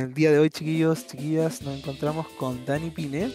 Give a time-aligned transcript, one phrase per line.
[0.00, 3.32] El día de hoy, chiquillos, chiquillas, nos encontramos con Dani Pine.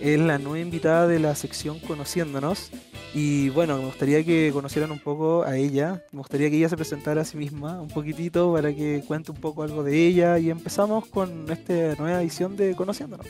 [0.00, 2.70] Es la nueva invitada de la sección Conociéndonos.
[3.12, 6.02] Y bueno, me gustaría que conocieran un poco a ella.
[6.12, 9.36] Me gustaría que ella se presentara a sí misma un poquitito para que cuente un
[9.36, 10.38] poco algo de ella.
[10.38, 13.26] Y empezamos con esta nueva edición de Conociéndonos.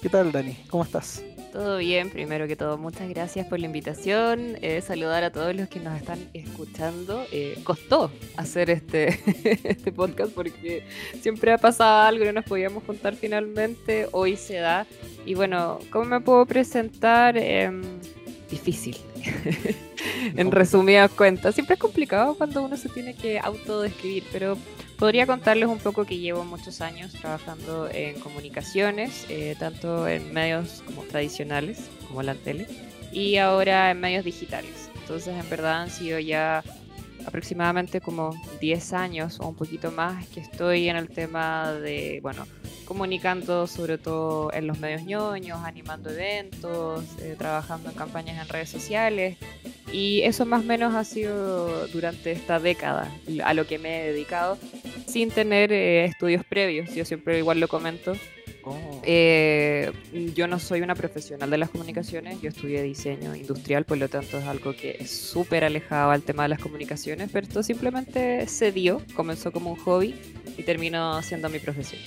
[0.00, 0.56] ¿Qué tal, Dani?
[0.70, 1.24] ¿Cómo estás?
[1.52, 4.56] Todo bien, primero que todo, muchas gracias por la invitación.
[4.62, 7.24] Eh, saludar a todos los que nos están escuchando.
[7.32, 9.08] Eh, costó hacer este,
[9.68, 10.84] este podcast porque
[11.20, 14.06] siempre ha pasado algo y no nos podíamos juntar finalmente.
[14.12, 14.86] Hoy se da.
[15.26, 17.36] Y bueno, ¿cómo me puedo presentar?
[17.36, 17.82] Em,
[18.48, 18.96] difícil.
[20.36, 21.54] en resumidas cuentas.
[21.54, 24.56] Siempre es complicado cuando uno se tiene que autodescribir, pero
[25.00, 30.82] Podría contarles un poco que llevo muchos años trabajando en comunicaciones, eh, tanto en medios
[30.84, 32.66] como tradicionales, como la tele,
[33.10, 34.90] y ahora en medios digitales.
[35.00, 36.62] Entonces, en verdad han sido ya
[37.26, 42.46] aproximadamente como 10 años o un poquito más que estoy en el tema de, bueno,
[42.84, 48.68] comunicando sobre todo en los medios ñoños, animando eventos, eh, trabajando en campañas en redes
[48.68, 49.38] sociales.
[49.92, 53.10] Y eso más o menos ha sido durante esta década
[53.44, 54.58] a lo que me he dedicado
[55.06, 56.94] sin tener eh, estudios previos.
[56.94, 58.14] Yo siempre igual lo comento.
[58.64, 59.00] Oh.
[59.04, 59.90] Eh,
[60.34, 64.38] yo no soy una profesional de las comunicaciones, yo estudié diseño industrial, por lo tanto
[64.38, 68.72] es algo que es súper alejado al tema de las comunicaciones, pero esto simplemente se
[68.72, 70.14] dio, comenzó como un hobby
[70.56, 72.00] y terminó siendo mi profesión.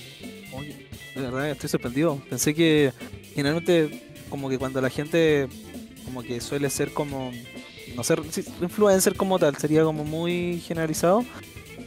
[0.52, 2.22] Oye, de verdad estoy sorprendido.
[2.28, 2.92] Pensé que
[3.34, 5.48] generalmente como que cuando la gente
[6.04, 7.32] como que suele ser como
[7.96, 8.20] no ser
[8.60, 11.24] influencer como tal, sería como muy generalizado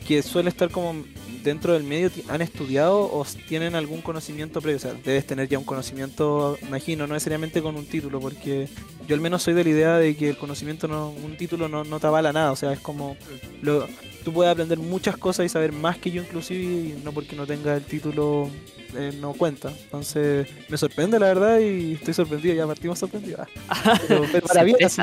[0.08, 1.04] que suele estar como
[1.44, 4.78] dentro del medio han estudiado o tienen algún conocimiento previo.
[4.78, 8.68] O sea, debes tener ya un conocimiento, imagino, no necesariamente con un título, porque
[9.08, 11.84] yo al menos soy de la idea de que el conocimiento, no, un título no,
[11.84, 12.52] no te avala nada.
[12.52, 13.18] O sea, es como,
[13.62, 13.88] lo,
[14.24, 17.46] tú puedes aprender muchas cosas y saber más que yo inclusive, y no porque no
[17.46, 18.50] tenga el título
[18.96, 19.70] eh, no cuenta.
[19.70, 23.48] Entonces, me sorprende la verdad y estoy sorprendido, ya partimos sorprendidos.
[24.08, 25.02] Pero, pero bien así.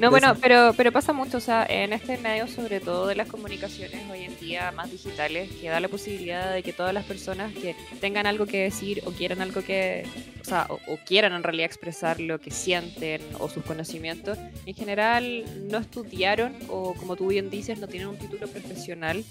[0.00, 3.28] No, bueno, pero, pero pasa mucho, o sea, en este medio, sobre todo de las
[3.28, 7.52] comunicaciones hoy en día más digitales, que da la posibilidad de que todas las personas
[7.52, 10.06] que tengan algo que decir o quieran algo que,
[10.40, 15.44] o sea, o, quieran en realidad expresar lo que sienten o sus conocimientos, en general
[15.68, 19.24] no estudiaron o como tú bien dices, no tienen un título profesional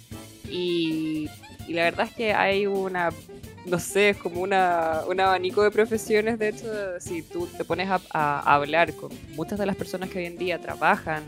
[0.49, 1.29] y,
[1.67, 3.11] y la verdad es que hay una
[3.65, 6.37] no sé, es como una, un abanico de profesiones.
[6.39, 6.67] De hecho,
[6.99, 10.59] si tú te pones a, hablar con muchas de las personas que hoy en día
[10.59, 11.23] trabajan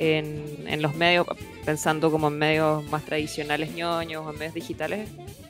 [0.00, 1.26] en, los medios,
[1.64, 5.08] pensando como en medios más tradicionales ñoños o en medios digitales,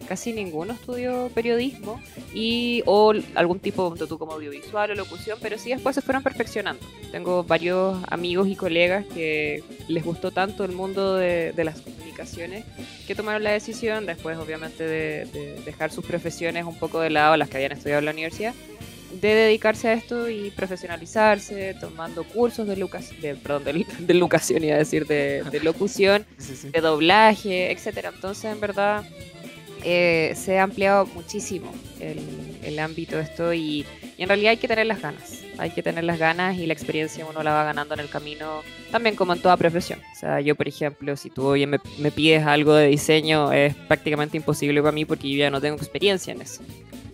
[0.08, 2.00] casi ninguno estudió periodismo
[2.34, 6.84] y o algún tipo, tú como audiovisual o locución, pero sí después se fueron perfeccionando.
[7.12, 12.64] Tengo varios amigos y colegas que les gustó tanto el mundo de, de las comunicaciones
[13.06, 17.48] que tomaron la decisión, después obviamente de, dejar sus profesiones un poco de lado, las
[17.48, 18.54] que habían estudiado en la universidad,
[19.10, 24.64] de dedicarse a esto y profesionalizarse, tomando cursos de, lucas, de, perdón, de, de locución,
[24.64, 26.26] iba a decir, de, locución,
[26.64, 28.12] de doblaje, etcétera.
[28.14, 29.04] Entonces, en verdad,
[29.84, 32.18] eh, se ha ampliado muchísimo el,
[32.62, 33.86] el ámbito de esto y,
[34.18, 36.74] y, en realidad hay que tener las ganas, hay que tener las ganas y la
[36.74, 40.00] experiencia uno la va ganando en el camino, también como en toda profesión.
[40.14, 43.74] O sea, yo por ejemplo, si tú hoy me, me pides algo de diseño, es
[43.74, 46.62] prácticamente imposible para mí porque yo ya no tengo experiencia en eso.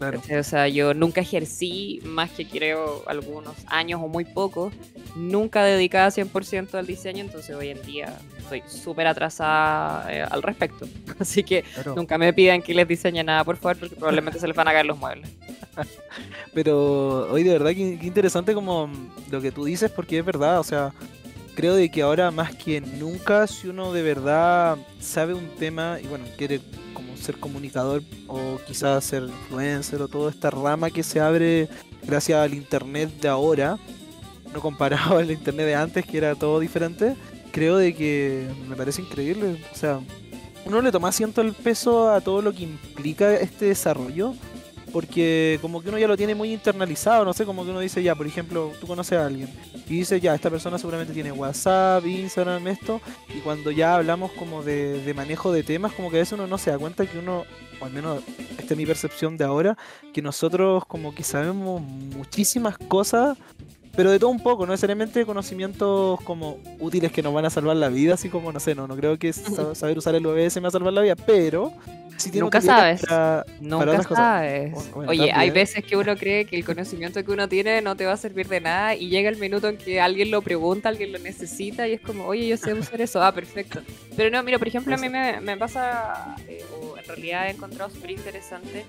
[0.00, 4.72] O sea, yo nunca ejercí más que creo algunos años o muy pocos,
[5.14, 10.86] nunca dedicada 100% al diseño, entonces hoy en día estoy súper atrasada eh, al respecto.
[11.18, 11.64] Así que
[11.94, 14.72] nunca me pidan que les diseñe nada, por favor, porque probablemente se les van a
[14.72, 15.30] caer los muebles.
[16.54, 18.90] Pero hoy de verdad que, interesante como
[19.30, 20.92] lo que tú dices, porque es verdad, o sea,
[21.54, 26.06] creo de que ahora más que nunca, si uno de verdad sabe un tema y
[26.06, 26.60] bueno, quiere
[27.16, 31.68] ser comunicador o quizás ser influencer o toda esta rama que se abre
[32.02, 33.78] gracias al internet de ahora,
[34.52, 37.16] no comparado al internet de antes que era todo diferente,
[37.52, 39.62] creo de que me parece increíble.
[39.72, 40.00] O sea,
[40.64, 44.34] uno le toma asiento el peso a todo lo que implica este desarrollo.
[44.92, 48.02] Porque como que uno ya lo tiene muy internalizado, no sé, como que uno dice
[48.02, 49.48] ya, por ejemplo, tú conoces a alguien
[49.88, 53.00] y dices ya, esta persona seguramente tiene WhatsApp, Instagram, esto,
[53.34, 56.46] y cuando ya hablamos como de, de manejo de temas, como que a veces uno
[56.46, 57.44] no se da cuenta que uno,
[57.80, 58.22] o al menos
[58.58, 59.76] esta es mi percepción de ahora,
[60.12, 63.38] que nosotros como que sabemos muchísimas cosas
[63.96, 67.76] pero de todo un poco, no necesariamente conocimientos como útiles que nos van a salvar
[67.76, 69.32] la vida, así como, no sé, no, no creo que
[69.74, 71.72] saber usar el OBS me va a salvar la vida, pero
[72.34, 73.02] Nunca sabes.
[73.60, 74.74] Nunca sabes.
[74.94, 78.12] Oye, hay veces que uno cree que el conocimiento que uno tiene no te va
[78.12, 81.18] a servir de nada y llega el minuto en que alguien lo pregunta, alguien lo
[81.18, 83.22] necesita y es como, oye, yo sé usar eso.
[83.22, 83.80] Ah, perfecto.
[84.16, 87.90] Pero no, mira, por ejemplo, a mí me, pasa, eh, o en realidad he encontrado
[87.90, 88.86] súper interesante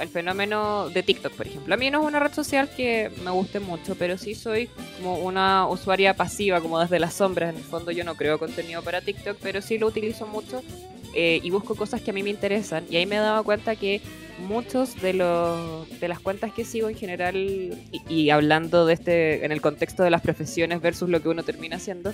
[0.00, 1.74] el fenómeno de TikTok, por ejemplo.
[1.74, 4.49] A mí no es una red social que me guste mucho, pero sí soy
[4.96, 7.50] como una usuaria pasiva, como desde las sombras.
[7.50, 10.62] En el fondo yo no creo contenido para TikTok, pero sí lo utilizo mucho
[11.14, 12.84] eh, y busco cosas que a mí me interesan.
[12.90, 14.00] Y ahí me he dado cuenta que
[14.40, 17.36] muchos de, los, de las cuentas que sigo en general,
[18.08, 21.76] y, hablando de este, en el contexto de las profesiones versus lo que uno termina
[21.76, 22.12] haciendo,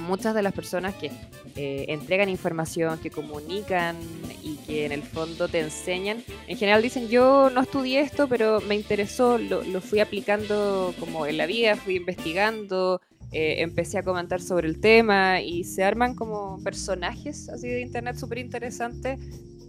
[0.00, 1.10] muchas de las personas que
[1.56, 3.96] eh, entregan información, que comunican
[4.42, 8.60] y que en el fondo te enseñan, en general dicen yo no estudié esto, pero
[8.60, 13.00] me interesó, lo, fui aplicando como en la vida, fui investigando,
[13.32, 18.16] eh, empecé a comentar sobre el tema y se arman como personajes así de internet
[18.16, 19.20] súper interesantes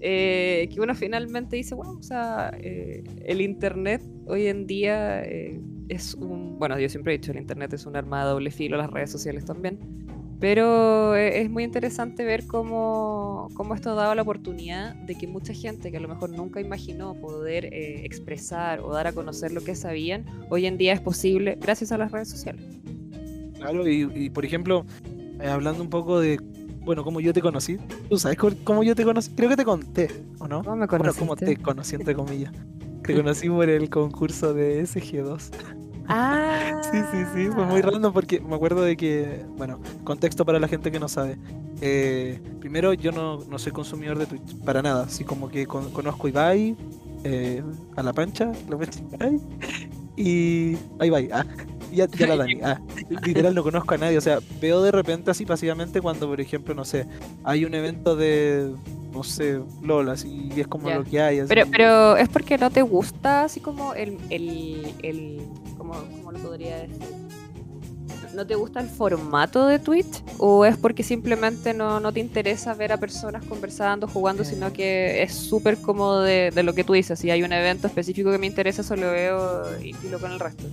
[0.04, 5.22] eh, que uno finalmente dice, bueno, o sea, eh, el internet hoy en día
[5.90, 8.78] es un, bueno, yo siempre he dicho, el internet es un arma de doble filo,
[8.78, 9.78] las redes sociales también,
[10.42, 15.54] pero es muy interesante ver cómo, cómo esto ha dado la oportunidad de que mucha
[15.54, 19.76] gente que a lo mejor nunca imaginó poder expresar o dar a conocer lo que
[19.76, 22.66] sabían, hoy en día es posible gracias a las redes sociales.
[23.62, 24.84] Claro, y, por ejemplo,
[25.40, 26.40] eh, hablando un poco de,
[26.80, 27.78] bueno, cómo yo te conocí.
[28.10, 29.32] ¿Tú sabes cómo yo te conocí?
[29.36, 30.10] Creo que te conté,
[30.40, 30.64] ¿o no?
[30.64, 31.24] ¿Cómo me conociste?
[31.24, 32.52] Bueno, cómo te conocí, entre comillas.
[33.04, 35.52] te conocí por el concurso de SG2.
[36.08, 36.82] Ah.
[36.92, 40.68] sí, sí, sí, fue muy random porque me acuerdo de que, bueno, contexto para la
[40.68, 41.38] gente que no sabe.
[41.82, 45.04] Eh, primero, yo no, no, soy consumidor de Twitch, para nada.
[45.06, 46.76] Así como que conozco Ibai,
[47.24, 47.64] eh,
[47.96, 49.00] a la pancha, lo metí
[50.18, 51.20] y ahí va.
[51.32, 51.46] Ah,
[51.92, 52.60] ya, ya la Dani.
[52.64, 52.80] Ah,
[53.26, 54.18] literal no conozco a nadie.
[54.18, 57.08] O sea, veo de repente así pasivamente cuando, por ejemplo, no sé,
[57.44, 58.72] hay un evento de,
[59.12, 61.42] no sé, LOL, así, y es como lo que hay.
[61.48, 65.42] Pero, pero es porque no te gusta así como el, el, el
[65.78, 67.00] ¿cómo, ¿cómo lo podría decir?
[68.34, 70.24] ¿No te gusta el formato de Twitch?
[70.38, 75.22] ¿O es porque simplemente no, no te interesa ver a personas conversando, jugando, sino que
[75.22, 77.20] es súper cómodo de, de, lo que tú dices?
[77.20, 80.64] Si hay un evento específico que me interesa, solo veo y filo con el resto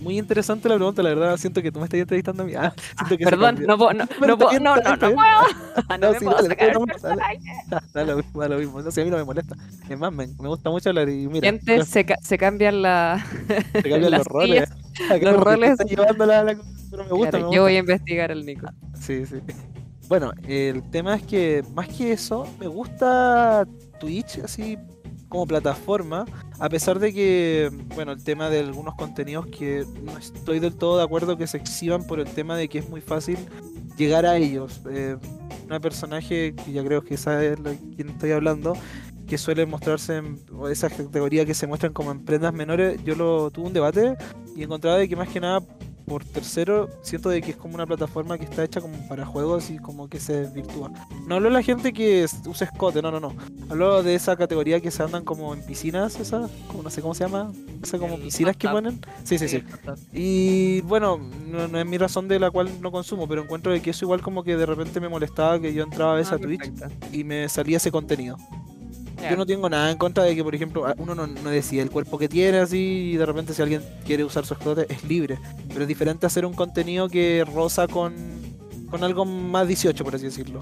[0.00, 1.36] muy interesante la pregunta, la verdad.
[1.36, 2.54] Siento que tú me estás entrevistando a mí.
[2.54, 5.98] Ah, ah perdón, no puedo, no, no, puedo, no, no, no, puedo.
[5.98, 6.72] No, sí, puedo sacar
[7.92, 8.80] da, lo mismo, da lo mismo.
[8.80, 9.56] No a mí no me molesta.
[9.88, 11.46] Es más, me, me gusta mucho hablar y mira.
[11.46, 13.24] Gente, se, se cambian la...
[13.72, 14.68] Se cambian los roles.
[15.20, 15.78] Los roles.
[15.88, 16.56] Llevando la, la,
[16.90, 17.56] pero me gusta, me gusta.
[17.56, 18.68] Yo voy a investigar al Nico.
[19.00, 19.36] Sí, sí.
[20.08, 23.64] Bueno, el tema es que más que eso, me gusta
[24.00, 24.76] Twitch así
[25.30, 26.26] como plataforma,
[26.58, 30.98] a pesar de que, bueno, el tema de algunos contenidos que no estoy del todo
[30.98, 33.38] de acuerdo que se exhiban por el tema de que es muy fácil
[33.96, 34.80] llegar a ellos.
[34.90, 35.16] Eh,
[35.64, 38.76] una personaje que ya creo que sabe de quién estoy hablando,
[39.28, 43.52] que suele mostrarse en esa categoría que se muestran como en prendas menores, yo lo
[43.52, 44.16] tuve un debate
[44.56, 45.60] y encontraba de que más que nada
[46.10, 49.70] por tercero, siento de que es como una plataforma que está hecha como para juegos
[49.70, 50.90] y como que se desvirtúa.
[51.28, 53.32] No hablo de la gente que usa escote, no, no, no.
[53.68, 57.14] Hablo de esa categoría que se andan como en piscinas, esa, como no sé cómo
[57.14, 59.00] se llama, esa como piscinas que ponen.
[59.22, 59.62] Sí, sí, sí.
[60.12, 63.90] Y bueno, no, es mi razón de la cual no consumo, pero encuentro de que
[63.90, 66.38] eso igual como que de repente me molestaba que yo entraba a veces ah, a
[66.40, 66.72] Twitch
[67.12, 68.36] y me salía ese contenido.
[69.28, 72.18] Yo no tengo nada en contra de que, por ejemplo, uno no, decide el cuerpo
[72.18, 75.38] que tiene así y de repente si alguien quiere usar su escote es libre.
[75.68, 78.14] Pero es diferente hacer un contenido que roza con,
[78.90, 80.60] con algo más 18, por así decirlo.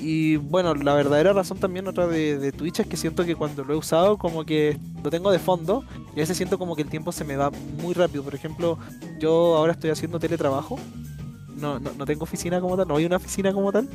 [0.00, 3.64] Y bueno, la verdadera razón también otra de, de, Twitch es que siento que cuando
[3.64, 5.84] lo he usado como que lo tengo de fondo
[6.14, 7.50] y a veces siento como que el tiempo se me va
[7.82, 8.22] muy rápido.
[8.22, 8.78] Por ejemplo,
[9.18, 10.78] yo ahora estoy haciendo teletrabajo
[11.60, 13.88] no, no, no, tengo oficina como tal, no hay una oficina como tal.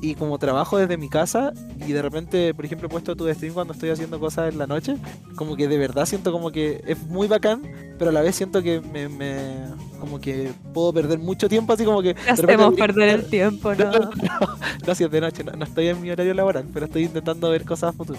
[0.00, 1.52] Y como trabajo desde mi casa
[1.86, 4.66] y de repente, por ejemplo, he puesto tu stream cuando estoy haciendo cosas en la
[4.66, 4.96] noche,
[5.36, 7.62] como que de verdad siento como que es muy bacán,
[7.98, 9.36] pero a la vez siento que me, me
[10.00, 12.14] como que puedo perder mucho tiempo, así como que...
[12.28, 13.90] Hacemos perder el tiempo, ¿no?
[13.90, 14.10] No,
[14.86, 17.64] no, si es de noche, no, estoy en mi horario laboral, pero estoy intentando ver
[17.64, 18.18] cosas a futuro.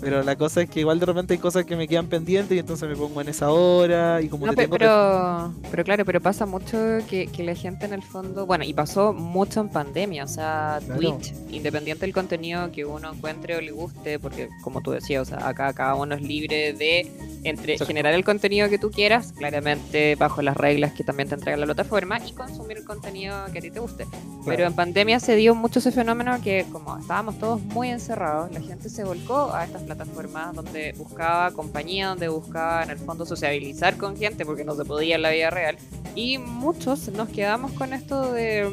[0.00, 2.60] Pero la cosa es que igual de repente hay cosas que me quedan pendientes y
[2.60, 6.78] entonces me pongo en esa hora y como no, pero, pero claro, pero pasa mucho
[7.08, 10.80] que, que, la gente en el fondo, bueno, y pasó mucho en pandemia, o sea,
[10.86, 15.24] Twitch, independiente del contenido que uno encuentre o le guste, porque como tú decías, o
[15.24, 17.10] sea, acá cada uno es libre de
[17.44, 21.56] entre generar el contenido que tú quieras, claramente bajo las reglas que también te entrega
[21.56, 24.06] la plataforma, y consumir el contenido que a ti te guste.
[24.44, 28.60] Pero en pandemia se dio mucho ese fenómeno que como estábamos todos muy encerrados, la
[28.60, 33.96] gente se volcó a estas plataformas donde buscaba compañía, donde buscaba en el fondo sociabilizar
[33.96, 35.78] con gente porque no se podía en la vida real.
[36.14, 38.70] Y muchos nos quedamos con esto de,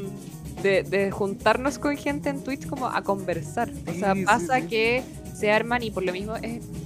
[0.62, 3.72] de, juntarnos con gente en Twitch como a conversar.
[3.88, 5.03] O sea, pasa que
[5.34, 6.36] se arman y por lo mismo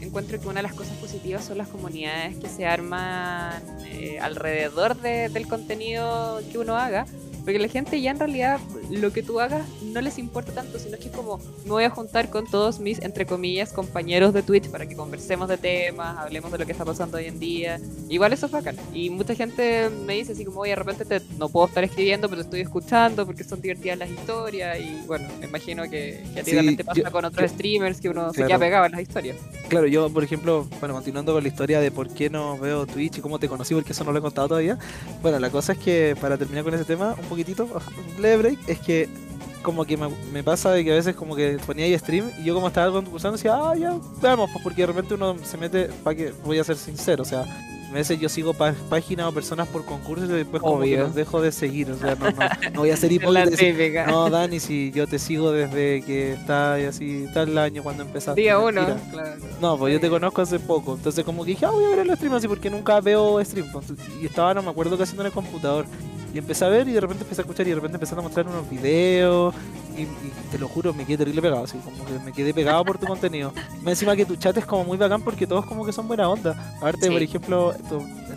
[0.01, 4.95] encuentro que una de las cosas positivas son las comunidades que se arman eh, alrededor
[4.97, 7.05] del contenido que uno haga
[7.39, 10.97] porque la gente ya en realidad lo que tú hagas no les importa tanto, sino
[10.97, 14.69] que es como me voy a juntar con todos mis, entre comillas, compañeros de Twitch
[14.69, 17.79] para que conversemos de temas, hablemos de lo que está pasando hoy en día.
[18.09, 18.75] Igual eso es bacán.
[18.93, 22.29] Y mucha gente me dice así como, oye, de repente te, no puedo estar escribiendo,
[22.29, 24.79] pero estoy escuchando porque son divertidas las historias.
[24.79, 28.09] Y bueno, me imagino que, que a ti también te pasa con otros streamers que
[28.09, 29.37] uno se queda pegado en las historias.
[29.67, 33.19] Claro, yo, por ejemplo, bueno, continuando con la historia de por qué no veo Twitch
[33.19, 34.77] y cómo te conocí, porque eso no lo he contado todavía.
[35.21, 38.59] Bueno, la cosa es que para terminar con ese tema, un poquito un leve break,
[38.67, 39.09] es que
[39.61, 42.53] como que me, pasa de que a veces como que ponía ahí stream y yo
[42.53, 46.15] como estaba concursando decía, ah, ya, veamos, pues porque de repente uno se mete, para
[46.15, 47.45] que voy a ser sincero, o sea,
[47.89, 51.41] a veces yo sigo páginas o personas por concursos y después como que los dejo
[51.41, 51.89] de seguir.
[51.89, 54.05] O sea, no, no, voy a ser hipócrita.
[54.05, 58.39] no, Dani, si yo te sigo desde que está así, tal año cuando empezaste.
[58.39, 58.85] Día uno,
[59.59, 60.95] No, pues yo te conozco hace poco.
[60.95, 63.67] Entonces como que dije, ah, voy a ver el stream así porque nunca veo stream.
[64.21, 65.87] Y estaba, no me acuerdo que haciendo en el computador.
[66.33, 68.27] Y empecé a ver y de repente empecé a escuchar y de repente empezaron a
[68.27, 69.55] mostrar unos videos
[69.97, 70.05] y,
[70.51, 73.05] te lo juro, me quedé terrible pegado, así como que me quedé pegado por tu
[73.05, 73.53] contenido.
[73.83, 76.27] Me encima que tu chat es como muy bacán porque todos como que son buena
[76.27, 76.73] onda.
[76.77, 77.73] Aparte, por ejemplo,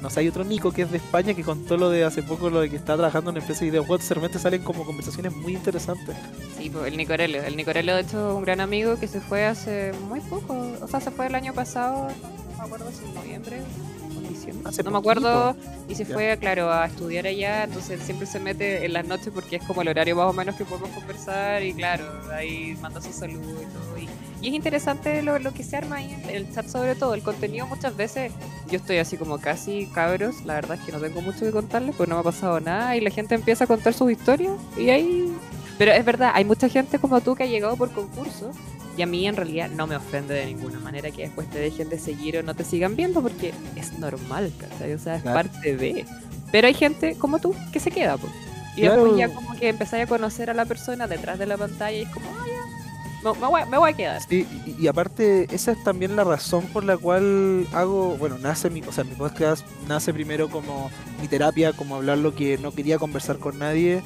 [0.01, 2.51] no sé, hay otro Nico que es de España que contó lo de hace poco,
[2.51, 6.17] lo de que está trabajando en empresa de videojuegos, realmente salen como conversaciones muy interesantes.
[6.59, 7.43] Sí, pues el Nicorello.
[7.43, 10.89] El Nicorello, de hecho, es un gran amigo que se fue hace muy poco, o
[10.89, 13.63] sea, se fue el año pasado, no me acuerdo si en noviembre
[14.85, 15.57] no me acuerdo.
[15.89, 17.65] Y se fue, claro, a estudiar allá.
[17.65, 20.57] Entonces siempre se mete en las noches porque es como el horario más o menos
[20.57, 21.63] que podemos conversar.
[21.63, 23.99] Y claro, ahí manda su saludo y todo.
[23.99, 24.09] Y,
[24.49, 27.15] es interesante lo, que se arma ahí en el chat, sobre todo.
[27.15, 28.33] El contenido muchas veces,
[28.69, 30.45] yo estoy así como casi cabros.
[30.45, 32.97] La verdad es que no tengo mucho que contarles porque no me ha pasado nada.
[32.97, 34.53] Y la gente empieza a contar sus historias.
[34.77, 35.33] Y ahí.
[35.83, 38.53] Pero es verdad, hay mucha gente como tú que ha llegado por concurso
[38.97, 41.89] y a mí en realidad no me ofende de ninguna manera que después te dejen
[41.89, 44.93] de seguir o no te sigan viendo porque es normal, ¿cachai?
[44.93, 46.07] O sea, es parte de...
[46.53, 48.33] Pero hay gente como tú que se queda, pues.
[48.77, 51.99] Y después ya como que empezáis a conocer a la persona detrás de la pantalla
[51.99, 54.23] y es como, ah, ya, me, voy, me, voy, a quedar.
[54.23, 54.47] Sí,
[54.79, 58.93] y, aparte, esa es también la razón por la cual hago, bueno, nace mi, o
[58.93, 63.39] sea, mi podcast nace primero como mi terapia, como hablar lo que no quería conversar
[63.39, 64.01] con nadie,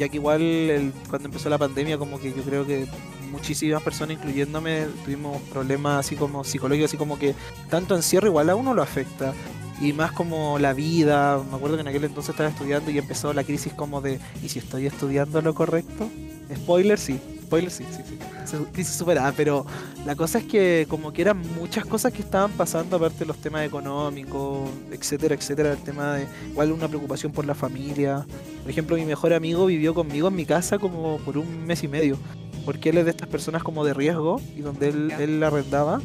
[0.00, 2.86] ya que igual el, cuando empezó la pandemia como que yo creo que
[3.30, 7.34] muchísimas personas, incluyéndome, tuvimos problemas así como psicológicos, así como que
[7.68, 9.34] tanto encierro igual a uno lo afecta.
[9.78, 13.34] Y más como la vida, me acuerdo que en aquel entonces estaba estudiando y empezó
[13.34, 16.08] la crisis como de, ¿y si estoy estudiando lo correcto?
[16.54, 18.56] Spoiler, sí, spoiler, sí, sí, sí.
[18.72, 19.66] Crisis superada, pero
[20.06, 23.38] la cosa es que como que eran muchas cosas que estaban pasando, aparte de los
[23.38, 28.24] temas económicos, etcétera, etcétera, el tema de igual una preocupación por la familia.
[28.62, 31.88] Por ejemplo, mi mejor amigo vivió conmigo en mi casa como por un mes y
[31.88, 32.16] medio
[32.64, 36.00] porque él es de estas personas como de riesgo y donde él, él arrendaba,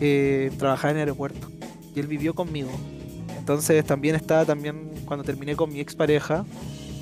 [0.00, 1.48] eh, trabajaba en el aeropuerto
[1.94, 2.70] y él vivió conmigo.
[3.38, 6.44] Entonces también estaba también cuando terminé con mi expareja,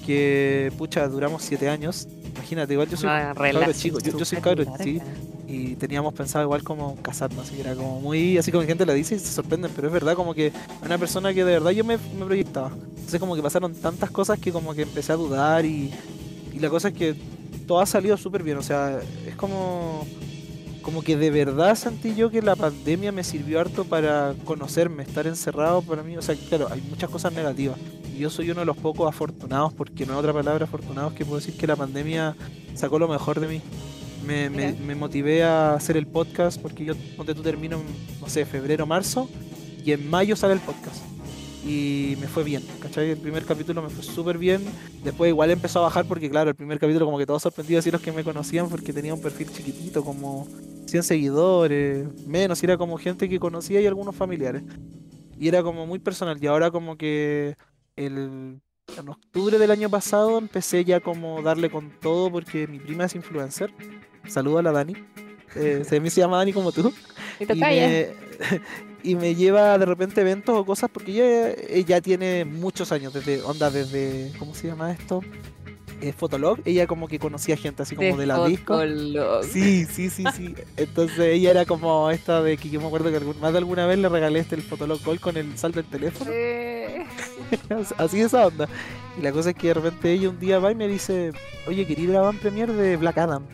[0.06, 2.08] que pucha, duramos siete años.
[2.38, 5.04] Imagínate, igual yo soy un cabro chico, yo, soy un cabro chico
[5.46, 8.92] y teníamos pensado igual como casarnos, así que era como muy, así como gente lo
[8.92, 10.52] dice y se sorprenden, pero es verdad como que
[10.84, 12.70] una persona que de verdad yo me, me proyectaba.
[12.96, 15.92] Entonces como que pasaron tantas cosas que como que empecé a dudar y,
[16.52, 17.16] y la cosa es que
[17.66, 18.58] todo ha salido súper bien.
[18.58, 20.06] O sea, es como,
[20.88, 25.26] como que de verdad sentí yo que la pandemia me sirvió harto para conocerme, estar
[25.26, 26.16] encerrado para mí.
[26.16, 27.76] O sea, claro, hay muchas cosas negativas.
[28.16, 31.26] Y yo soy uno de los pocos afortunados, porque no hay otra palabra afortunados que
[31.26, 32.34] puedo decir que la pandemia
[32.74, 33.60] sacó lo mejor de mí.
[34.26, 37.82] Me, me, me motivé a hacer el podcast porque yo, donde tú termino,
[38.18, 39.28] no sé, febrero, marzo,
[39.84, 41.02] y en mayo sale el podcast
[41.66, 43.10] y me fue bien, ¿cachai?
[43.10, 44.62] El primer capítulo me fue súper bien,
[45.04, 47.90] después igual empezó a bajar porque claro, el primer capítulo como que todos sorprendidos así
[47.90, 50.46] los que me conocían porque tenía un perfil chiquitito, como
[50.88, 54.62] 100 seguidores, menos, y era como gente que conocía y algunos familiares.
[55.38, 57.54] Y era como muy personal y ahora como que
[57.94, 58.60] el,
[58.96, 63.14] en octubre del año pasado empecé ya como darle con todo porque mi prima es
[63.14, 63.72] influencer.
[64.26, 64.94] Saludo a la Dani.
[65.54, 66.92] Eh, se, me llama Dani como tú.
[67.38, 68.08] Y, me,
[69.02, 73.70] y me lleva de repente eventos o cosas porque ella, tiene muchos años, desde onda,
[73.70, 75.20] desde, ¿cómo se llama esto?
[76.00, 78.80] Eh, Fotolog, ella como que conocía gente así como de, la disco.
[79.42, 80.54] Sí, sí, sí, sí.
[80.76, 83.98] Entonces ella era como esta de que yo me acuerdo que más de alguna vez
[83.98, 86.30] le regalé este el Fotolog Gold con el salto del teléfono.
[87.98, 88.68] así esa onda.
[89.18, 91.32] Y la cosa es que de repente ella un día va y me dice,
[91.66, 93.44] oye, quería ir a Van Premier de Black Adam.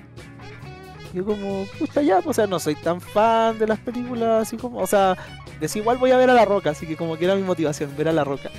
[1.15, 4.81] yo como, pucha ya, o sea, no soy tan fan de las películas, así como,
[4.81, 5.17] o sea,
[5.61, 8.09] desigual voy a ver a La Roca, así que como que era mi motivación, ver
[8.09, 8.51] a La Roca.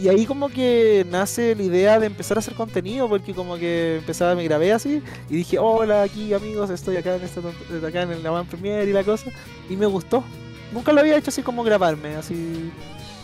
[0.00, 3.96] Y ahí como que nace la idea de empezar a hacer contenido, porque como que
[3.98, 7.40] empezaba, me grabé así, y dije, hola aquí amigos, estoy acá en esta
[7.86, 9.30] acá en el Van Premier y la cosa,
[9.68, 10.24] y me gustó.
[10.72, 12.70] Nunca lo había hecho así como grabarme, así.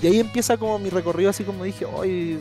[0.02, 2.38] Y ahí empieza como mi recorrido, así como dije, hoy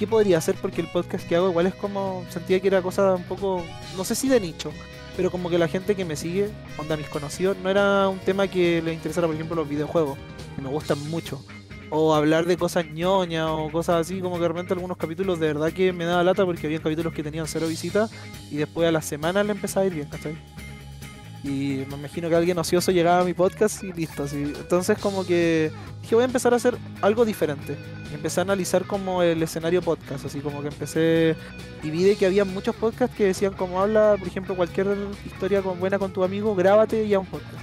[0.00, 0.56] ¿qué podría hacer?
[0.60, 3.62] Porque el podcast que hago igual es como, sentía que era cosa un poco,
[3.96, 4.72] no sé si de nicho,
[5.16, 6.48] pero como que la gente que me sigue,
[6.78, 10.18] onda mis conocidos, no era un tema que le interesara, por ejemplo, los videojuegos,
[10.56, 11.40] que me gustan mucho
[11.90, 15.48] o hablar de cosas ñoñas o cosas así, como que de repente algunos capítulos de
[15.48, 18.10] verdad que me daba lata porque había capítulos que tenían cero visitas
[18.50, 20.36] y después a la semana le empezaba a ir bien, ¿cachai?
[21.42, 24.24] Y me imagino que alguien ocioso llegaba a mi podcast y listo.
[24.24, 24.42] Así.
[24.42, 27.76] Entonces como que dije voy a empezar a hacer algo diferente.
[28.10, 31.36] Y empecé a analizar como el escenario podcast, así como que empecé
[31.82, 34.88] y vi de que había muchos podcasts que decían como habla, por ejemplo, cualquier
[35.24, 37.62] historia con, buena con tu amigo, grábate y a un podcast.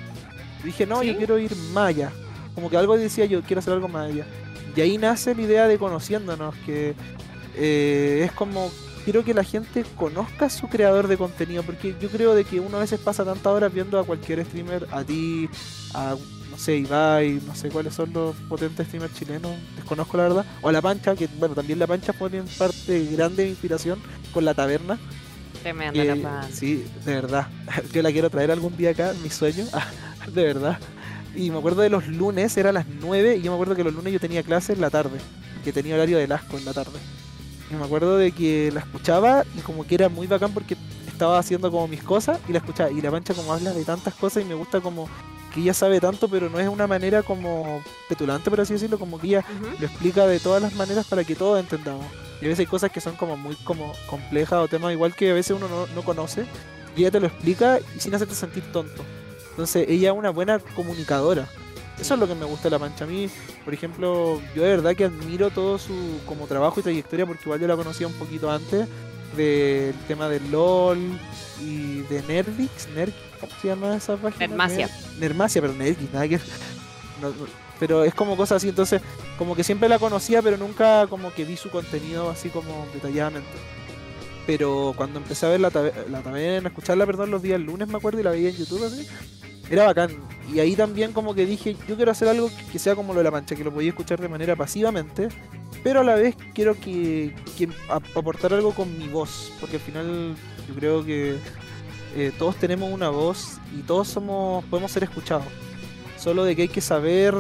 [0.64, 2.12] Y dije, no, yo quiero ir allá
[2.58, 4.26] como que algo decía yo, quiero hacer algo más allá.
[4.76, 6.96] Y ahí nace la idea de conociéndonos, que
[7.56, 8.72] eh, es como,
[9.04, 12.60] quiero que la gente conozca a su creador de contenido, porque yo creo de que
[12.60, 15.48] uno a veces pasa tantas horas viendo a cualquier streamer, a ti,
[15.94, 16.16] a,
[16.50, 20.70] no sé, Ibai, no sé cuáles son los potentes streamers chilenos, desconozco la verdad, o
[20.70, 24.02] a La Pancha, que bueno, también La Pancha pone en parte grande de inspiración
[24.34, 24.98] con La Taberna.
[25.62, 26.56] Tremenda La Pancha.
[26.56, 27.50] Sí, de verdad.
[27.94, 29.64] Yo la quiero traer algún día acá, mi sueño,
[30.34, 30.80] de verdad.
[31.38, 33.94] Y me acuerdo de los lunes, era las 9, y yo me acuerdo que los
[33.94, 35.20] lunes yo tenía clase en la tarde,
[35.64, 36.98] que tenía horario de asco en la tarde.
[37.70, 40.76] Y me acuerdo de que la escuchaba y como que era muy bacán porque
[41.06, 42.90] estaba haciendo como mis cosas y la escuchaba.
[42.90, 45.08] Y la pancha como habla de tantas cosas y me gusta como
[45.54, 49.20] que ella sabe tanto, pero no es una manera como petulante, por así decirlo, como
[49.20, 49.46] que ella
[49.80, 52.06] lo explica de todas las maneras para que todos entendamos.
[52.42, 55.30] Y a veces hay cosas que son como muy como complejas o temas igual que
[55.30, 56.46] a veces uno no, no conoce
[56.96, 59.04] y ella te lo explica y sin hacerte sentir tonto.
[59.58, 61.50] Entonces ella es una buena comunicadora.
[62.00, 63.06] Eso es lo que me gusta de la mancha.
[63.06, 63.28] A mí,
[63.66, 67.60] por ejemplo, yo de verdad que admiro todo su como trabajo y trayectoria porque igual
[67.60, 68.88] yo la conocía un poquito antes
[69.36, 71.00] del tema del LOL
[71.60, 72.88] y de Nerdix,
[73.40, 74.48] ¿cómo se llama esa página?
[74.48, 74.90] Nermacia.
[75.20, 76.40] Nermacia, pero Nerdix, nada que
[77.80, 79.02] pero es como cosas así, entonces
[79.38, 83.50] como que siempre la conocía, pero nunca como que vi su contenido así como detalladamente.
[84.46, 85.72] Pero cuando empecé a ver la,
[86.10, 89.08] la taberna, escucharla, perdón, los días lunes me acuerdo y la veía en YouTube así,
[89.70, 90.12] era bacán.
[90.54, 93.26] Y ahí también como que dije, yo quiero hacer algo que sea como lo de
[93.26, 95.28] la mancha, que lo podía escuchar de manera pasivamente,
[95.84, 97.34] pero a la vez quiero que,
[97.90, 100.36] aportar algo con mi voz, porque al final
[100.68, 101.38] yo creo que
[102.16, 105.48] eh, todos tenemos una voz y todos somos podemos ser escuchados.
[106.18, 107.36] Solo de que hay que saber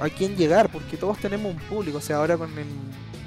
[0.00, 1.98] a quién llegar, porque todos tenemos un público.
[1.98, 2.50] O sea, ahora con,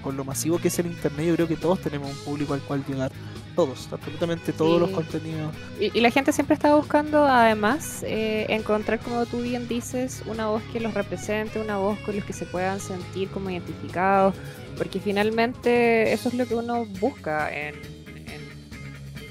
[0.03, 2.61] con lo masivo que es el internet, yo creo que todos tenemos un público al
[2.61, 3.11] cual llegar
[3.55, 5.53] todos, absolutamente todos los contenidos.
[5.79, 10.63] Y, la gente siempre está buscando, además, eh, encontrar, como tú bien dices, una voz
[10.71, 14.35] que los represente, una voz con los que se puedan sentir como identificados,
[14.77, 17.75] porque finalmente eso es lo que uno busca en,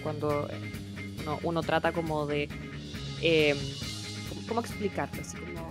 [0.03, 0.49] cuando
[1.43, 2.49] uno, trata como de...
[3.23, 3.55] Eh,
[4.49, 5.21] ¿Cómo explicarlo?
[5.21, 5.70] Así como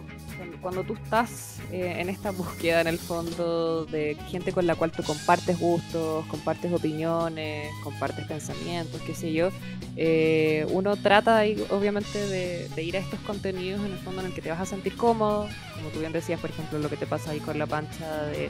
[0.62, 4.92] cuando tú estás eh, en esta búsqueda en el fondo de gente con la cual
[4.92, 9.50] tú compartes gustos, compartes opiniones, compartes pensamientos, qué sé yo,
[9.96, 14.34] eh, uno trata ahí, obviamente de, ir a estos contenidos en el fondo en el
[14.34, 17.06] que te vas a sentir cómodo, como tú bien decías, por ejemplo, lo que te
[17.06, 18.50] pasa ahí con la pancha de,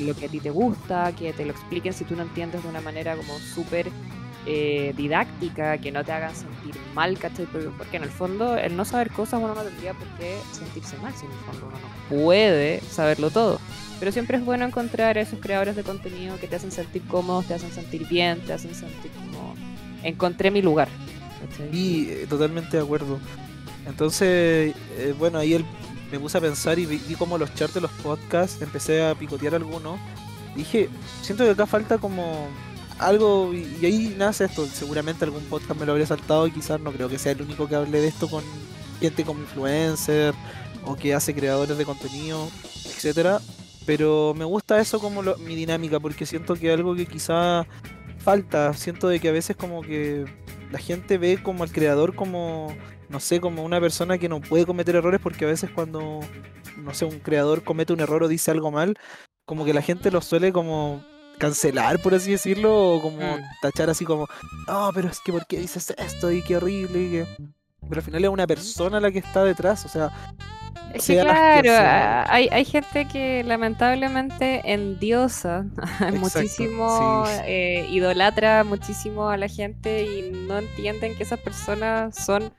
[0.00, 2.68] lo que a ti te gusta, que te lo expliquen si tú no entiendes de
[2.68, 3.90] una manera como súper
[4.46, 7.46] eh, didáctica, que no te hagan sentir mal, ¿cachai?
[7.46, 11.12] Porque en el fondo el no saber cosas uno no tendría por qué sentirse mal,
[11.14, 13.60] si en el fondo uno no puede saberlo todo.
[13.98, 17.54] Pero siempre es bueno encontrar esos creadores de contenido que te hacen sentir cómodos, te
[17.54, 19.54] hacen sentir bien, te hacen sentir como
[20.02, 20.88] encontré mi lugar.
[21.72, 23.18] Y eh, totalmente de acuerdo.
[23.86, 25.64] Entonces, eh, bueno, ahí
[26.10, 29.14] me puse a pensar y vi, vi como los charts de los podcasts, empecé a
[29.14, 29.98] picotear algunos.
[30.54, 30.88] Dije,
[31.22, 32.48] siento que acá falta como
[32.98, 34.66] algo, y, ahí nace esto.
[34.66, 37.68] Seguramente algún podcast me lo habría saltado y quizás no creo que sea el único
[37.68, 38.42] que hable de esto con
[39.00, 40.34] gente como influencer
[40.84, 42.48] o que hace creadores de contenido,
[42.84, 43.40] etcétera.
[43.84, 47.66] Pero me gusta eso como mi dinámica, porque siento que algo que quizá
[48.18, 50.24] falta, siento de que a veces como que
[50.72, 52.74] la gente ve como al creador como,
[53.08, 56.20] no sé, como una persona que no puede cometer errores, porque a veces cuando,
[56.78, 58.98] no sé, un creador comete un error o dice algo mal,
[59.44, 61.04] como que la gente lo suele como
[61.38, 63.40] cancelar, por así decirlo, o como mm.
[63.60, 64.28] tachar así como,
[64.66, 66.30] no, pero es que ¿por qué dices esto?
[66.30, 67.26] Y qué horrible, y que...
[67.88, 70.10] Pero al final es una persona la que está detrás, o sea,
[70.92, 71.70] Es que claro,
[72.28, 75.66] hay, hay gente que lamentablemente endiosa
[76.14, 82.52] muchísimo, eh, idolatra muchísimo a la gente y no entienden que esas personas son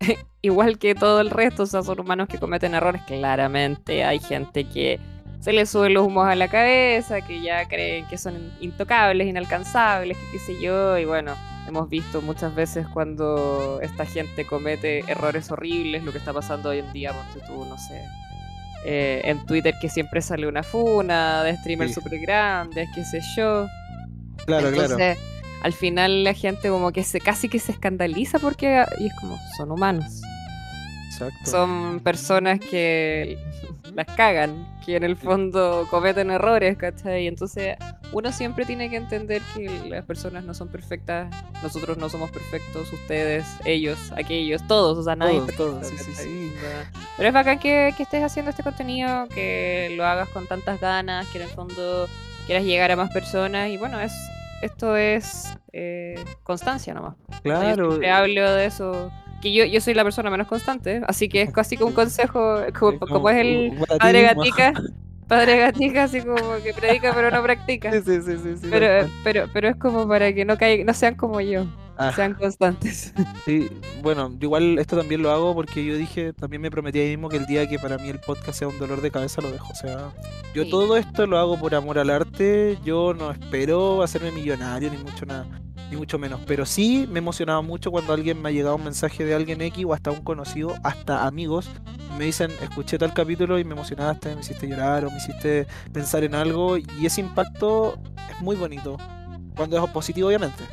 [0.42, 3.02] igual que todo el resto, o sea, son humanos que cometen errores.
[3.06, 4.98] Claramente hay gente que
[5.40, 10.16] se les sube los humos a la cabeza, que ya creen que son intocables, inalcanzables,
[10.16, 11.34] que qué sé yo, y bueno,
[11.66, 16.78] hemos visto muchas veces cuando esta gente comete errores horribles, lo que está pasando hoy
[16.78, 18.04] en día, ponte tú, no sé,
[18.84, 23.66] eh, en Twitter que siempre sale una funa de streamers súper grandes, qué sé yo.
[24.46, 25.20] Claro, Entonces, claro.
[25.62, 29.38] Al final la gente como que se casi que se escandaliza porque y es como
[29.58, 30.22] son humanos.
[31.12, 31.50] Exacto.
[31.50, 33.36] Son personas que
[33.94, 37.26] las cagan, que en el fondo cometen errores, ¿cachai?
[37.26, 37.76] Entonces
[38.12, 42.92] uno siempre tiene que entender que las personas no son perfectas, nosotros no somos perfectos,
[42.92, 45.40] ustedes, ellos, aquellos, todos, o sea, nadie.
[45.56, 46.52] Todos, sí, sí, sí.
[47.16, 51.26] Pero es bacán que, que estés haciendo este contenido, que lo hagas con tantas ganas,
[51.28, 52.08] que en el fondo
[52.46, 54.12] quieras llegar a más personas y bueno, es
[54.60, 57.14] esto es eh, constancia nomás.
[57.42, 58.00] Claro.
[58.00, 61.52] Yo hablo de eso que yo, yo soy la persona menos constante, así que es
[61.52, 64.72] casi como un consejo, como, es el padre gatica,
[65.26, 67.90] padre gatica, así como que predica pero no practica.
[67.92, 71.40] Sí, sí, sí, pero, pero, pero es como para que no caigan, no sean como
[71.40, 71.66] yo.
[72.02, 72.12] Ah.
[72.16, 73.12] Sean constantes.
[73.44, 73.68] Sí,
[74.02, 77.36] bueno, igual esto también lo hago porque yo dije, también me prometí ahí mismo que
[77.36, 79.70] el día que para mí el podcast sea un dolor de cabeza lo dejo.
[79.70, 80.10] O sea,
[80.54, 82.78] yo todo esto lo hago por amor al arte.
[82.84, 85.46] Yo no espero hacerme millonario ni mucho nada
[85.90, 86.40] ni mucho menos.
[86.46, 89.84] Pero sí me emocionaba mucho cuando alguien me ha llegado un mensaje de alguien X
[89.84, 91.68] o hasta un conocido, hasta amigos,
[92.18, 96.24] me dicen, escuché tal capítulo y me emocionaste, me hiciste llorar o me hiciste pensar
[96.24, 96.76] en algo.
[96.76, 97.98] Y ese impacto
[98.30, 98.96] es muy bonito.
[99.56, 100.64] Cuando es positivo, obviamente.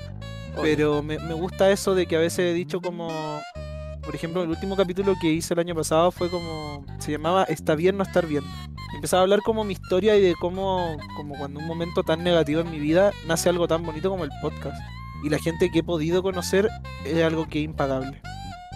[0.62, 3.10] Pero me, me gusta eso de que a veces he dicho como,
[4.04, 7.76] por ejemplo, el último capítulo que hice el año pasado fue como, se llamaba Está
[7.76, 8.44] bien no estar bien.
[8.96, 12.62] Empezaba a hablar como mi historia y de cómo, como cuando un momento tan negativo
[12.62, 14.78] en mi vida nace algo tan bonito como el podcast
[15.24, 16.70] y la gente que he podido conocer
[17.06, 18.22] es algo que es impagable.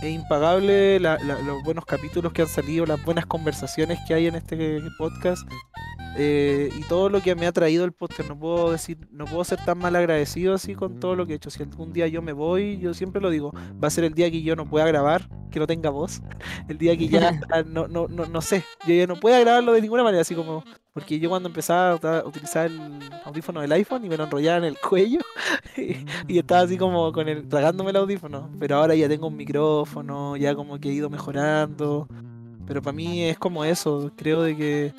[0.02, 4.82] Es impagable los buenos capítulos que han salido, las buenas conversaciones que hay en este
[4.98, 5.48] podcast
[6.18, 8.28] eh, y todo lo que me ha traído el podcast.
[8.28, 11.36] No puedo decir, no puedo ser tan mal agradecido así con todo lo que he
[11.36, 11.50] hecho.
[11.50, 14.30] Si algún día yo me voy, yo siempre lo digo, va a ser el día
[14.32, 16.22] que yo no pueda grabar, que no tenga voz,
[16.68, 17.32] el día que ya
[17.66, 20.64] no, no, no, no sé, yo ya no pueda grabarlo de ninguna manera, así como
[20.94, 24.64] porque yo cuando empezaba a utilizar el audífono del iPhone y me lo enrollaba en
[24.66, 25.20] el cuello
[26.28, 28.50] y, estaba así como con el tragándome el audífono.
[28.60, 32.08] Pero ahora ya tengo un micrófono, ya como que he ido mejorando.
[32.68, 34.94] Pero para mí es como eso, creo de que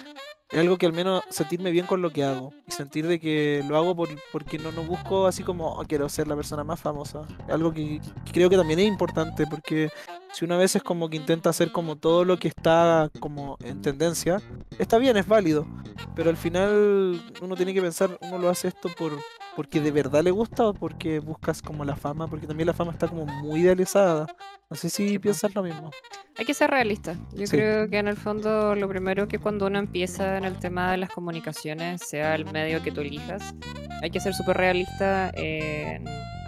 [0.52, 3.64] es algo que al menos sentirme bien con lo que hago y sentir de que
[3.66, 6.78] lo hago por, porque no, no busco así como oh, quiero ser la persona más
[6.78, 7.26] famosa.
[7.48, 8.00] Algo que,
[8.32, 9.88] creo que también es importante porque
[10.32, 13.82] si una vez es como que intenta hacer como todo lo que está como en
[13.82, 14.40] tendencia,
[14.78, 15.66] está bien, es válido,
[16.14, 19.12] pero al final uno tiene que pensar, uno lo hace esto por
[19.54, 22.92] porque de verdad le gusta o porque buscas como la fama, porque también la fama
[22.92, 24.26] está como muy idealizada.
[24.70, 25.90] No sé si piensas lo mismo.
[26.38, 27.14] Hay que ser realista.
[27.34, 30.90] Yo creo que en el fondo lo primero que cuando uno empieza en el tema
[30.90, 33.54] de las comunicaciones, sea el medio que tú elijas,
[34.02, 35.30] hay que ser súper realista.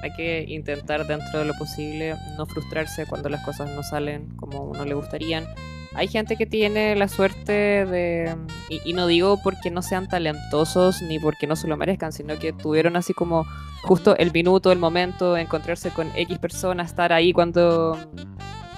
[0.05, 4.61] Hay que intentar dentro de lo posible no frustrarse cuando las cosas no salen como
[4.61, 5.47] uno le gustarían.
[5.95, 8.37] Hay gente que tiene la suerte de,
[8.69, 12.53] y, no digo porque no sean talentosos ni porque no se lo merezcan, sino que
[12.53, 13.47] tuvieron así como
[13.83, 17.97] justo el minuto, el momento, encontrarse con X personas, estar ahí cuando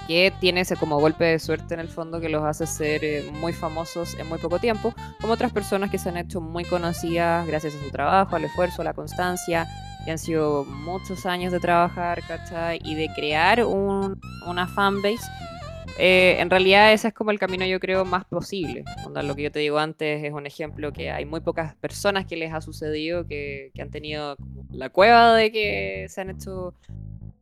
[0.06, 3.28] que tiene ese como golpe de suerte en el fondo que los hace ser eh,
[3.32, 7.44] muy famosos en muy poco tiempo, como otras personas que se han hecho muy conocidas
[7.48, 9.66] gracias a su trabajo, al esfuerzo, a la constancia,
[10.06, 12.78] y han sido muchos años de trabajar, ¿cachai?
[12.84, 15.24] Y de crear un, una fanbase.
[15.98, 18.84] Eh, en realidad ese es como el camino yo creo más posible.
[19.22, 22.36] lo que yo te digo antes es un ejemplo que hay muy pocas personas que
[22.36, 24.36] les ha sucedido que, que han tenido
[24.70, 26.74] la cueva de que se han hecho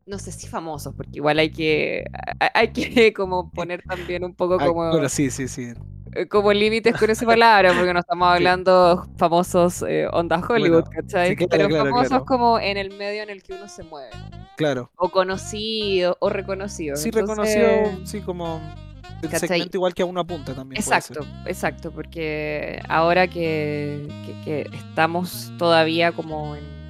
[0.05, 2.05] no sé si famosos, porque igual hay que,
[2.53, 5.09] hay que como poner también un poco como...
[5.09, 5.73] sí, sí, sí.
[6.15, 11.35] Eh, como límites con esa palabra, porque no estamos hablando famosos eh, onda Hollywood, ¿cachai?
[11.35, 14.11] Pero famosos como en el medio en el que uno se mueve.
[14.55, 14.89] Claro.
[14.95, 16.95] O conocido, o reconocido.
[16.95, 17.67] Sí, reconocido,
[18.05, 18.61] sí, como
[19.21, 20.81] el segmento igual que a una punta también.
[20.81, 24.07] Exacto, exacto, porque ahora que,
[24.45, 26.84] que estamos todavía como en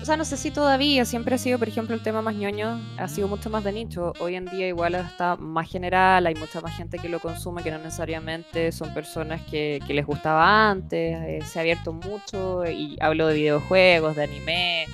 [0.00, 2.80] o sea, no sé si todavía, siempre ha sido, por ejemplo, el tema más ñoño,
[2.96, 4.14] ha sido mucho más de nicho.
[4.18, 7.70] Hoy en día igual está más general, hay mucha más gente que lo consume, que
[7.70, 13.26] no necesariamente son personas que, les gustaba antes, eh, se ha abierto mucho y hablo
[13.26, 14.86] de videojuegos, de anime,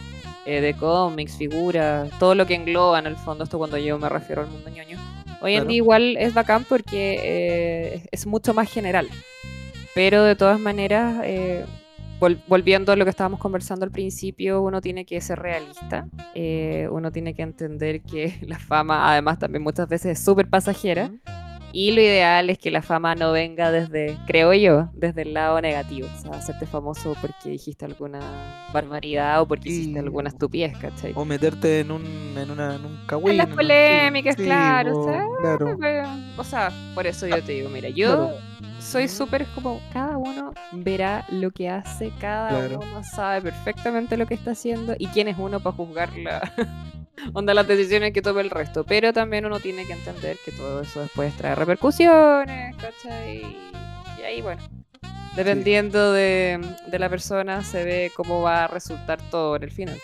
[0.44, 4.08] eh, de cómics, figuras, todo lo que engloba en el fondo esto cuando yo me
[4.08, 4.98] refiero al mundo ñoño.
[5.40, 9.08] Hoy en día igual es bacán porque eh, es mucho más general.
[9.94, 11.22] Pero de todas maneras,
[12.20, 16.88] eh, volviendo a lo que estábamos conversando al principio, uno tiene que ser realista, eh,
[16.90, 21.10] uno tiene que entender que la fama además también muchas veces es súper pasajera.
[21.72, 25.60] Y lo ideal es que la fama no venga desde, creo yo, desde el lado
[25.60, 26.08] negativo.
[26.08, 28.20] O sea, hacerte famoso porque dijiste alguna
[28.72, 31.12] barbaridad o porque hiciste alguna estupidez, ¿cachai?
[31.14, 32.02] O meterte en un,
[32.34, 35.78] en una, en un En las polémicas, claro, o sea, claro.
[36.38, 38.32] o sea, por eso yo te digo, mira, yo
[38.86, 44.34] soy súper como, cada uno verá lo que hace, cada uno sabe perfectamente lo que
[44.34, 46.52] está haciendo y quién es uno para juzgarla
[47.32, 48.84] onda las decisiones que tome el resto.
[48.84, 53.56] Pero también uno tiene que entender que todo eso después trae repercusiones, ¿cachai?
[54.18, 54.62] Y ahí, bueno,
[55.34, 59.98] dependiendo de, la persona, se ve cómo va a resultar todo en el final.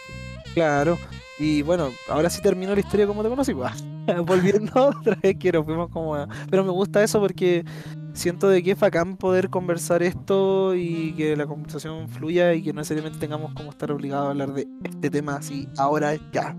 [0.54, 0.98] Claro.
[1.38, 3.52] Y bueno, ahora sí terminó la historia como te conocí.
[4.26, 6.26] Volviendo otra vez quiero fuimos como...
[6.50, 7.64] Pero me gusta eso porque
[8.12, 12.72] siento de que es bacán poder conversar esto y que la conversación fluya y que
[12.72, 16.56] no necesariamente tengamos como estar obligados a hablar de este tema así ahora ya.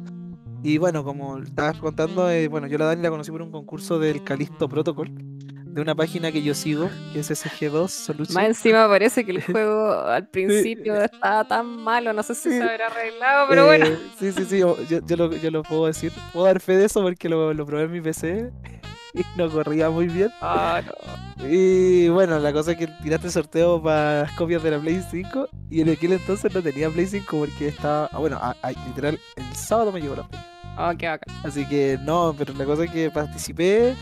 [0.63, 3.99] Y bueno, como estabas contando, eh, bueno, yo la Dani la conocí por un concurso
[3.99, 8.33] del Calisto Protocol, de una página que yo sigo, que es SG2 Solution.
[8.33, 12.63] Más encima parece que el juego al principio estaba tan malo, no sé si se
[12.63, 13.87] habrá arreglado, pero bueno.
[13.87, 16.13] Eh, sí, sí, sí, yo, yo, lo, yo, lo, puedo decir.
[16.31, 18.53] Puedo dar fe de eso porque lo, lo probé en mi PC
[19.19, 20.29] y no corría muy bien.
[20.41, 21.47] Ah, no.
[21.47, 25.81] Y bueno, la cosa es que tiraste sorteo para copias de la Play 5 y
[25.81, 28.39] en aquel entonces no tenía Play 5 porque estaba, ah, bueno,
[28.87, 30.41] literal, el sábado me llegó la Play.
[30.77, 31.35] Ah, qué bacán.
[31.43, 33.95] Así que no, pero la cosa es que participé.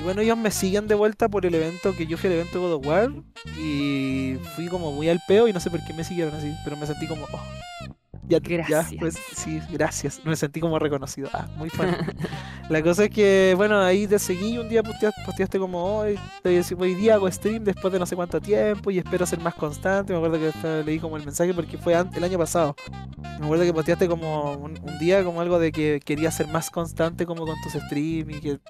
[0.00, 2.60] Y bueno, ellos me siguen de vuelta por el evento que yo fui al evento
[2.60, 3.10] God of War.
[3.58, 6.52] Y fui como muy al peo y no sé por qué me siguieron así.
[6.64, 7.42] Pero me sentí como, oh,
[8.28, 8.90] ya, gracias.
[8.90, 10.20] ya, pues sí, gracias.
[10.24, 11.28] Me sentí como reconocido.
[11.32, 11.96] Ah, muy fan.
[12.68, 16.94] la cosa es que, bueno, ahí te seguí y un día posteaste, como, hoy, hoy
[16.94, 20.12] día hago stream después de no sé cuánto tiempo y espero ser más constante.
[20.12, 22.76] Me acuerdo que leí como el mensaje porque fue el año pasado.
[23.38, 27.24] Me acuerdo que posteaste como un, día como algo de que querías ser más constante
[27.24, 28.60] como con tus streams y que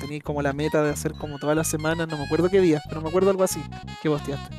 [0.00, 2.08] tenías como la meta de hacer como todas las semanas.
[2.08, 3.60] No me acuerdo qué día, pero me acuerdo algo así
[4.02, 4.54] que posteaste.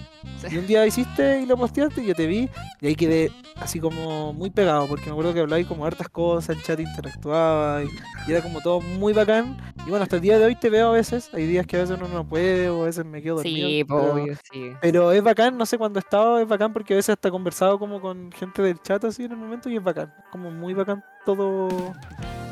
[0.52, 2.50] Y un día hiciste y lo posteaste y yo te vi
[2.82, 6.56] y ahí quedé así como muy pegado porque me acuerdo que hablabais como hartas cosas,
[6.56, 9.58] el chat interactuaba y, era como todo muy bacán.
[9.86, 11.80] Y bueno, hasta el día de hoy te veo a veces, hay días que a
[11.80, 13.68] veces uno no puede o a veces me quedo dormido.
[13.68, 14.72] Sí, pero, obvio, sí.
[14.82, 17.32] Pero es bacán, no sé cuándo he estado, es bacán porque a veces hasta he
[17.32, 20.74] conversado como con gente del chat así en el momento y es bacán, como muy
[20.74, 21.94] bacán todo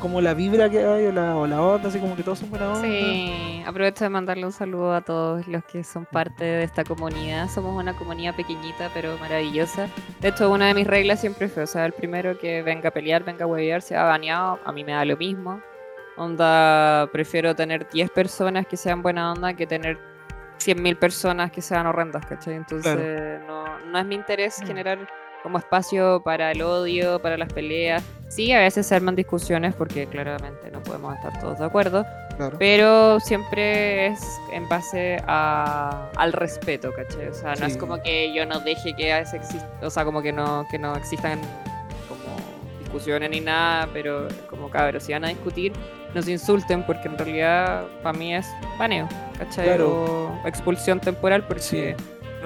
[0.03, 2.49] como la vibra que hay o la, o la onda, así como que todos son
[2.49, 2.81] buena onda.
[2.81, 7.47] Sí, aprovecho de mandarle un saludo a todos los que son parte de esta comunidad.
[7.49, 9.87] Somos una comunidad pequeñita pero maravillosa.
[10.19, 12.91] De hecho, una de mis reglas siempre fue, o sea, el primero que venga a
[12.91, 15.61] pelear, venga a huevear, se ha baneado, a mí me da lo mismo.
[16.17, 19.97] Onda, prefiero tener 10 personas que sean buena onda que tener
[20.59, 22.55] 100.000 personas que sean horrendas, ¿cachai?
[22.55, 24.65] Entonces, no, no es mi interés mm.
[24.65, 24.99] generar
[25.43, 28.01] como espacio para el odio, para las peleas.
[28.29, 32.05] Sí, a veces se arman discusiones porque claramente no podemos estar todos de acuerdo,
[32.57, 34.19] pero siempre es
[34.51, 37.27] en base a, al respeto, ¿cachai?
[37.27, 40.31] O sea, no es como que yo no deje que exista, o sea, como que
[40.31, 41.39] no, que no existan
[42.07, 42.35] como
[42.79, 45.73] discusiones ni nada, pero como cabros, si van a discutir,
[46.15, 48.47] no se insulten porque en realidad para mí es
[48.79, 49.79] paneo, ¿cachai?
[49.81, 51.95] O expulsión temporal porque...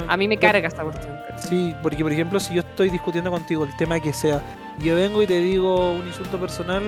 [0.07, 1.15] A mí me carga esta cuestión.
[1.37, 4.41] Sí, porque por ejemplo, si yo estoy discutiendo contigo el tema que sea,
[4.79, 6.83] yo vengo y te digo un insulto personal,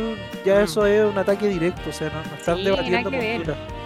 [0.46, 0.64] ya mm.
[0.64, 3.10] eso es un ataque directo, o sea, no, están debatiendo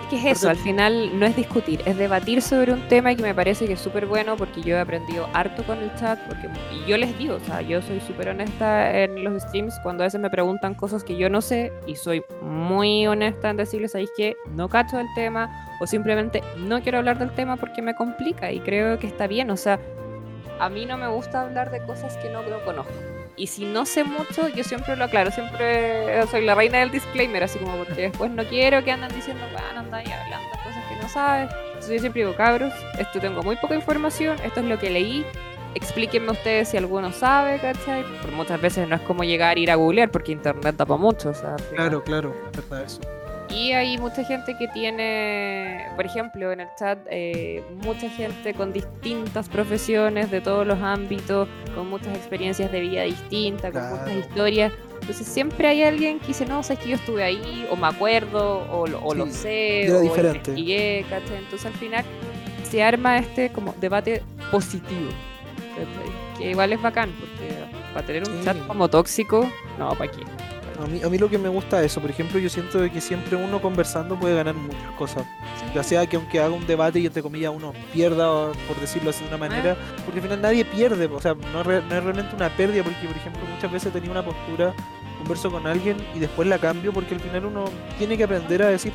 [0.09, 0.49] ¿Qué es eso?
[0.49, 3.79] Al final no es discutir, es debatir sobre un tema que me parece que es
[3.79, 7.35] súper bueno porque yo he aprendido harto con el chat, porque y yo les digo,
[7.35, 11.03] o sea, yo soy súper honesta en los streams cuando a veces me preguntan cosas
[11.03, 15.07] que yo no sé y soy muy honesta en decirles, ¿sabéis que no cacho el
[15.15, 15.49] tema?
[15.83, 19.51] O simplemente no quiero hablar del tema porque me complica y creo que está bien,
[19.51, 19.81] o sea,
[20.57, 22.93] a mí no me gusta hablar de cosas que no, no conozco.
[23.35, 27.43] Y si no sé mucho, yo siempre lo aclaro, siempre soy la reina del disclaimer,
[27.43, 31.09] así como porque después no quiero que andan diciendo, bueno, andan hablando cosas que no
[31.09, 31.51] sabes.
[31.65, 35.25] Entonces yo siempre digo, cabros, esto tengo muy poca información, esto es lo que leí,
[35.75, 38.03] explíquenme ustedes si alguno sabe, ¿cachai?
[38.03, 41.31] Porque muchas veces no es como llegar a ir a googlear, porque internet tapa mucho,
[41.31, 41.57] o sea.
[41.75, 43.01] Claro, claro, verdad eso.
[43.53, 48.73] Y hay mucha gente que tiene, por ejemplo, en el chat, eh, mucha gente con
[48.73, 54.73] distintas profesiones de todos los ámbitos, con muchas experiencias de vida distintas, con muchas historias.
[55.01, 58.65] Entonces siempre hay alguien que dice, no, sabes que yo estuve ahí, o me acuerdo,
[58.71, 60.37] o, lo sé, o diferente.
[60.37, 61.37] investigué, ¿cachai?
[61.37, 62.05] Entonces al final
[62.63, 65.11] se arma este como debate positivo,
[66.37, 67.53] que igual es bacán, porque
[67.93, 70.32] para tener un chat como tóxico, no, ¿para qué?
[70.79, 72.99] A mí, a mí lo que me gusta es eso, por ejemplo, yo siento que
[72.99, 75.25] siempre uno conversando puede ganar muchas cosas.
[75.73, 79.23] Ya sea que aunque haga un debate y entre comillas uno pierda, por decirlo así
[79.23, 82.83] de una manera, porque al final nadie pierde, o sea, no, es realmente una pérdida,
[82.83, 84.73] porque por ejemplo muchas veces tenía una postura,
[85.19, 87.65] converso con alguien y después la cambio, porque al final uno
[87.97, 88.93] tiene que aprender a decir,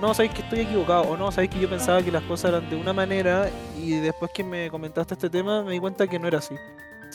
[0.00, 2.68] no, sabéis que estoy equivocado, o no, sabéis que yo pensaba que las cosas eran
[2.68, 6.26] de una manera y después que me comentaste este tema me di cuenta que no
[6.26, 6.56] era así.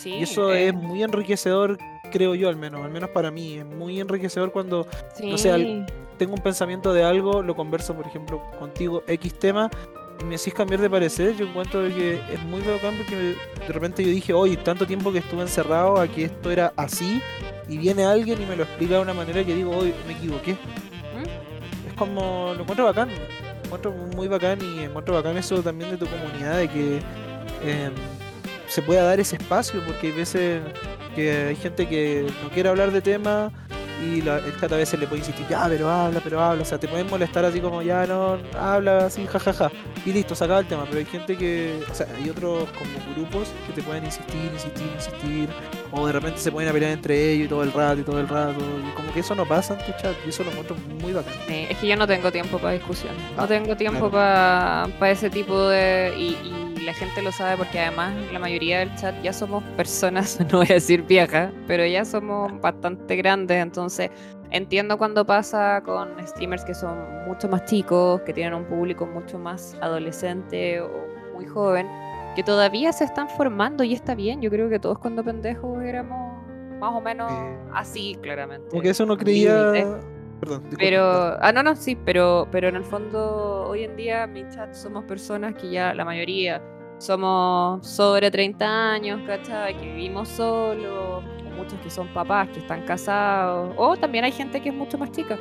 [0.05, 1.77] y eso es muy enriquecedor,
[2.11, 4.87] creo yo al menos, al menos para mí, es muy enriquecedor cuando,
[5.23, 5.85] no sé,
[6.17, 9.69] tengo un pensamiento de algo, lo converso, por ejemplo, contigo, X tema,
[10.19, 14.03] y me decís cambiar de parecer, yo encuentro que es muy bacán porque de repente
[14.03, 17.21] yo dije, oye, tanto tiempo que estuve encerrado, aquí esto era así,
[17.67, 20.57] y viene alguien y me lo explica de una manera que digo, hoy me equivoqué
[21.97, 26.05] como lo encuentro bacán, lo encuentro muy bacán y encuentro bacán eso también de tu
[26.05, 26.99] comunidad, de que
[27.65, 27.93] em,
[28.67, 30.61] se pueda dar ese espacio, porque hay veces
[31.15, 33.51] que hay gente que no quiere hablar de temas
[34.03, 36.65] y la, el chat a veces le puede insistir, ya, pero habla, pero habla, o
[36.65, 39.71] sea, te pueden molestar así como, ya, no, habla así, jajaja,
[40.05, 43.15] y listo, se acaba el tema, pero hay gente que, o sea, hay otros como
[43.15, 45.49] grupos que te pueden insistir, insistir, insistir,
[45.91, 48.27] o de repente se pueden pelear entre ellos y todo el rato y todo el
[48.27, 51.13] rato, y como que eso no pasa en tu chat, y eso lo encuentro muy
[51.13, 51.33] bacán.
[51.47, 55.67] es que yo no tengo tiempo para discusión, no ah, tengo tiempo para ese tipo
[55.69, 56.13] de...
[56.17, 60.59] y la gente lo sabe porque además la mayoría del chat ya somos personas, no
[60.59, 64.09] voy a decir viejas, pero ya somos bastante grandes, entonces
[64.51, 69.37] entiendo cuando pasa con streamers que son mucho más chicos, que tienen un público mucho
[69.37, 70.89] más adolescente o
[71.33, 71.87] muy joven,
[72.37, 76.45] que todavía se están formando y está bien, yo creo que todos cuando pendejos éramos
[76.79, 77.31] más o menos
[77.73, 78.67] así, claramente.
[78.71, 79.73] Porque eso no creía...
[80.39, 81.01] Perdón, pero,
[81.41, 85.03] ah, no, no, sí, pero, pero en el fondo, hoy en día, mi chat somos
[85.05, 86.61] personas que ya la mayoría
[86.99, 89.75] somos sobre 30 años, ¿cachai?
[89.75, 91.23] Que vivimos solos,
[91.57, 95.11] muchos que son papás, que están casados, o también hay gente que es mucho más
[95.11, 95.39] chica.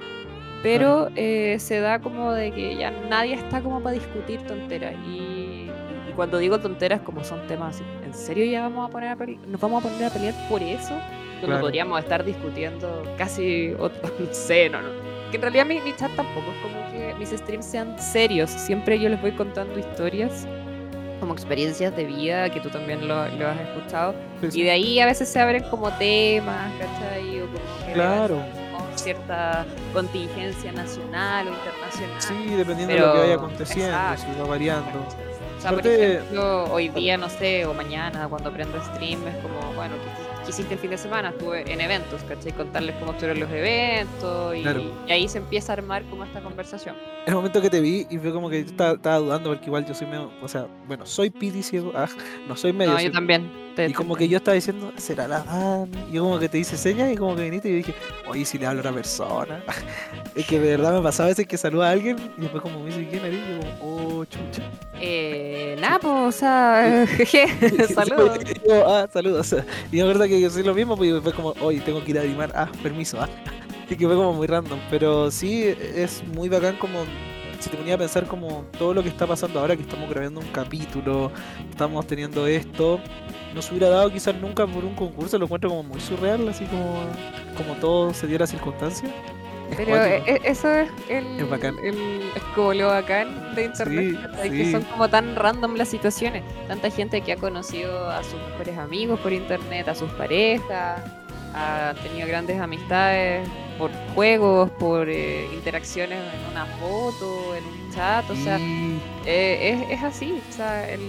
[0.63, 4.95] Pero eh, se da como de que ya nadie está como para discutir tonteras.
[5.07, 5.56] Y,
[6.17, 9.61] cuando digo tonteras, como son temas así, ¿en serio ya vamos a poner a nos
[9.61, 10.95] vamos a poner a pelear por eso?
[11.41, 14.01] Cuando podríamos estar discutiendo casi otro,
[14.33, 14.89] seno, no,
[15.31, 18.51] Que en realidad mi, mi chat tampoco es como que mis streams sean serios.
[18.51, 20.47] Siempre yo les voy contando historias
[21.21, 24.15] como experiencias de vida que tú también lo, lo has escuchado.
[24.53, 27.41] Y de ahí a veces se abren como temas, ¿cachai?
[27.41, 28.43] O como que claro.
[28.95, 32.21] cierta contingencia nacional o internacional.
[32.23, 34.99] Sí, dependiendo de lo que vaya aconteciendo, si va variando.
[34.99, 35.36] O
[35.69, 39.95] sea, por ejemplo, hoy día, no sé, o mañana, cuando prendo stream, es como, bueno,
[40.45, 41.31] ¿qué, hiciste el fin de semana?
[41.31, 42.53] Estuve en eventos, ¿cachai?
[42.53, 44.61] Contarles cómo estuvieron los eventos y,
[45.09, 46.95] y, ahí se empieza a armar como esta conversación.
[47.25, 49.85] En el momento que te vi y fue como que yo estaba, dudando porque igual
[49.87, 52.09] yo soy medio, o sea, bueno, soy piti ciego, ah,
[52.49, 55.91] no soy medio No, yo también y como que yo estaba diciendo, ¿será la van?
[56.09, 57.95] Y yo como que te hice señas y como que viniste y yo dije,
[58.29, 59.63] oye, si le hablo a una persona.
[60.35, 62.81] es que de verdad me pasaba a veces que saluda a alguien y después como
[62.81, 63.41] me dice, ¿quién eres?
[63.41, 64.63] Y yo como, oh, chucha.
[65.01, 68.39] Eh, nada, pues, o sea, jeje, saludos.
[68.87, 69.57] ah, saludos.
[69.93, 72.19] Y la verdad que yo soy lo mismo, pues después como, oye, tengo que ir
[72.19, 73.29] a animar, ah, permiso, ah.
[73.89, 77.05] Y que fue como muy random, pero sí es muy bacán como
[77.67, 80.39] si te ponía a pensar como todo lo que está pasando ahora que estamos grabando
[80.39, 81.33] un capítulo,
[81.69, 83.01] estamos teniendo esto,
[83.53, 86.65] no se hubiera dado quizás nunca por un concurso, lo encuentro como muy surreal, así
[86.67, 87.01] como,
[87.57, 89.09] como todo se dio la circunstancia.
[89.77, 91.75] Pero e, e, eso es el, es bacán.
[91.83, 96.45] El, como lo bacán de internet, que son como tan random las situaciones.
[96.69, 101.03] Tanta gente que ha conocido a sus mejores amigos por internet, a sus parejas,
[101.53, 108.31] ha tenido grandes amistades por juegos, por eh, interacciones en una foto, en un chat,
[108.31, 108.59] o sea,
[109.25, 111.01] eh, es, así, o sea, el,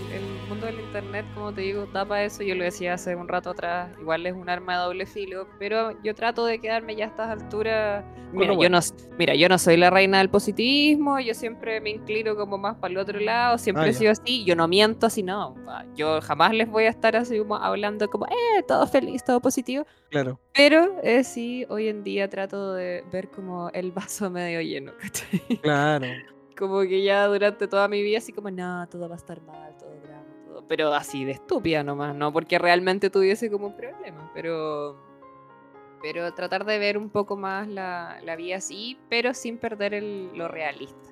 [0.48, 3.50] mundo del internet, como te digo, da para eso, yo lo decía hace un rato
[3.50, 7.08] atrás, igual es un arma de doble filo, pero yo trato de quedarme ya a
[7.10, 8.80] estas alturas, mira, yo no,
[9.18, 12.94] mira, yo no soy la reina del positivismo, yo siempre me inclino como más para
[12.94, 15.56] el otro lado, siempre ah, he sido así, yo no miento así, no,
[15.94, 19.86] yo jamás les voy a estar así como hablando como, eh, todo feliz, todo positivo,
[20.10, 24.94] claro, pero eh, sí, hoy en día trato de ver como el vaso medio lleno,
[25.62, 26.08] Claro.
[26.58, 29.76] Como que ya durante toda mi vida así como, no, todo va a estar mal,
[29.78, 30.64] todo drama, todo.
[30.68, 35.06] Pero así de estúpida nomás, no porque realmente tuviese como un problema, pero...
[36.02, 40.30] Pero tratar de ver un poco más la, la vida así, pero sin perder el,
[40.36, 41.10] lo realista.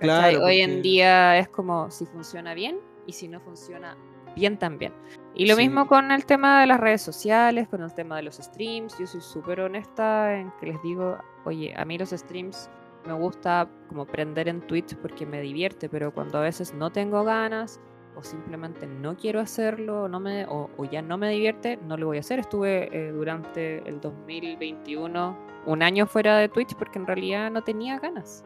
[0.00, 3.96] Claro, Hoy en día es como si funciona bien y si no funciona
[4.34, 4.92] bien también.
[5.34, 8.36] Y lo mismo con el tema de las redes sociales, con el tema de los
[8.36, 8.96] streams.
[8.98, 12.70] Yo soy súper honesta en que les digo, oye, a mí los streams
[13.06, 17.24] me gusta como prender en Twitch porque me divierte, pero cuando a veces no tengo
[17.24, 17.80] ganas
[18.16, 22.16] o simplemente no quiero hacerlo no me, o, ya no me divierte, no lo voy
[22.16, 22.38] a hacer.
[22.38, 27.98] Estuve eh, durante el 2021 un año fuera de Twitch porque en realidad no tenía
[27.98, 28.44] ganas.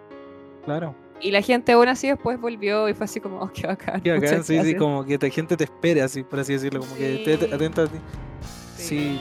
[0.65, 0.95] Claro.
[1.21, 4.01] Y la gente aún así después volvió y fue así como, oh, qué bacán.
[4.01, 6.95] Qué bacán, sí, sí, como que la gente te espere así, por así decirlo, como
[6.97, 7.99] que esté atenta a ti.
[8.77, 9.21] Sí.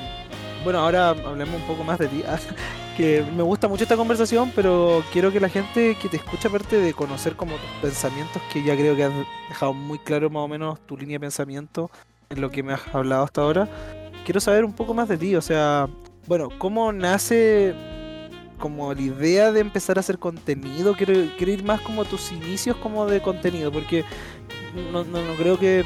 [0.63, 2.23] Bueno, ahora hablemos un poco más de ti.
[2.99, 6.81] que me gusta mucho esta conversación, pero quiero que la gente que te escucha, aparte
[6.81, 9.13] de conocer como tus pensamientos, que ya creo que has
[9.47, 11.89] dejado muy claro más o menos tu línea de pensamiento
[12.29, 13.69] en lo que me has hablado hasta ahora,
[14.25, 15.33] quiero saber un poco más de ti.
[15.37, 15.87] O sea,
[16.27, 17.73] bueno, ¿cómo nace
[18.57, 20.93] como la idea de empezar a hacer contenido?
[20.93, 24.03] Quiero, quiero ir más como tus inicios como de contenido, porque
[24.91, 25.85] no, no, no creo que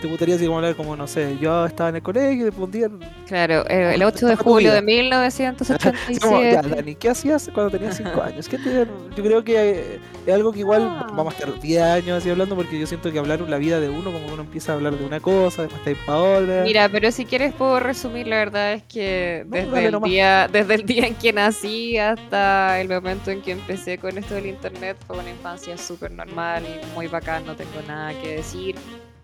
[0.00, 2.64] te gustaría así como hablar como, no sé, yo estaba en el colegio y después
[2.64, 2.88] un día...
[3.26, 6.52] Claro, eh, el 8 de julio de 1987.
[6.52, 8.48] ya, Dani, ¿qué hacías cuando tenías 5 años?
[8.48, 8.86] ¿Qué te,
[9.16, 11.06] yo creo que es algo que igual ah.
[11.14, 13.88] vamos a estar 10 años así hablando porque yo siento que hablar la vida de
[13.88, 16.62] uno, como uno empieza a hablar de una cosa, después está para otra.
[16.64, 20.86] Mira, pero si quieres puedo resumir, la verdad es que desde, el día, desde el
[20.86, 25.18] día en que nací hasta el momento en que empecé con esto del internet fue
[25.18, 28.76] una infancia súper normal y muy bacán, no tengo nada que decir.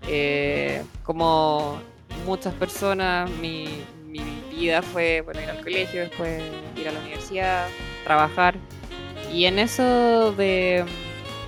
[0.09, 1.81] Eh, como
[2.25, 3.69] muchas personas, mi,
[4.51, 6.43] vida fue bueno, ir al colegio, después
[6.77, 7.69] ir a la universidad,
[8.05, 8.55] trabajar.
[9.31, 10.85] Y en eso de,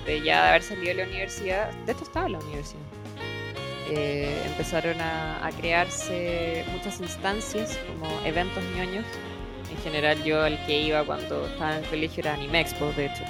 [0.05, 2.81] ya de haber salido de la universidad, de esto estaba la universidad.
[3.89, 9.05] Eh, empezaron a, a, crearse muchas instancias como eventos ñoños
[9.79, 13.23] general yo el que iba cuando estaba en el colegio era Anime Expo, de hecho,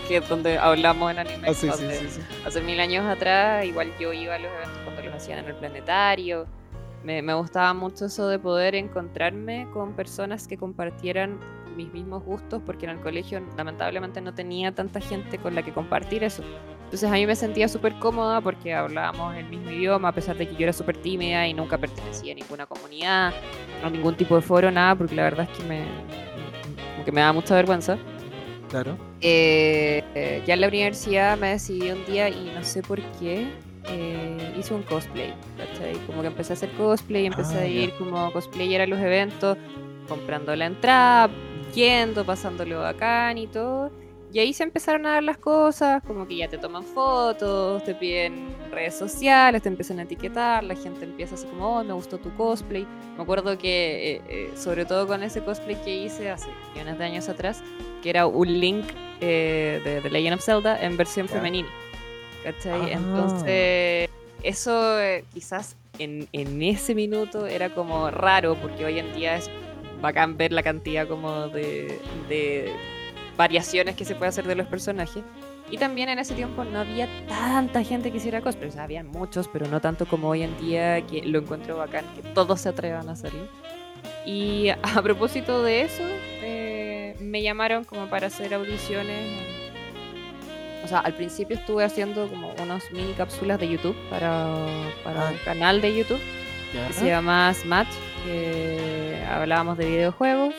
[0.08, 1.74] que es donde hablamos en Anime ah, Expo.
[2.46, 5.54] hace, mil años atrás, igual yo iba a los eventos cuando los hacían en el
[5.54, 6.46] planetario.
[7.02, 11.38] Me, me gustaba mucho eso de poder encontrarme con personas que compartieran
[11.76, 15.72] mis mismos gustos, porque en el colegio lamentablemente no tenía tanta gente con la que
[15.72, 16.42] compartir eso.
[16.84, 20.48] Entonces a mí me sentía súper cómoda porque hablábamos el mismo idioma, a pesar de
[20.48, 23.32] que yo era súper tímida y nunca pertenecía a ninguna comunidad,
[23.82, 25.84] a ningún tipo de foro, nada, porque la verdad es que me,
[27.04, 27.98] que me da mucha vergüenza.
[28.68, 28.96] Claro.
[29.20, 33.46] Eh, eh, ya en la universidad me decidí un día y no sé por qué
[33.88, 35.34] eh, hice un cosplay.
[35.56, 35.94] ¿cachai?
[36.06, 39.56] Como que empecé a hacer cosplay, empecé ah, a ir como cosplayer a los eventos,
[40.08, 41.30] comprando la entrada,
[41.74, 43.90] yendo, pasándolo bacán y todo.
[44.34, 47.94] Y ahí se empezaron a dar las cosas, como que ya te toman fotos, te
[47.94, 52.18] piden redes sociales, te empiezan a etiquetar, la gente empieza así como, oh, me gustó
[52.18, 52.84] tu cosplay.
[53.16, 57.04] Me acuerdo que, eh, eh, sobre todo con ese cosplay que hice hace millones de
[57.04, 57.62] años atrás,
[58.02, 58.84] que era un link
[59.20, 61.68] eh, de The Legend of Zelda en versión femenina.
[62.42, 62.90] ¿Cachai?
[62.90, 62.90] Ah.
[62.90, 64.10] Entonces,
[64.42, 64.96] eso
[65.32, 69.48] quizás en, en ese minuto era como raro, porque hoy en día es
[70.02, 72.00] bacán ver la cantidad como de
[73.36, 75.22] variaciones que se puede hacer de los personajes.
[75.70, 78.68] Y también en ese tiempo no había tanta gente que hiciera cosplay.
[78.68, 82.04] O sea, había muchos, pero no tanto como hoy en día, que lo encuentro bacán,
[82.14, 83.48] que todos se atrevan a hacerlo.
[84.26, 86.04] Y a propósito de eso,
[86.42, 89.40] eh, me llamaron como para hacer audiciones.
[90.84, 94.46] O sea, al principio estuve haciendo como unas mini cápsulas de YouTube para,
[95.02, 96.20] para un canal de YouTube
[96.70, 97.88] que se llama Smash,
[98.24, 100.54] que hablábamos de videojuegos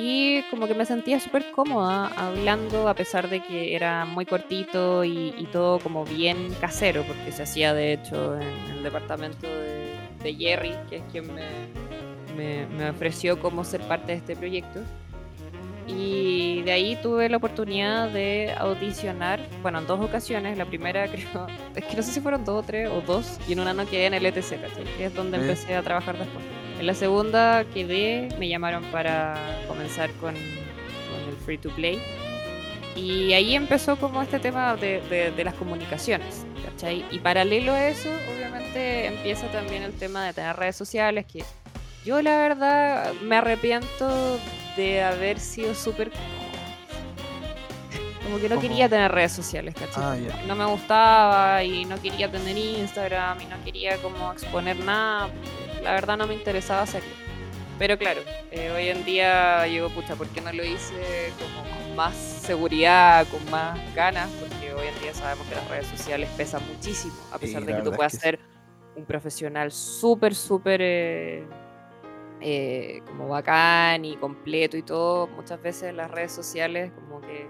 [0.00, 5.02] y como que me sentía súper cómoda hablando a pesar de que era muy cortito
[5.04, 10.74] y, todo como bien casero, porque se hacía de hecho en, el departamento de, Jerry,
[10.88, 14.80] que es quien me, me, ofreció como ser parte de este proyecto.
[15.88, 20.58] Y de ahí tuve la oportunidad de audicionar, bueno, en dos ocasiones.
[20.58, 23.54] La primera creo, es que no sé si fueron dos o tres o dos, y
[23.54, 24.60] en una no quedé en el ETC,
[24.96, 26.57] que es donde empecé a trabajar después.
[26.78, 32.00] En la segunda quedé, me llamaron para comenzar con, el free to play.
[32.94, 37.04] Y ahí empezó como este tema de, las comunicaciones, ¿cachai?
[37.10, 41.44] Y paralelo a eso, obviamente empieza también el tema de tener redes sociales, que
[42.04, 44.38] yo la verdad me arrepiento
[44.76, 46.12] de haber sido súper...
[48.22, 50.28] Como que no quería tener redes sociales, ¿cachai?
[50.28, 55.28] Ah, no me gustaba y no quería tener Instagram y no quería como exponer nada
[55.82, 57.10] la verdad no me interesaba hacerlo.
[57.78, 58.20] Pero claro,
[58.50, 63.26] eh, hoy en día digo, pucha, ¿por qué no lo hice como con más seguridad,
[63.28, 64.28] con más ganas?
[64.40, 67.82] Porque hoy en día sabemos que las redes sociales pesan muchísimo, a pesar de que
[67.82, 68.40] tú puedas ser
[68.96, 71.46] un profesional súper, súper eh,
[72.40, 75.28] eh, como bacán y completo y todo.
[75.28, 77.46] Muchas veces las redes sociales como que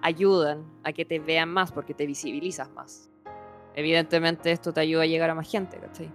[0.00, 3.10] ayudan a que te vean más porque te visibilizas más.
[3.74, 6.10] Evidentemente esto te ayuda a llegar a más gente, ¿cachai?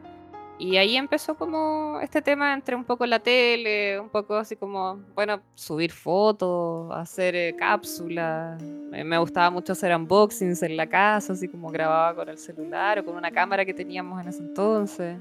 [0.60, 5.00] Y ahí empezó como este tema entre un poco la tele, un poco así como,
[5.16, 8.62] bueno, subir fotos, hacer eh, cápsulas.
[8.62, 13.06] Me gustaba mucho hacer unboxings en la casa, así como grababa con el celular o
[13.06, 15.18] con una cámara que teníamos en ese entonces.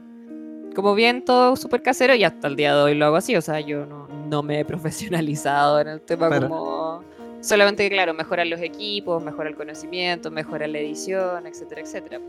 [0.74, 3.34] Como bien todo súper casero y hasta el día de hoy lo hago así.
[3.34, 7.02] O sea, yo no, no me he profesionalizado en el tema como...
[7.40, 12.20] Solamente que, claro, mejorar los equipos, mejorar el conocimiento, mejorar la edición, etcétera, etcétera.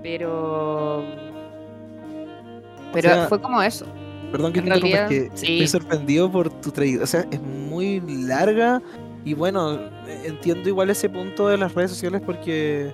[0.00, 1.04] Pero
[2.92, 3.86] pero fue como eso.
[4.30, 7.04] Perdón que te interrumpa, que estoy sorprendido por tu trayectoria.
[7.04, 8.80] O sea, es muy larga.
[9.24, 9.78] Y bueno,
[10.24, 12.92] entiendo igual ese punto de las redes sociales porque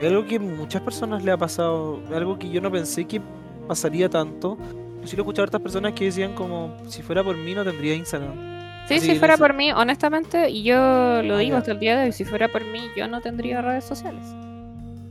[0.00, 2.00] es algo que muchas personas le ha pasado.
[2.14, 3.20] Algo que yo no pensé que
[3.66, 4.56] pasaría tanto.
[5.00, 7.54] Yo sí lo he escuchado a otras personas que decían como, si fuera por mí
[7.54, 8.56] no tendría Instagram.
[8.88, 12.04] Sí, si fuera por mí, honestamente, y yo lo ah, digo hasta el día de
[12.06, 14.24] hoy, si fuera por mí yo no tendría redes sociales.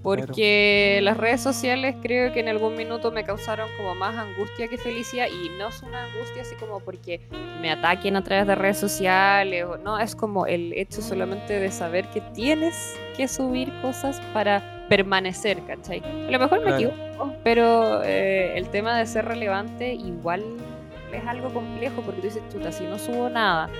[0.06, 4.78] Porque las redes sociales creo que en algún minuto me causaron como más angustia que
[4.78, 7.22] felicidad y no es una angustia así como porque
[7.60, 11.72] me ataquen a través de redes sociales, o, no, es como el hecho solamente de
[11.72, 16.03] saber que tienes que subir cosas para permanecer, ¿cachai?
[16.28, 20.43] A lo mejor me equivoco, pero eh, el tema de ser relevante igual
[21.12, 23.72] es algo complejo porque tú dices, chuta, si no subo nada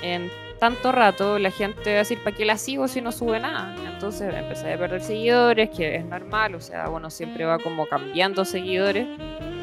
[0.00, 0.30] en
[0.60, 3.74] tanto rato, la gente va a decir, ¿para qué la sigo si no sube nada?
[3.92, 8.44] Entonces empecé a perder seguidores, que es normal, o sea, bueno, siempre va como cambiando
[8.44, 9.08] seguidores.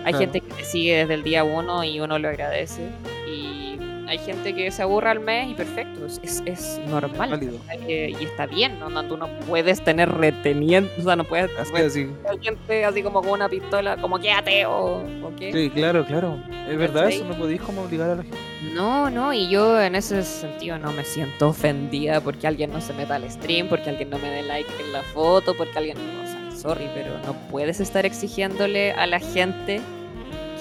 [0.04, 2.82] Hay gente que te sigue desde el día uno y uno lo agradece.
[3.28, 3.78] Y
[4.08, 7.39] hay gente que se aburra al mes y perfecto, es, es normal.
[7.88, 9.03] y está bien, ¿no?
[9.08, 12.10] Tú no puedes tener reteniendo, o sea, no puedes así,
[12.41, 15.51] gente así como con una pistola, como quédate o, o qué.
[15.51, 16.38] Sí, claro, claro.
[16.68, 18.38] Es verdad, eso no podéis como obligar a la gente.
[18.74, 22.93] No, no, y yo en ese sentido no me siento ofendida porque alguien no se
[22.93, 26.24] meta al stream, porque alguien no me dé like en la foto, porque alguien no,
[26.24, 29.82] o sea, sorry, pero no puedes estar exigiéndole a la gente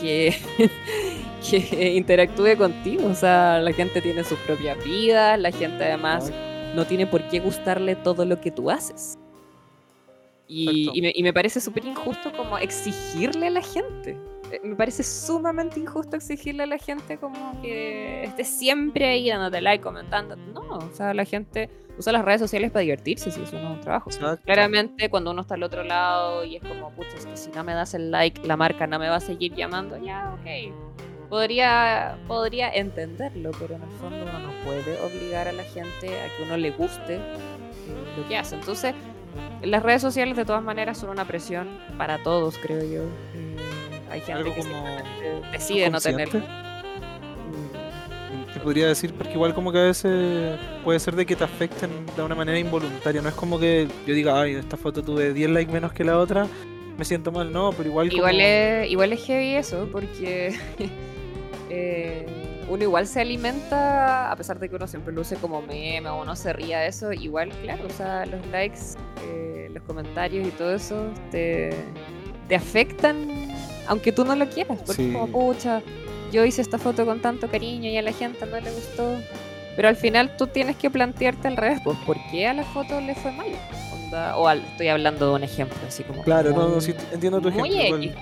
[0.00, 0.34] que
[1.50, 3.06] que interactúe contigo.
[3.06, 6.32] O sea, la gente tiene sus propias vidas, la gente además
[6.74, 9.18] no tiene por qué gustarle todo lo que tú haces.
[10.48, 14.16] Y, me, y me, parece súper injusto como exigirle a la gente.
[14.52, 19.60] Eh, me parece sumamente injusto exigirle a la gente como que esté siempre ahí dándote
[19.60, 20.36] like, comentando.
[20.36, 21.68] No, o sea, la gente
[21.98, 24.10] usa las redes sociales para divertirse, si eso no es un trabajo.
[24.44, 27.64] Claramente, cuando uno está al otro lado y es como, pucha, es que si no
[27.64, 30.96] me das el like, la marca no me va a seguir llamando, ya, ok
[31.28, 36.36] podría, podría entenderlo, pero en el fondo uno no puede obligar a la gente a
[36.36, 37.20] que uno le guste eh,
[38.16, 38.56] lo que hace.
[38.56, 38.94] Entonces,
[39.62, 41.68] las redes sociales de todas maneras son una presión
[41.98, 43.02] para todos, creo yo.
[43.34, 43.56] Eh,
[44.10, 44.62] hay gente que
[45.52, 46.40] decide no tenerlo.
[48.66, 52.22] Podría decir, porque igual como que a veces puede ser de que te afecten de
[52.22, 53.22] una manera involuntaria.
[53.22, 56.18] No es como que yo diga, ay, esta foto tuve 10 likes menos que la
[56.18, 56.48] otra,
[56.98, 58.12] me siento mal, no, pero igual...
[58.12, 60.58] Igual, es, igual es heavy eso, porque
[61.70, 62.26] Eh,
[62.68, 66.34] uno igual se alimenta, a pesar de que uno siempre luce como meme o uno
[66.34, 68.80] se ría de eso, igual, claro, o sea, los likes,
[69.24, 71.70] eh, los comentarios y todo eso te,
[72.48, 73.28] te afectan,
[73.86, 75.80] aunque tú no lo quieras, porque como, pucha,
[76.30, 79.18] yo hice esta foto con tanto cariño y a la gente no le gustó.
[79.76, 83.00] Pero al final tú tienes que plantearte al revés, pues, ¿por qué a la foto
[83.00, 83.48] le fue mal?
[84.36, 86.22] o estoy hablando de un ejemplo, así como.
[86.22, 86.78] Claro, no, no,
[87.12, 87.70] entiendo tu ejemplo.
[87.70, 88.14] Muy X,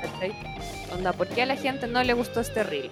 [0.92, 2.90] Onda, ¿por qué a la gente no le gustó este reel?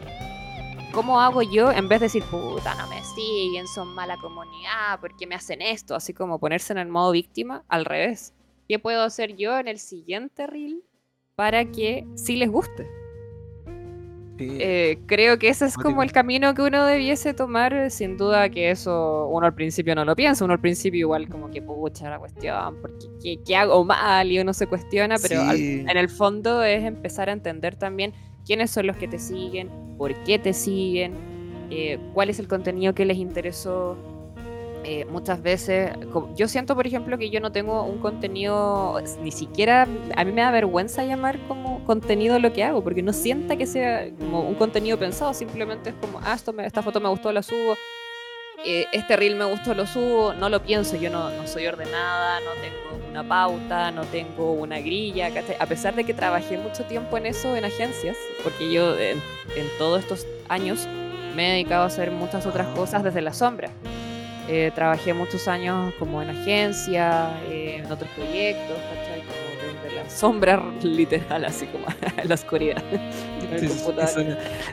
[0.93, 5.17] ¿Cómo hago yo en vez de decir, puta, no me siguen, son mala comunidad, ¿por
[5.17, 5.95] qué me hacen esto?
[5.95, 8.35] Así como ponerse en el modo víctima, al revés.
[8.69, 10.83] ¿Qué puedo hacer yo en el siguiente reel
[11.35, 13.02] para que sí les guste?
[14.39, 17.91] Eh, creo que ese es como el camino que uno debiese tomar.
[17.91, 20.45] Sin duda que eso uno al principio no lo piensa.
[20.45, 24.31] Uno al principio igual como que pucha la cuestión, porque ¿qué, hago mal?
[24.31, 28.13] Y uno se cuestiona, pero en el fondo es empezar a entender también
[28.45, 31.15] quiénes son los que te siguen, por qué te siguen,
[31.71, 33.97] eh, cuál es el contenido que les interesó.
[34.85, 35.93] Eh, muchas veces,
[36.37, 40.43] yo siento, por ejemplo, que yo no tengo un contenido, ni siquiera, a mí me
[40.43, 44.57] da vergüenza llamar como contenido lo que hago, porque no sienta que sea como un
[44.57, 47.77] contenido pensado, simplemente es como, ah, esto esta foto me gustó, la subo,
[48.65, 52.41] eh, este reel me gustó, lo subo, no lo pienso, yo no, no soy ordenada,
[52.41, 57.17] no tengo una pauta, no tengo una grilla, a pesar de que trabajé mucho tiempo
[57.19, 59.21] en eso en agencias, porque yo en,
[59.79, 60.87] todos estos años
[61.37, 63.71] me he dedicado a hacer muchas otras cosas desde la sombra.
[64.49, 69.23] Eh, trabajé muchos años como en agencia, eh, en otros proyectos, ¿cachai?
[70.09, 71.87] sombra literal, así como
[72.17, 72.83] en la oscuridad.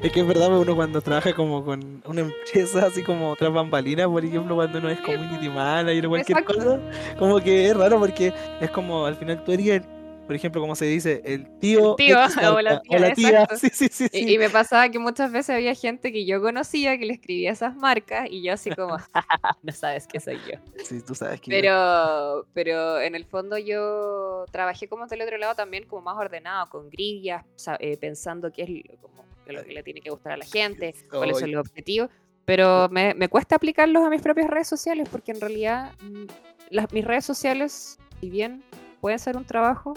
[0.02, 4.08] es que es verdad, uno cuando trabaja como con una empresa así como otras bambalinas,
[4.08, 6.80] por ejemplo, cuando uno es community manager o cualquier cosa,
[7.18, 9.82] como que es raro porque es como al final tú eres
[10.30, 11.96] por ejemplo, como se dice, el tío.
[11.98, 12.18] El tío
[12.54, 12.82] o la
[13.16, 13.48] tía.
[13.58, 17.08] Sí, sí, sí, y, me pasaba que muchas veces había gente que yo conocía que
[17.08, 18.98] le escribía esas marcas y yo así como,
[19.64, 20.60] no sabes qué soy yo.
[20.84, 25.56] Sí, tú sabes que pero, pero en el fondo yo trabajé como del otro lado
[25.56, 27.44] también como más ordenado, con grillas,
[27.80, 31.40] eh, pensando qué es como, lo que le tiene que gustar a la gente, cuáles
[31.40, 32.12] son los objetivos.
[32.46, 36.26] Pero me, me, cuesta aplicarlos a mis propias redes sociales porque en realidad mm,
[36.70, 38.64] las, mis redes sociales, si bien
[39.00, 39.94] pueden ser un trabajo,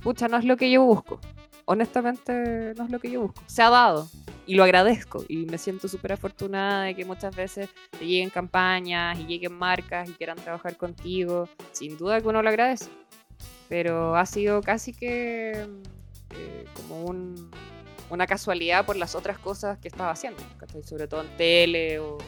[0.00, 1.20] pucha, no es lo que yo busco.
[1.64, 3.42] Honestamente, no es lo que yo busco.
[3.46, 4.08] Se ha dado
[4.46, 9.18] y lo agradezco y me siento súper afortunada de que muchas veces te lleguen campañas
[9.18, 11.48] y lleguen marcas y quieran trabajar contigo.
[11.72, 12.86] Sin duda que uno lo agradece.
[13.68, 15.66] Pero ha sido casi que
[16.34, 17.50] eh, como un,
[18.10, 20.42] una casualidad por las otras cosas que estaba haciendo,
[20.84, 22.18] sobre todo en tele o,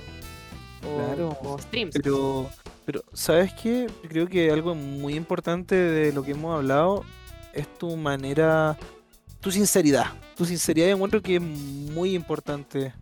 [0.84, 1.96] o streams.
[2.00, 2.48] Pero
[2.84, 3.88] pero, ¿sabes qué?
[4.08, 7.04] Creo que algo muy importante de lo que hemos hablado
[7.52, 8.76] es tu manera,
[9.40, 10.06] tu sinceridad.
[10.36, 12.92] Tu sinceridad encuentro que es muy importante.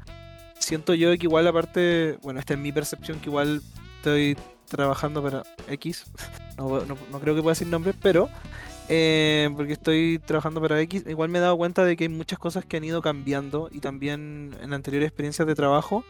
[0.59, 3.63] Siento yo que igual aparte, bueno, esta es mi percepción, que igual
[3.97, 4.37] estoy
[4.67, 6.05] trabajando para X.
[6.59, 6.69] No,
[7.21, 8.29] creo que pueda decir nombre, pero
[8.91, 12.39] eh, porque estoy trabajando para X, igual me he dado cuenta de que hay muchas
[12.39, 16.05] cosas que han ido cambiando y también en anteriores experiencias de trabajo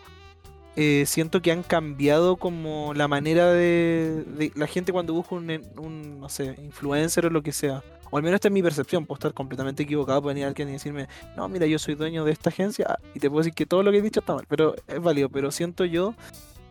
[0.77, 6.29] eh, siento que han cambiado como la manera de, la gente cuando busca un, no
[6.29, 7.83] sé, influencer o lo que sea.
[8.11, 10.73] O al menos esta es mi percepción, puedo estar completamente equivocado, puede venir alguien y
[10.73, 13.67] decirme, no, mira, yo soy dueño de esta agencia ah, y te puedo decir que
[13.67, 16.15] todo lo que he dicho está mal, pero es válido, pero siento yo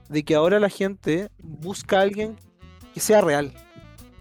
[0.10, 2.36] de que ahora la gente busca a alguien
[2.94, 3.54] que sea real.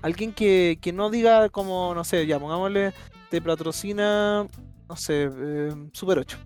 [0.03, 2.93] Alguien que, que no diga como, no sé, ya pongámosle,
[3.31, 4.47] te patrocina,
[4.89, 6.39] no sé, eh, Super 8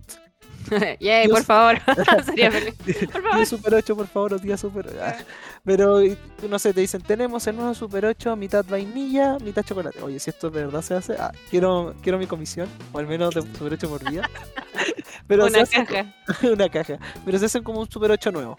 [1.01, 1.79] Yay, por favor.
[2.25, 2.75] Sería feliz.
[3.11, 3.47] Por favor.
[3.47, 4.99] Super 8, por favor, tía Super 8.
[5.01, 5.17] Ah.
[5.65, 6.01] Pero,
[6.49, 10.03] no sé, te dicen, tenemos el nuevo Super 8, mitad vainilla, mitad chocolate.
[10.03, 13.35] Oye, si esto de verdad se hace, ah, quiero, quiero mi comisión, o al menos
[13.35, 14.29] de Super 8 por día.
[15.27, 16.15] Pero una caja.
[16.43, 16.99] una caja.
[17.25, 18.59] Pero se hacen como un Super 8 nuevo.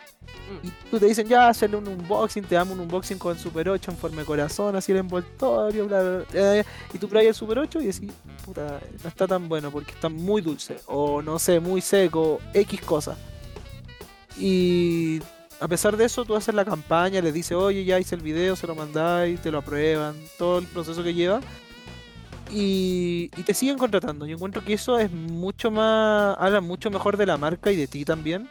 [0.49, 0.67] Mm.
[0.67, 3.69] Y tú te dicen, ya, hacerle un unboxing, te damos un unboxing con el Super
[3.69, 6.65] 8 en forma de corazón, así el envoltorio, bla, bla, bla.
[6.93, 8.11] Y tú traes el Super 8 y decís,
[8.45, 12.81] puta, no está tan bueno porque está muy dulce, o no sé, muy seco, X
[12.81, 13.15] cosa.
[14.35, 15.19] Y
[15.59, 18.55] a pesar de eso, tú haces la campaña, les dices, oye, ya hice el video,
[18.55, 21.39] se lo mandáis, te lo aprueban, todo el proceso que lleva
[22.51, 24.25] y, te siguen contratando.
[24.25, 27.85] Yo encuentro que eso es mucho más, habla mucho mejor de la marca y de
[27.85, 28.49] ti también,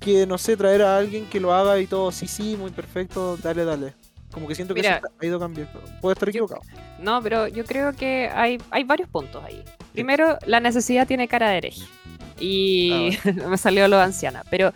[0.00, 3.36] que no sé, traer a alguien que lo haga y todo, sí, sí, muy perfecto,
[3.36, 3.94] dale, dale.
[4.30, 5.80] Como que siento que eso ha ido cambiando.
[6.00, 6.62] Puede estar equivocado.
[6.98, 9.62] no, pero yo creo que hay, hay varios puntos ahí.
[9.92, 11.82] Primero, la necesidad tiene cara de hereje.
[12.38, 14.44] Y ah, me salió lo de anciana.
[14.50, 14.72] Pero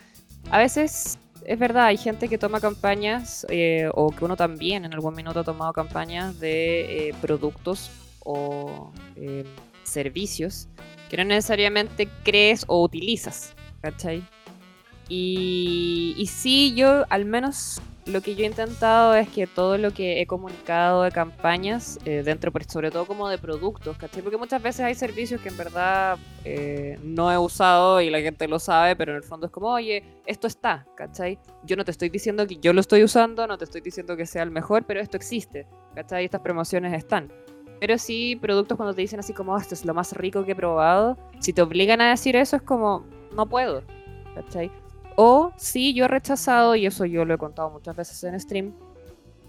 [0.50, 4.92] a veces es verdad, hay gente que toma campañas, eh, o que uno también en
[4.92, 7.90] algún minuto ha tomado campañas de eh, productos
[8.22, 9.44] o eh,
[9.82, 10.68] servicios
[11.08, 14.22] que no necesariamente crees o utilizas, ¿cachai?
[15.08, 19.92] Y, y sí, yo al menos lo que yo he intentado es que todo lo
[19.92, 24.22] que he comunicado de campañas, eh, dentro, sobre todo como de productos, ¿cachai?
[24.22, 28.48] Porque muchas veces hay servicios que en verdad eh, no he usado y la gente
[28.48, 31.38] lo sabe, pero en el fondo es como, oye, esto está, ¿cachai?
[31.64, 34.26] Yo no te estoy diciendo que yo lo estoy usando, no te estoy diciendo que
[34.26, 36.24] sea el mejor, pero esto existe, ¿cachai?
[36.24, 37.30] Estas promociones están.
[37.80, 40.52] Pero sí, productos cuando te dicen así como, ah, esto es lo más rico que
[40.52, 43.04] he probado, si te obligan a decir eso es como,
[43.34, 43.82] no puedo,
[44.34, 44.70] ¿cachai?
[45.20, 48.72] O sí, yo he rechazado, y eso yo lo he contado muchas veces en stream,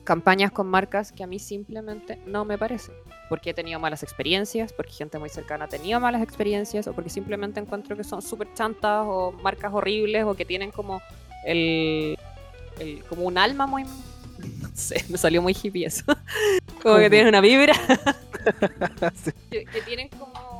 [0.03, 2.95] campañas con marcas que a mí simplemente no me parecen.
[3.29, 7.11] Porque he tenido malas experiencias, porque gente muy cercana ha tenido malas experiencias, o porque
[7.11, 11.03] simplemente encuentro que son súper chantas, o marcas horribles, o que tienen como
[11.45, 12.17] el,
[12.79, 13.83] el como un alma muy,
[14.61, 16.03] no sé, me salió muy hippie eso.
[16.81, 17.75] como que tienen una vibra.
[19.51, 20.58] que, tienen como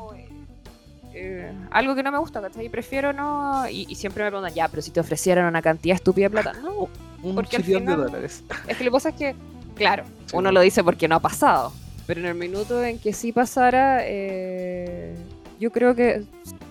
[1.14, 2.70] eh, algo que no me gusta, ¿cachai?
[2.70, 3.68] Prefiero no.
[3.70, 6.54] Y, siempre me preguntan, ya, pero si te ofrecieran una cantidad estúpida de plata.
[6.62, 6.90] No,
[7.24, 8.44] un porque al de dólares.
[8.68, 9.36] Es que lo que pasa es que,
[9.76, 10.04] claro,
[10.34, 11.74] uno lo dice porque no ha pasado.
[12.06, 15.16] Pero en el minuto en que sí pasara, eh,
[15.60, 16.24] yo creo que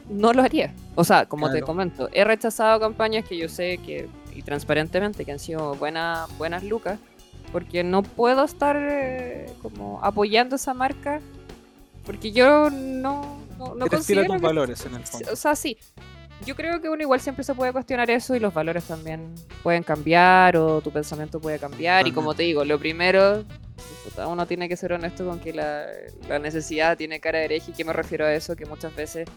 [0.08, 0.72] no lo haría.
[0.94, 5.32] O sea, como te comento, he rechazado campañas que yo sé que y transparentemente que
[5.32, 6.98] han sido buenas buenas lucas,
[7.50, 11.20] porque no puedo estar eh, como apoyando esa marca,
[12.04, 15.32] porque yo no, no, no considero tus valores en el fondo.
[15.32, 15.76] O sea, sí.
[16.46, 19.34] Yo creo que uno igual siempre se puede cuestionar eso y los valores también
[19.64, 22.06] pueden cambiar o tu pensamiento puede cambiar.
[22.06, 23.44] Y como te digo, lo primero,
[24.24, 25.86] uno tiene que ser honesto con que la,
[26.28, 27.72] la necesidad tiene cara de hereje.
[27.72, 28.54] ¿Y qué me refiero a eso?
[28.54, 29.28] Que muchas veces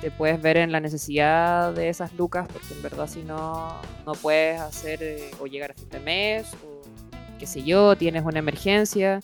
[0.00, 4.12] te puedes ver en la necesidad de esas lucas, porque en verdad si no, no
[4.12, 6.82] puedes hacer eh, o llegar a fin de mes, o
[7.38, 9.20] qué sé yo, tienes una emergencia,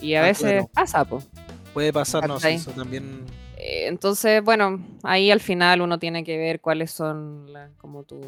[0.00, 1.26] y a ah, veces pasa, pues.
[1.74, 3.24] Puede pasarnos eso también.
[3.66, 7.48] Eh, entonces, bueno, ahí al final uno tiene que ver cuáles son
[7.78, 8.20] como tu,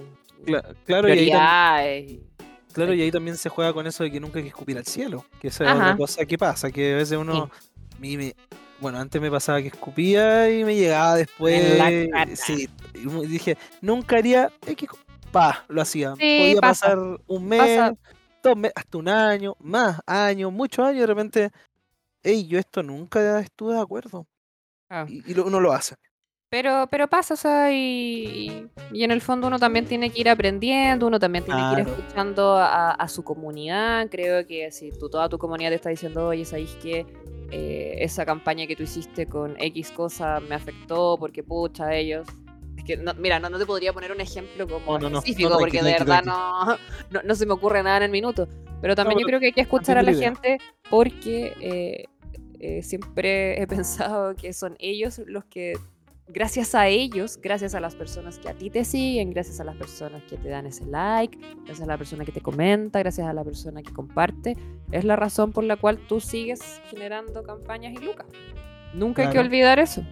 [0.84, 2.20] claro, y ahí
[2.72, 4.84] claro, y ahí también se juega con eso de que nunca hay que escupir al
[4.84, 5.24] cielo.
[5.40, 7.48] Que esa es otra cosa que pasa, que a veces uno.
[8.80, 12.08] bueno, antes me pasaba que escupía y me llegaba después.
[12.34, 14.50] Sí, y dije, nunca haría.
[15.30, 16.14] pa, lo hacía.
[16.14, 17.92] Podía pasar un mes,
[18.42, 21.50] dos meses, hasta un año, más años, muchos años, y de repente,
[22.24, 24.26] hey, yo esto nunca estuve de acuerdo.
[24.90, 25.06] Ah.
[25.08, 25.94] Y, uno lo hace.
[26.50, 30.30] Pero, pero pasa, o sea, y, y, en el fondo uno también tiene que ir
[30.30, 34.08] aprendiendo, uno también tiene que ir escuchando a, su comunidad.
[34.10, 37.06] Creo que si tú, toda tu comunidad te está diciendo, oye, ¿sabéis que
[37.50, 42.26] eh, esa campaña que tú hiciste con X cosa me afectó porque pucha, ellos
[43.18, 46.22] mira, no, te podría poner un ejemplo como específico, porque de verdad
[47.24, 48.48] no, se me ocurre nada en el minuto.
[48.80, 50.58] Pero también yo creo que hay que escuchar a la gente
[50.88, 52.04] porque eh,
[52.60, 55.74] eh, siempre he pensado que son ellos los que,
[56.28, 59.76] gracias a ellos, gracias a las personas que a ti te siguen, gracias a las
[59.76, 63.32] personas que te dan ese like, gracias a la persona que te comenta, gracias a
[63.32, 64.56] la persona que comparte,
[64.92, 68.26] es la razón por la cual tú sigues generando campañas y lucas.
[68.94, 70.02] Nunca hay que olvidar eso.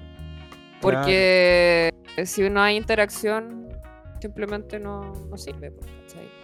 [0.81, 1.91] Porque
[2.25, 3.69] si no hay interacción,
[4.21, 5.73] simplemente no, no sirve.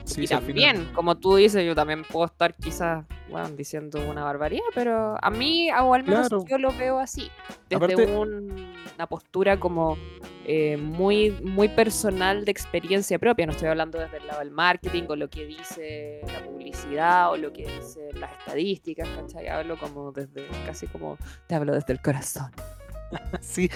[0.03, 4.65] Pues, y también, como tú dices, yo también puedo estar quizás bueno, diciendo una barbaridad,
[4.75, 7.31] pero a mí, o al menos yo lo veo así,
[7.69, 9.97] desde una postura como
[10.45, 13.47] eh, muy, muy personal de experiencia propia.
[13.47, 17.37] No estoy hablando desde el lado del marketing o lo que dice la publicidad o
[17.37, 19.49] lo que dicen las estadísticas, ¿cachai?
[19.49, 22.51] Hablo como desde, casi como, te hablo desde el corazón.
[23.41, 23.71] Sí,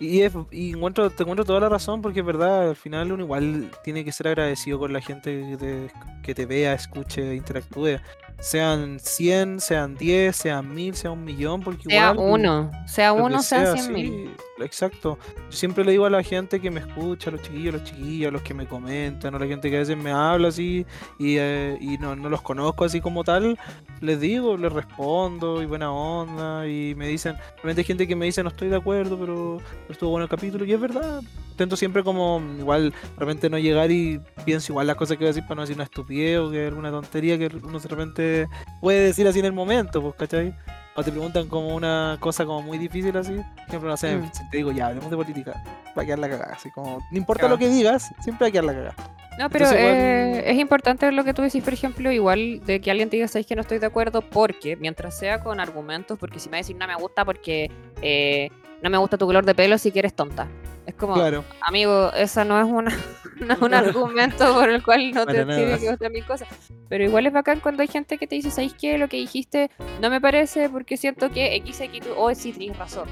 [0.00, 4.04] y, encuentro, te encuentro toda la razón porque es verdad, al final uno igual tiene
[4.04, 5.90] que ser agradecido con la gente que te,
[6.22, 7.98] que te vea, escuche, interactúe
[8.40, 13.76] sean 100, sean 10, sean 1000, sea un millón, porque sea uno, sea uno, sea,
[13.76, 14.30] 100 mil.
[14.58, 15.18] Exacto.
[15.50, 17.84] Yo siempre le digo a la gente que me escucha, a los chiquillos, a los
[17.84, 20.84] chiquillos, a los que me comentan, a la gente que a veces me habla así
[21.18, 23.58] y, eh, y no, no, los conozco así como tal,
[24.00, 28.26] les digo, les respondo y buena onda y me dicen, realmente hay gente que me
[28.26, 29.58] dice no estoy de acuerdo, pero,
[29.88, 31.22] estuvo bueno el capítulo y es verdad.
[31.50, 35.34] Intento siempre como igual realmente no llegar y pienso igual las cosas que voy a
[35.34, 38.48] decir para no decir una estupidez o que alguna tontería que uno de repente
[38.80, 40.54] puede decir así en el momento, pues, ¿cachai?
[40.96, 43.34] O te preguntan como una cosa como muy difícil así.
[43.34, 44.30] Por ejemplo, no sé, mm.
[44.32, 45.62] si te digo ya, hablemos de política,
[45.96, 46.54] va a quedar la cagada.
[46.54, 49.20] Así como, no importa lo que digas, siempre va a quedar la cagada.
[49.40, 53.08] No, pero eh, es importante lo que tú decís, por ejemplo, igual de que alguien
[53.08, 56.50] te diga, sabes que no estoy de acuerdo, porque mientras sea con argumentos, porque si
[56.50, 57.70] me decir no me gusta porque
[58.02, 58.50] eh,
[58.82, 60.48] no me gusta tu color de pelo si quieres tonta.
[60.86, 61.14] Es como,
[61.60, 62.92] amigo, esa no es una
[63.60, 66.48] un argumento por el cual no te tiene que gustar mis cosas.
[66.88, 68.98] Pero igual es bacán cuando hay gente que te dice, ¿sabes qué?
[68.98, 69.70] Lo que dijiste
[70.00, 73.08] no me parece porque siento que X, X, tú, oh, sí, tienes razón.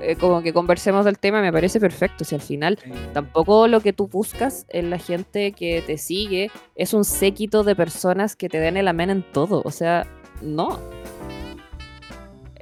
[0.00, 2.24] Eh, como que conversemos del tema, me parece perfecto.
[2.24, 2.78] Si al final
[3.12, 7.76] tampoco lo que tú buscas en la gente que te sigue es un séquito de
[7.76, 9.62] personas que te den el amén en todo.
[9.64, 10.06] O sea,
[10.40, 10.80] no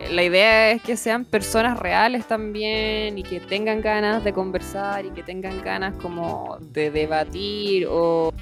[0.08, 5.10] la idea es que sean personas reales también y que tengan ganas de conversar y
[5.10, 8.32] que tengan ganas como de debatir o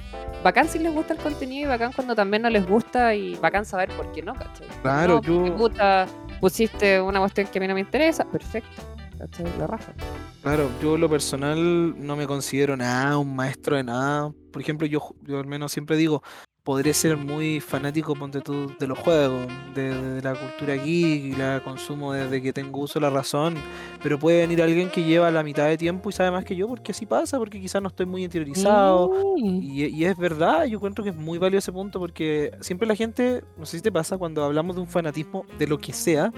[0.43, 3.65] bacán si les gusta el contenido y bacán cuando también no les gusta y bacán
[3.65, 4.67] saber por qué no, ¿cachai?
[4.81, 5.41] Claro, yo...
[5.41, 6.07] Me gusta,
[6.39, 8.81] pusiste una cuestión que a mí no me interesa, perfecto,
[9.17, 9.45] ¿cachai?
[9.59, 9.93] La raja.
[10.41, 14.31] Claro, yo lo personal no me considero nada, un maestro de nada.
[14.51, 16.23] Por ejemplo, yo, yo al menos siempre digo,
[16.69, 21.63] podré ser muy fanático ponte tú, de los juegos, de, la cultura geek y la
[21.63, 23.55] consumo desde que tengo uso de la razón,
[24.03, 26.67] pero puede venir alguien que lleva la mitad de tiempo y sabe más que yo
[26.67, 29.63] porque así pasa, porque quizás no estoy muy interiorizado mm.
[29.63, 33.43] y, es verdad, yo encuentro que es muy válido ese punto porque siempre la gente,
[33.57, 36.31] no sé si te pasa cuando hablamos de un fanatismo de lo que sea,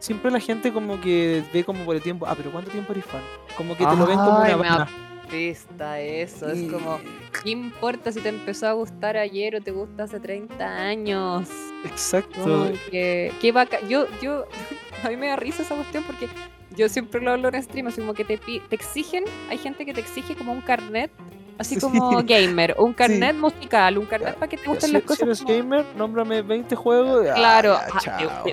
[0.00, 3.06] siempre la gente como que ve como por el tiempo, ah, pero ¿cuánto tiempo eres
[3.06, 3.22] fan?
[3.56, 6.48] Como que te lo ven como una pista eso.
[6.48, 6.98] Es como,
[7.42, 11.48] ¿qué importa si te empezó a gustar ayer o te gusta hace 30 años?
[11.84, 12.72] Exacto.
[12.90, 13.78] que, qué vaca.
[13.88, 14.46] Yo, yo,
[15.02, 16.28] a mí me da risa esa cuestión porque
[16.76, 19.94] yo siempre lo hablo en stream, así como que te, te exigen, hay gente que
[19.94, 21.10] te exige como un carnet
[21.58, 25.38] Así como gamer, un carnet musical, un carnet para que te gusten las cosas.
[25.38, 27.26] Si eres gamer, nómbrame 20 juegos.
[27.34, 27.76] Claro,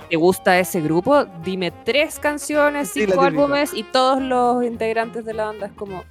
[0.10, 1.26] ¿te, gusta ese grupo?
[1.44, 5.68] Dime tres canciones, cinco álbumes y todos los integrantes de la banda.
[5.68, 6.04] Es como,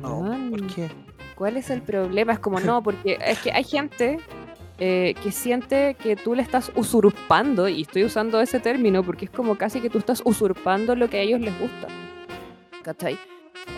[0.00, 0.90] no, ¿por qué?
[1.34, 2.32] ¿Cuál es el problema?
[2.32, 4.18] Es como, no, porque es que hay gente
[4.78, 9.30] eh, que siente que tú le estás usurpando, y estoy usando ese término porque es
[9.30, 11.88] como casi que tú estás usurpando lo que a ellos les gusta.
[12.82, 13.18] ¿Cachai?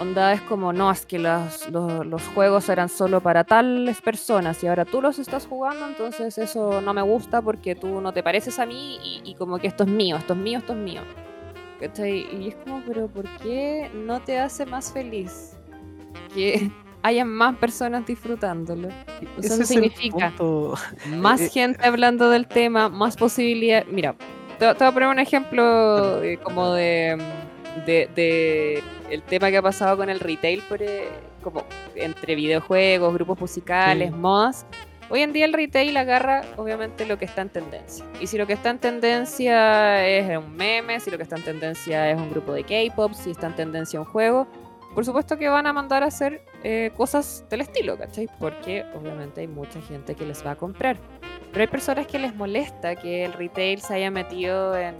[0.01, 4.69] Onda es como, no, es que los, los, juegos eran solo para tales personas y
[4.69, 8.59] ahora tú los estás jugando, entonces eso no me gusta porque tú no te pareces
[8.59, 11.03] a mí y, y como que esto es mío, esto es mío, esto es mío.
[11.83, 12.27] ¿cachai?
[12.41, 15.52] Y es como, pero ¿por qué no te hace más feliz
[16.35, 16.71] que
[17.03, 18.89] haya más personas disfrutándolo?
[19.41, 20.33] Eso significa
[21.09, 23.85] más eh, gente hablando del tema, más posibilidad.
[23.87, 24.15] Mira,
[24.59, 27.19] te, voy a poner un ejemplo como de,
[27.87, 31.09] de, el tema que ha pasado con el retail, por, eh,
[31.43, 34.65] como entre videojuegos, grupos musicales, mods
[35.13, 38.03] Hoy en día el retail agarra obviamente lo que está en tendencia.
[38.19, 41.43] Y si lo que está en tendencia es un meme, si lo que está en
[41.43, 44.47] tendencia es un grupo de K-pop, si está en tendencia un juego,
[44.95, 48.29] por supuesto que van a mandar a hacer eh, cosas del estilo, ¿cachai?
[48.39, 50.97] Porque obviamente hay mucha gente que les va a comprar.
[51.51, 54.97] Pero hay personas que les molesta que el retail se haya metido en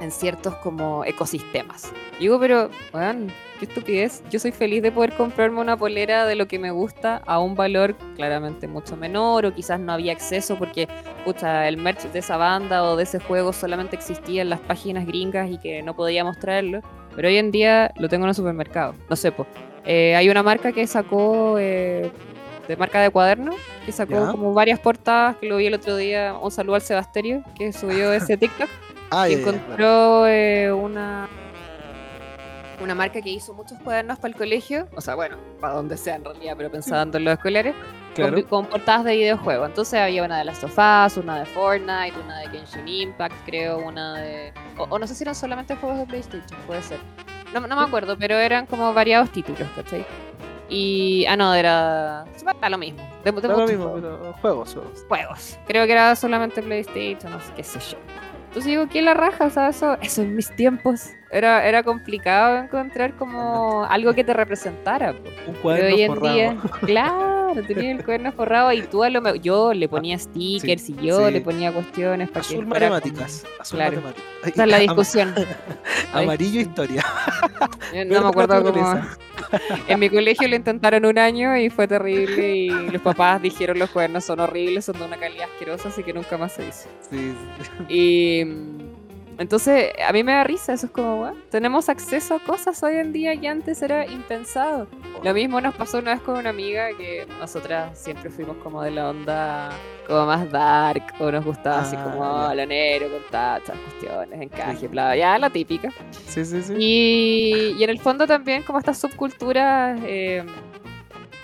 [0.00, 1.92] en ciertos como ecosistemas.
[2.18, 4.22] digo, pero, bueno, qué estupidez.
[4.30, 7.54] Yo soy feliz de poder comprarme una polera de lo que me gusta a un
[7.54, 10.88] valor claramente mucho menor o quizás no había acceso porque,
[11.24, 15.06] pucha, el merch de esa banda o de ese juego solamente existía en las páginas
[15.06, 16.80] gringas y que no podíamos traerlo.
[17.18, 18.94] Pero hoy en día lo tengo en el supermercado.
[19.10, 19.48] No sé, pues.
[19.84, 21.56] hay una marca que sacó...
[21.58, 22.12] Eh,
[22.68, 26.36] de marca de cuaderno, que sacó como varias portadas, que lo vi el otro día,
[26.40, 28.68] un saludo al Sebasterio, que subió ese TikTok.
[29.10, 31.28] Ah, encontró eh, una
[32.80, 36.14] una marca que hizo muchos cuadernos para el colegio, o sea, bueno, para donde sea
[36.14, 37.74] en realidad, pero pensando en los escolares,
[38.48, 39.68] con, portadas de videojuegos.
[39.68, 44.14] Entonces había una de las sofás, una de Fortnite, una de Genshin Impact, creo, una
[44.14, 44.52] de...
[44.76, 46.98] O, no sé si eran solamente juegos de PlayStation, puede ser.
[47.52, 50.04] No, no me acuerdo, pero eran como variados títulos, ¿cachai?
[50.68, 51.24] Y.
[51.26, 52.26] Ah, no, era.
[52.36, 53.02] Está lo mismo.
[53.24, 55.04] De, lo mismo, pero juegos, juegos.
[55.08, 55.58] Juegos.
[55.66, 57.98] Creo que era solamente PlayStation, no sé qué sé yo.
[58.48, 59.46] Entonces digo, ¿qué la raja?
[59.46, 64.32] O sea, eso, eso en mis tiempos era, era complicado encontrar como algo que te
[64.32, 65.14] representara.
[65.46, 66.34] Un cuaderno hoy en forrado.
[66.34, 70.88] Día, claro, tenía el cuaderno forrado y tú a lo mejor, yo le ponía stickers
[70.88, 73.96] y yo le ponía cuestiones para azul matemáticas, azul claro.
[73.96, 74.52] matemáticas.
[74.52, 75.34] Esa es la discusión.
[76.12, 77.04] Amarillo historia.
[78.06, 79.00] no me acuerdo cómo.
[79.86, 83.90] En mi colegio lo intentaron un año y fue terrible y los papás dijeron los
[83.90, 86.88] cuadernos son horribles, son de una calidad asquerosa, así que nunca más se hizo.
[87.10, 87.34] Sí.
[87.88, 88.44] Y
[89.38, 93.12] entonces, a mí me da risa, eso es como, tenemos acceso a cosas hoy en
[93.12, 94.88] día que antes era impensado.
[95.22, 98.90] Lo mismo nos pasó una vez con una amiga que nosotras siempre fuimos como de
[98.90, 99.70] la onda
[100.06, 104.88] como más dark, o nos gustaba así como ah, lo negro, con tachas, cuestiones, encaje,
[104.88, 105.90] bla, ya la típica.
[106.26, 106.74] Sí, sí, sí.
[106.76, 110.00] Y, y en el fondo también como estas subculturas...
[110.04, 110.44] Eh,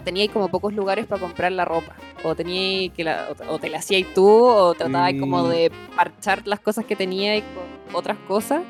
[0.04, 1.96] teníais como pocos lugares para comprar la ropa.
[2.22, 6.60] O tenía que la, o, te la hacíais tú, o tratabais como de parchar las
[6.60, 8.62] cosas que teníais con otras cosas.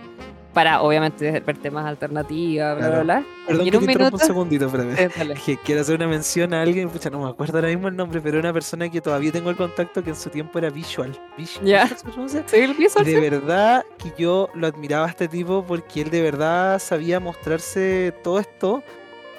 [0.52, 3.24] Para obviamente ver temas alternativas, bla, bla, bla.
[3.44, 4.10] Perdón, que un, minuto...
[4.12, 5.58] un segundito, espérame.
[5.64, 8.38] quiero hacer una mención a alguien, pucha, no me acuerdo ahora mismo el nombre, pero
[8.38, 11.18] una persona que todavía tengo el contacto que en su tiempo era Visual.
[11.36, 11.88] Visual, ¿Ya?
[11.88, 16.22] Sí, el visual de verdad que yo lo admiraba a este tipo porque él de
[16.22, 18.84] verdad sabía mostrarse todo esto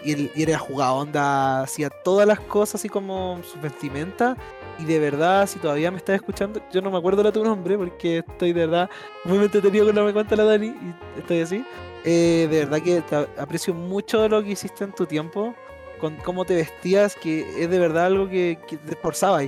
[0.06, 4.38] y él, era jugado, onda, hacía todas las cosas así como su vestimenta.
[4.80, 7.78] Y de verdad, si todavía me estás escuchando, yo no me acuerdo de tu nombre
[7.78, 8.90] porque estoy de verdad
[9.24, 11.66] muy entretenido con lo que cuenta la Dani y estoy así.
[12.04, 13.04] Eh, de verdad que
[13.38, 15.56] aprecio mucho lo que hiciste en tu tiempo,
[16.00, 19.46] con cómo te vestías, que es de verdad algo que, que te esforzabas.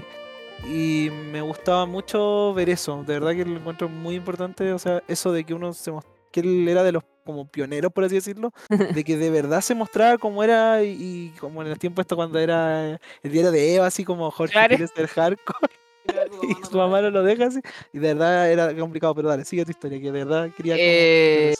[0.66, 5.04] Y me gustaba mucho ver eso, de verdad que lo encuentro muy importante, o sea,
[5.08, 5.92] eso de que uno se
[6.32, 8.52] que él era de los como pionero, por así decirlo,
[8.96, 12.40] de que de verdad se mostraba como era y, como en el tiempo esto cuando
[12.40, 15.70] era el diario de Eva, así como Jorge quiere ser hardcore.
[16.44, 17.60] y su mamá no lo deja así.
[17.94, 20.76] Y de verdad era complicado, pero dale, sigue tu historia, que de verdad quería...
[20.78, 21.54] Eh,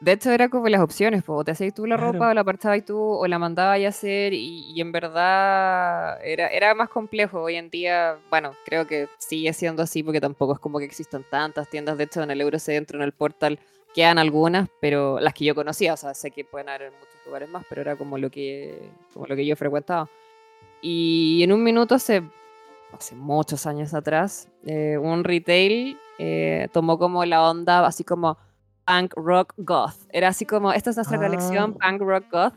[0.00, 2.84] de hecho, era como las opciones, o te hacías tú la ropa, o la parchabas
[2.84, 7.42] tú, o la mandabas a hacer, y, en verdad era, era más complejo.
[7.42, 11.24] Hoy en día, bueno, creo que sigue siendo así, porque tampoco es como que existan
[11.28, 11.98] tantas tiendas.
[11.98, 13.58] De hecho, en el Eurocentro, en el portal,
[13.98, 17.16] Quedan algunas, pero las que yo conocía, o sea, sé que pueden haber en muchos
[17.26, 20.08] lugares más, pero era como lo que, como lo que yo frecuentaba.
[20.80, 22.22] Y en un minuto, hace,
[22.92, 28.38] hace muchos años atrás, eh, un retail eh, tomó como la onda así como
[28.86, 29.96] punk rock goth.
[30.12, 31.90] Era así como, esta es nuestra colección ah.
[31.90, 32.54] punk rock goth.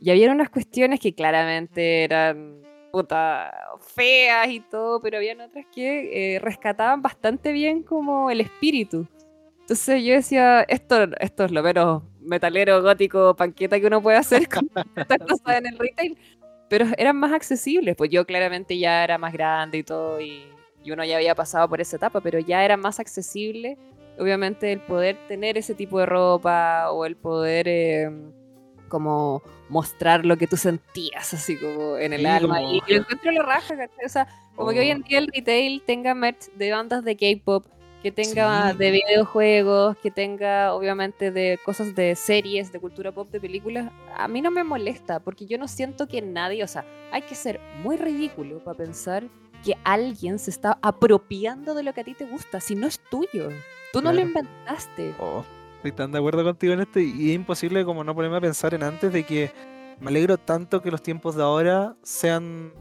[0.00, 2.62] Y había unas cuestiones que claramente eran
[2.92, 9.06] puta feas y todo, pero había otras que eh, rescataban bastante bien como el espíritu.
[9.68, 14.48] Entonces yo decía, esto, esto es lo menos metalero, gótico, panqueta que uno puede hacer
[14.48, 14.66] con
[14.96, 16.16] estas cosas en el retail.
[16.70, 20.42] Pero eran más accesibles, pues yo claramente ya era más grande y todo, y,
[20.90, 23.76] uno ya había pasado por esa etapa, pero ya era más accesible,
[24.18, 28.32] obviamente, el poder tener ese tipo de ropa o el poder em,
[28.88, 32.62] como mostrar lo que tú sentías, así como en el alma.
[32.62, 35.06] Y lo encuentro la raja, O sea, como que hoy en oh.
[35.06, 37.66] día el retail tenga merch de bandas de K-pop
[38.02, 43.40] que tenga de videojuegos, que tenga obviamente de cosas de series, de cultura pop, de
[43.40, 47.22] películas, a mí no me molesta, porque yo no siento que nadie, o sea, hay
[47.22, 49.24] que ser muy ridículo para pensar
[49.64, 53.00] que alguien se está apropiando de lo que a ti te gusta, si no es
[53.10, 53.50] tuyo.
[53.92, 55.14] Tú no lo inventaste.
[55.18, 55.44] Oh,
[55.76, 58.74] estoy tan de acuerdo contigo en esto y es imposible como no ponerme a pensar
[58.74, 59.50] en antes de que
[59.98, 62.72] me alegro tanto que los tiempos de ahora sean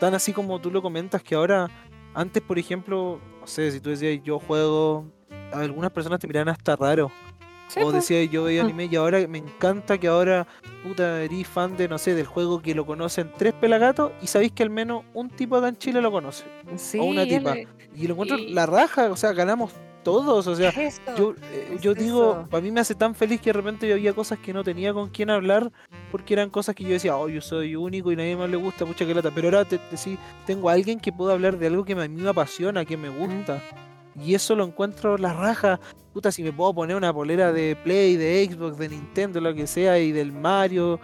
[0.00, 1.68] tan así como tú lo comentas, que ahora
[2.14, 5.04] antes, por ejemplo, no sé, si tú decías yo juego,
[5.52, 7.10] algunas personas te miran hasta raro.
[7.76, 8.66] o decías yo veía mm.
[8.66, 10.46] anime y ahora me encanta que ahora,
[10.84, 14.52] puta, eres fan de, no sé, del juego que lo conocen tres pelagatos y sabéis
[14.52, 16.44] que al menos un tipo acá en Chile lo conoce.
[16.76, 17.56] Sí, o una tipa.
[17.96, 19.72] Y lo encuentro la raja, o sea, ganamos
[20.02, 20.72] todos, o sea,
[21.16, 24.12] yo, eh, yo digo, para mí me hace tan feliz que de repente yo había
[24.12, 25.70] cosas que no tenía con quién hablar,
[26.10, 28.84] porque eran cosas que yo decía, oh, yo soy único y nadie más le gusta,
[28.84, 31.84] mucha que lata, pero ahora te, sí, tengo a alguien que pueda hablar de algo
[31.84, 33.62] que a mí me apasiona, que me gusta.
[34.14, 35.80] Y eso lo encuentro la raja.
[36.12, 39.66] Puta, si me puedo poner una polera de Play, de Xbox, de Nintendo, lo que
[39.66, 41.00] sea, y del Mario,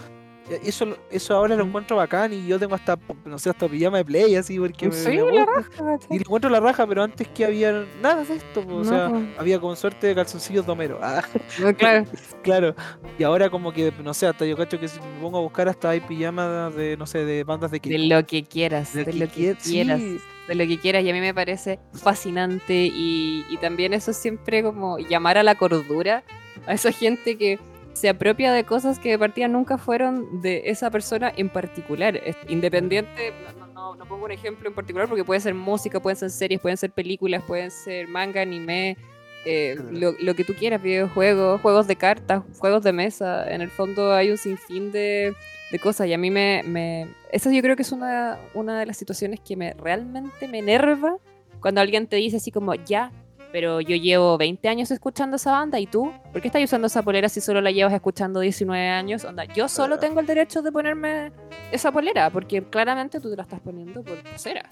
[0.64, 4.04] eso, eso ahora lo encuentro bacán y yo tengo hasta, no sé, hasta pijama de
[4.04, 8.24] play así porque me, la raja, y encuentro la raja, pero antes que había nada
[8.24, 10.98] de esto, o sea, había con suerte de calzoncillos de Homero.
[11.02, 11.22] Ah.
[11.78, 12.04] claro.
[12.42, 12.74] claro.
[13.18, 15.68] Y ahora como que, no sé, hasta yo cacho que si me pongo a buscar
[15.68, 19.28] hasta hay pijamas de, no sé, de bandas de De lo que quieras, de, lo
[19.28, 20.00] que, quieras.
[20.48, 24.62] De lo que quieras, y a mí me parece fascinante y, y también eso siempre
[24.62, 26.24] como llamar a la cordura
[26.66, 27.58] a esa gente que
[27.98, 32.20] se apropia de cosas que de partida nunca fueron de esa persona en particular.
[32.46, 33.32] Independiente,
[33.74, 36.76] no, no, pongo un ejemplo en particular porque puede ser música, pueden ser series, pueden
[36.76, 38.96] ser películas, pueden ser manga, anime,
[39.44, 43.52] eh, lo, lo, que tú quieras, videojuegos, juegos de cartas, juegos de mesa.
[43.52, 45.34] En el fondo hay un sinfín de,
[45.72, 47.08] de cosas y a mí me, me...
[47.32, 51.16] Esa yo creo que es una, una de las situaciones que me realmente me enerva
[51.60, 53.10] cuando alguien te dice así como, ya,
[53.52, 57.02] pero yo llevo 20 años escuchando esa banda y tú, ¿por qué estás usando esa
[57.02, 59.24] polera si solo la llevas escuchando 19 años?
[59.24, 61.32] Onda, yo solo tengo el derecho de ponerme
[61.72, 64.68] esa polera, porque claramente tú te la estás poniendo por cera.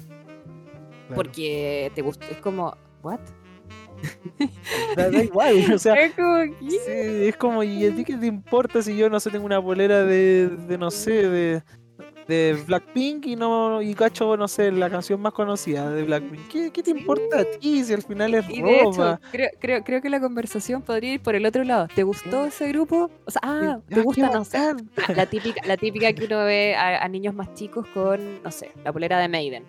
[1.14, 3.20] Porque te gusta, es como, ¿what?
[4.96, 8.96] da, igual, o sea, es como, es como, ¿y a ti qué te importa si
[8.96, 11.62] yo no sé, tengo una polera de, de no sé, de
[12.28, 16.48] de Blackpink y no y cacho, no sé, la canción más conocida de Blackpink.
[16.48, 20.10] ¿Qué, qué te importa a ti si al final es y creo, creo, creo, que
[20.10, 21.88] la conversación podría ir por el otro lado.
[21.94, 23.10] ¿Te gustó ese grupo?
[23.24, 24.58] O sea, ah, ¿te gusta, no sé?
[25.14, 28.92] La típica, la típica que uno ve a, niños más chicos con, no sé, la
[28.92, 29.64] polera de Maiden.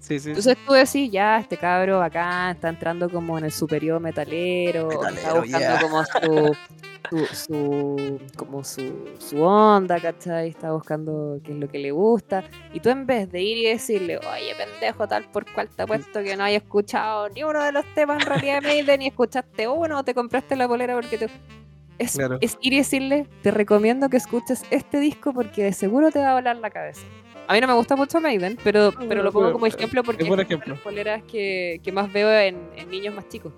[0.00, 0.30] Sí, sí.
[0.30, 5.34] Entonces tú decís, ya, este cabro acá está entrando como en el superior metalero, está
[5.34, 10.48] buscando como su, su, como su, su, onda, ¿cachai?
[10.48, 12.42] Está buscando qué es lo que le gusta.
[12.72, 16.22] Y tú en vez de ir y decirle, oye, pendejo, tal por cual te puesto
[16.22, 19.68] que no hayas escuchado ni uno de los temas en realidad de Maiden, ni escuchaste
[19.68, 21.28] uno, o te compraste la polera porque te...
[21.98, 26.18] Es, es ir y decirle, te recomiendo que escuches este disco porque de seguro te
[26.20, 27.02] va a volar la cabeza.
[27.50, 30.30] A mí no me gusta mucho Maiden, pero, pero lo pongo como ejemplo porque es,
[30.30, 33.52] de las poleras que, que más veo en, en niños más chicos.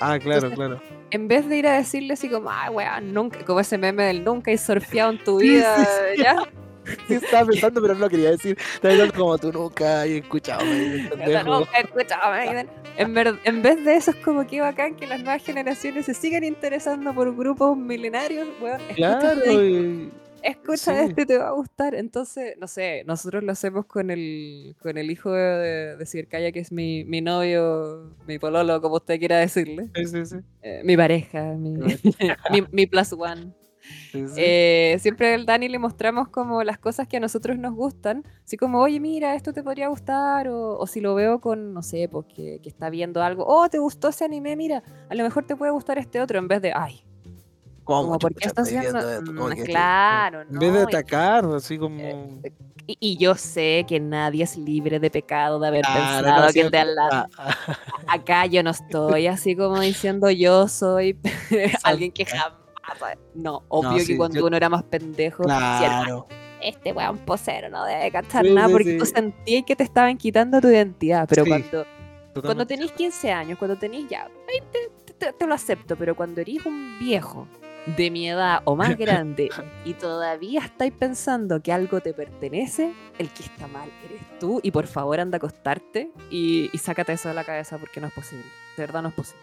[0.00, 0.80] Ah, claro, claro.
[1.10, 4.24] En vez de ir a decirle así como, ah, weón, nunca, como ese meme del
[4.24, 5.76] nunca he surfeado en tu vida,
[6.16, 6.36] ¿ya?
[7.08, 8.56] Sí, estaba pensando, pero no lo quería decir.
[8.58, 11.10] Estaba pensando como tú nunca has escuchado Maiden.
[11.46, 12.68] nunca he escuchado Maiden.
[12.96, 16.44] En, en vez de eso, es como que bacán que las nuevas generaciones se sigan
[16.44, 18.80] interesando por grupos milenarios, weón.
[18.94, 20.10] Claro, y
[20.44, 21.94] escucha esto y te va a gustar.
[21.94, 26.72] Entonces, no sé, nosotros lo hacemos con el, con el hijo de, de que es
[26.72, 29.90] mi, mi, novio, mi pololo, como usted quiera decirle.
[29.94, 30.36] Sí, sí, sí.
[30.62, 31.74] Eh, mi pareja, mi,
[32.70, 33.52] mi, plus one.
[34.14, 38.56] Eh, siempre al Dani le mostramos como las cosas que a nosotros nos gustan, así
[38.56, 42.08] como, oye, mira, esto te podría gustar, o, o si lo veo con, no sé,
[42.08, 45.46] pues que, que, está viendo algo, oh, te gustó ese anime, mira, a lo mejor
[45.46, 47.04] te puede gustar este otro, en vez de, ay,
[47.84, 48.18] ¿Cómo?
[48.18, 48.98] ¿Por qué estás haciendo?
[49.22, 52.00] Mm, claro, En vez de atacar, así como.
[52.00, 52.52] Eh,
[52.86, 56.94] y, yo sé que nadie es libre de pecado de haber pensado que de al
[56.94, 57.26] lado.
[58.06, 61.18] Acá yo no estoy así como diciendo yo soy
[61.82, 62.52] alguien que jamás.
[63.34, 66.26] No, obvio que cuando uno era más pendejo, claro.
[66.60, 70.68] este weón posero no debe cachar nada porque tú sentías que te estaban quitando tu
[70.68, 71.26] identidad.
[71.26, 71.86] Pero cuando,
[72.42, 76.98] cuando tenés 15 años, cuando tenés ya 20, te, lo acepto, pero cuando eres un
[76.98, 77.48] viejo
[77.86, 79.50] de mi edad o más grande
[79.84, 84.70] y todavía estáis pensando que algo te pertenece, el que está mal eres tú y
[84.70, 88.44] por favor anda a acostarte y, sácate eso de la cabeza porque no es posible.
[88.76, 89.42] De verdad no es posible.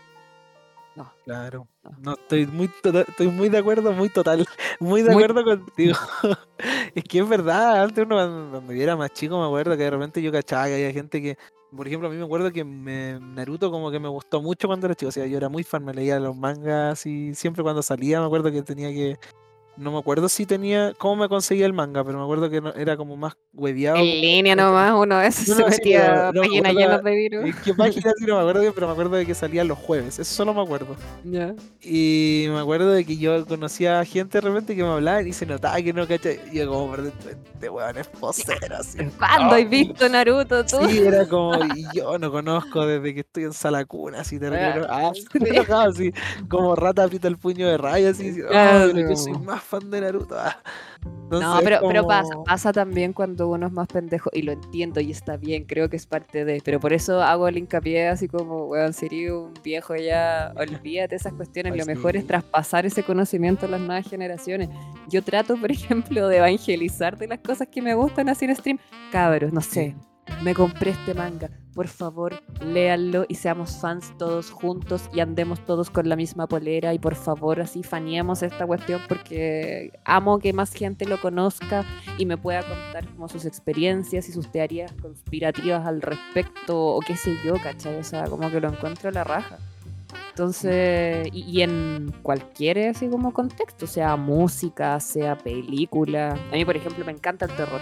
[0.96, 1.12] No.
[1.24, 1.68] Claro.
[2.00, 4.46] No, estoy muy tota, estoy muy de acuerdo, muy total,
[4.80, 5.98] muy de acuerdo contigo.
[6.96, 9.89] es que es verdad, antes uno cuando, me era más chico me acuerdo que de
[9.89, 11.38] repente yo cachaba que había gente que
[11.76, 14.88] por ejemplo, a mí me acuerdo que me, Naruto como que me gustó mucho cuando
[14.88, 15.09] era chico.
[15.09, 18.26] O sea, yo era muy fan, me leía los mangas y siempre cuando salía me
[18.26, 19.17] acuerdo que tenía que
[19.78, 22.97] no me acuerdo si tenía, cómo me conseguía el manga, pero me acuerdo que era
[22.97, 23.97] como más hueviado.
[23.97, 27.55] En línea nomás, uno de esos se metía páginas llenas de virus.
[27.63, 30.34] ¿Qué página sí no me acuerdo, pero me acuerdo de que salía los jueves, eso
[30.34, 30.95] solo me acuerdo.
[31.24, 31.53] Ya.
[31.82, 35.45] Y me acuerdo de que yo conocía gente de repente que me hablaba y se
[35.45, 36.36] notaba que no cachaba.
[36.51, 38.99] Y yo como, pero este weón es posero, así.
[39.17, 40.78] ¿Cuándo has visto Naruto tú?
[40.89, 44.86] Sí, era como, y yo no conozco desde que estoy en sala cuna, así terrible.
[44.89, 45.11] Ah,
[45.88, 46.13] así,
[46.49, 48.36] como rata aprieta el puño de raya, así.
[48.53, 50.36] Ah, oh, yo soy más fan de Naruto.
[50.38, 50.57] Ah.
[51.30, 55.12] no, pero, pero pasa, pasa también cuando uno es más pendejo, y lo entiendo y
[55.12, 58.66] está bien, creo que es parte de, pero por eso hago el hincapié así como,
[58.66, 63.70] weón, sería un viejo ya, olvídate esas cuestiones, lo mejor es traspasar ese conocimiento a
[63.70, 64.70] las nuevas generaciones.
[65.09, 68.80] Yo trato, por ejemplo, de evangelizar de las cosas que me gustan así en stream,
[69.12, 69.95] cabros, no sé,
[70.43, 75.89] me compré este manga por favor, léanlo y seamos fans todos juntos y andemos todos
[75.89, 80.74] con la misma polera y por favor así faneemos esta cuestión porque amo que más
[80.74, 81.86] gente lo conozca
[82.17, 87.15] y me pueda contar como sus experiencias y sus teorías conspirativas al respecto o qué
[87.15, 87.95] sé yo, ¿cachai?
[87.95, 89.57] O sea, como que lo encuentro a la raja.
[90.30, 96.38] Entonces, y, en cualquier así como contexto, sea música, sea película.
[96.51, 97.82] A mí, por ejemplo, me encanta el terror.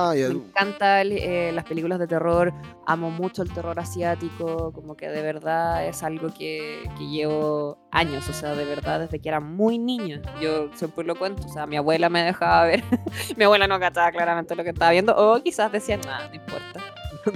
[0.00, 2.54] Ah, me encantan eh, las películas de terror,
[2.86, 8.28] amo mucho el terror asiático, como que de verdad es algo que, que, llevo años,
[8.28, 10.22] o sea, de verdad desde que era muy niña.
[10.40, 12.84] Yo siempre lo cuento, o sea, mi abuela me dejaba ver,
[13.36, 16.80] mi abuela no cachaba claramente lo que estaba viendo, o quizás decía, nada, no importa.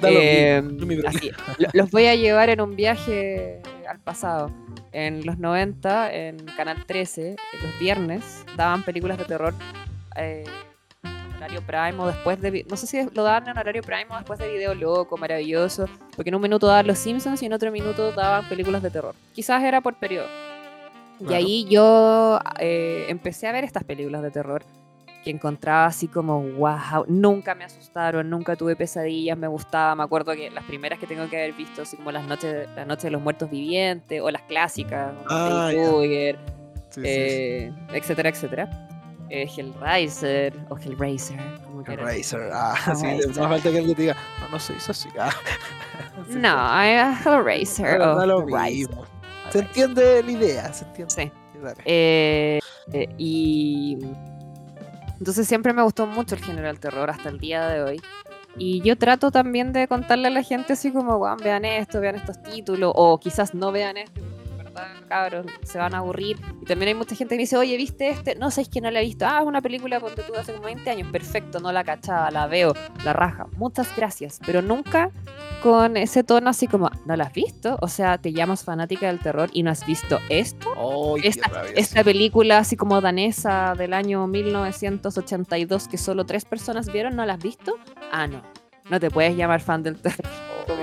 [0.05, 0.63] Eh,
[1.07, 1.31] así,
[1.75, 4.51] los voy a llevar en un viaje al pasado.
[4.93, 9.53] En los 90, en Canal 13, los viernes, daban películas de terror.
[10.17, 10.45] Eh,
[11.43, 12.65] horario prime o después de.
[12.69, 15.87] No sé si lo daban en horario prime o después de Video Loco, maravilloso.
[16.15, 19.15] Porque en un minuto daban Los Simpsons y en otro minuto daban películas de terror.
[19.35, 20.29] Quizás era por periodo.
[21.21, 24.65] Y ahí yo eh, empecé a ver estas películas de terror
[25.23, 30.33] que encontraba así como, wow, nunca me asustaron, nunca tuve pesadillas, me gustaba, me acuerdo
[30.33, 33.11] que las primeras que tengo que haber visto, así como las noches, las noches de
[33.13, 36.37] los muertos vivientes, o las clásicas, ah, eh,
[37.93, 38.92] etcétera, etcétera
[39.33, 41.41] eh, Hellraiser o Hellraiser.
[41.87, 45.09] Hellraiser, ah, sí, más falta que alguien diga, no, no se hizo así.
[46.15, 46.25] Ah.
[46.29, 49.05] no, Hellraiser o lo mismo.
[49.51, 51.15] Se entiende la idea, se entiende.
[51.15, 51.33] Sí.
[51.85, 52.61] Eh,
[52.93, 53.99] eh, y
[55.19, 58.03] entonces siempre me gustó mucho el género del terror hasta el día de hoy.
[58.59, 62.43] Y yo trato también de contarle a la gente así como, vean esto, vean estos
[62.43, 64.21] títulos, o quizás no vean esto,
[65.09, 66.41] cabros, se van a aburrir.
[66.61, 68.35] Y también hay mucha gente que me dice, oye, ¿viste este?
[68.35, 69.27] No, sé que no la he visto.
[69.27, 71.09] Ah, es una película ponte tú hace como 20 años.
[71.11, 73.47] Perfecto, no la cachaba, la veo, la raja.
[73.57, 74.41] Muchas gracias.
[74.45, 75.11] Pero nunca
[75.63, 77.79] con ese tono así como, ¿no la has visto?
[77.81, 81.17] O sea, te llamas fanática del terror y no has visto esto.
[81.23, 87.25] esta, esta película así como danesa del año 1982 que solo tres personas vieron, ¿no
[87.25, 87.77] la has visto?
[88.11, 88.62] Ah, no.
[88.93, 90.21] No te puedes llamar fan del terror.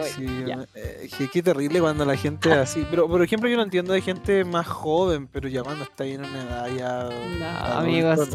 [0.03, 0.25] Sí,
[0.73, 2.83] eh, qué terrible cuando la gente así.
[2.89, 6.13] Pero, por ejemplo, yo no entiendo de gente más joven, pero ya cuando está ahí
[6.13, 7.09] en una edad ya.
[7.37, 8.29] No, amigos.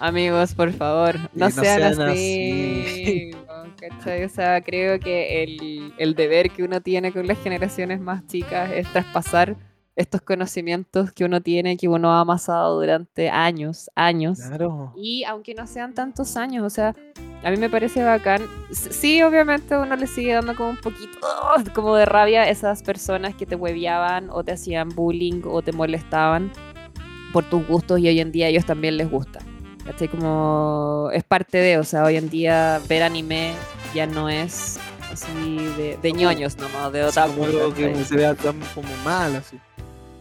[0.00, 3.30] Amigos, por favor, no, sean, así.
[3.36, 8.68] o sea, creo que el, el deber que uno tiene con las generaciones más chicas
[8.72, 9.54] es traspasar
[9.98, 14.38] estos conocimientos que uno tiene, que uno ha amasado durante años, años.
[14.38, 14.94] Claro.
[14.96, 16.94] Y aunque no sean tantos años, o sea,
[17.42, 18.42] a mí me parece bacán.
[18.70, 21.60] Sí, obviamente uno le sigue dando como un poquito ¡oh!
[21.74, 25.72] como de rabia a esas personas que te hueviaban o te hacían bullying o te
[25.72, 26.52] molestaban
[27.32, 29.40] por tus gustos y hoy en día a ellos también les gusta.
[29.84, 30.06] ¿Cachai?
[30.06, 33.52] Como es parte de, o sea, hoy en día ver anime
[33.94, 34.78] ya no es
[35.10, 37.26] así de, de ñoños nomás, de otra
[37.74, 39.58] que se vea tan como mal así.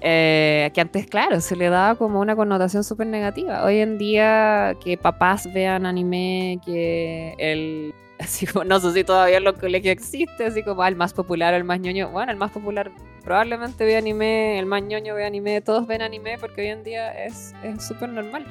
[0.02, 3.64] Eh, que antes, claro, se le daba como una connotación súper negativa.
[3.64, 7.94] Hoy en día, que papás vean anime, que el.
[8.20, 11.14] Así como, no sé si todavía en los colegios existe, así como ah, el más
[11.14, 12.10] popular o el más ñoño.
[12.10, 12.90] Bueno, el más popular
[13.24, 17.12] probablemente ve anime, el más ñoño ve anime, todos ven anime porque hoy en día
[17.12, 18.44] es súper normal.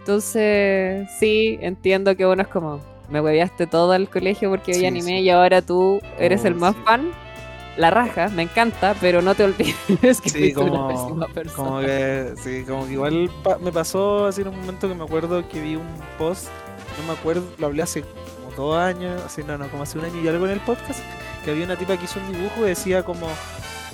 [0.00, 5.20] Entonces, sí, entiendo que uno es como, me hueveaste todo el colegio porque vi anime
[5.20, 7.12] y ahora tú eres el más fan
[7.76, 11.56] la raja, me encanta, pero no te olvides que sí, como, una pésima persona.
[11.56, 15.46] Como que, sí, como que igual me pasó así en un momento que me acuerdo
[15.48, 15.86] que vi un
[16.18, 16.48] post,
[17.00, 20.04] no me acuerdo, lo hablé hace como dos años, así no, no, como hace un
[20.04, 21.00] año y algo en el podcast,
[21.44, 23.26] que había una tipa que hizo un dibujo y decía como,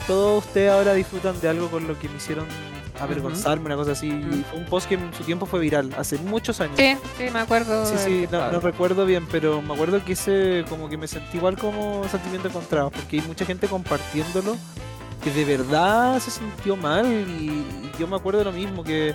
[0.07, 2.47] todos ustedes ahora disfrutan de algo con lo que me hicieron
[3.01, 4.09] avergonzarme, una cosa así.
[4.09, 6.77] Y fue un post que en su tiempo fue viral, hace muchos años.
[6.77, 7.87] Sí, sí, me acuerdo.
[7.87, 11.57] Sí, sí, no, recuerdo bien, pero me acuerdo que ese, como que me sentí igual
[11.57, 14.57] como sentimiento encontrado, porque hay mucha gente compartiéndolo
[15.23, 17.65] que de verdad se sintió mal y,
[17.99, 19.15] yo me acuerdo de lo mismo, que,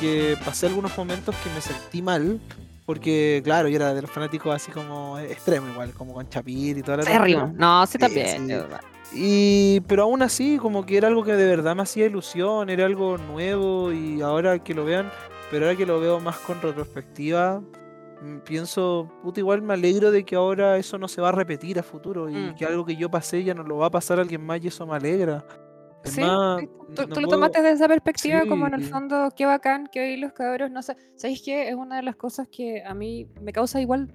[0.00, 2.40] que pasé algunos momentos que me sentí mal,
[2.84, 6.82] porque, claro, yo era de los fanáticos así como extremo igual, como con Chapir y
[6.82, 7.48] toda la...
[7.54, 8.48] No, sí, también.
[9.12, 12.84] Y, pero aún así, como que era algo que de verdad me hacía ilusión, era
[12.84, 15.10] algo nuevo y ahora que lo vean,
[15.50, 17.60] pero ahora que lo veo más con retrospectiva,
[18.22, 21.78] mm, pienso, puta, igual me alegro de que ahora eso no se va a repetir
[21.78, 22.54] a futuro y mm.
[22.56, 24.68] que algo que yo pasé ya no lo va a pasar a alguien más y
[24.68, 25.42] eso me alegra.
[26.04, 26.20] sí,
[26.94, 30.34] tú, lo tomaste desde esa perspectiva, como en el fondo, qué bacán que hoy los
[30.34, 31.70] cabros, no sé, ¿sabéis qué?
[31.70, 34.12] Es una de las cosas que a mí me causa igual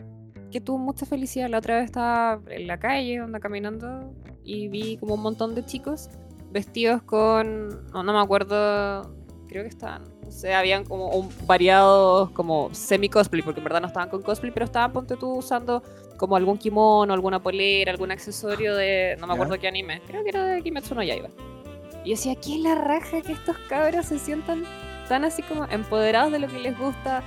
[0.52, 1.50] que tuvo mucha felicidad.
[1.50, 4.14] La otra vez estaba en la calle, anda caminando,
[4.44, 6.10] y vi como un montón de chicos
[6.52, 7.86] vestidos con.
[7.92, 9.16] No, me acuerdo.
[9.48, 10.04] Creo que estaban.
[10.26, 14.52] O sea, habían como un, variados como semi-cosplay, porque en verdad no estaban con cosplay,
[14.52, 15.84] pero estaban, ponte tú, usando
[16.18, 19.18] como algún kimono, alguna polera, algún accesorio de.
[19.20, 20.02] No me acuerdo qué anime.
[20.08, 21.30] Creo que era de Kimetsu no Yaiba.
[22.04, 24.64] Y yo decía, ¿qué es la raja que estos cabros se sientan
[25.08, 27.24] tan así como empoderados de lo que les gusta?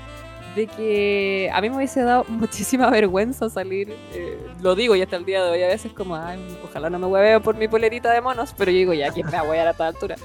[0.56, 5.16] De que a mí me hubiese dado muchísima vergüenza salir, eh, lo digo y hasta
[5.16, 8.10] el día de hoy a veces como, ay, ojalá no me hueveo por mi polerita
[8.12, 10.16] de monos, pero yo digo, ya, que me va a huear a toda altura?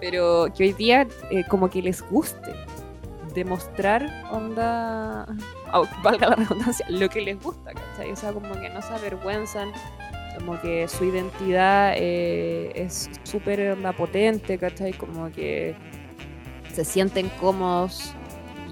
[0.00, 2.54] Pero que hoy día eh, como que les guste
[3.34, 5.26] demostrar onda,
[6.02, 8.12] valga la redundancia, lo que les gusta, ¿cachai?
[8.12, 9.72] O sea, como que no se avergüenzan,
[10.38, 14.92] como que su identidad eh, es súper potente, ¿cachai?
[14.92, 15.74] Como que
[16.74, 18.14] se sienten cómodos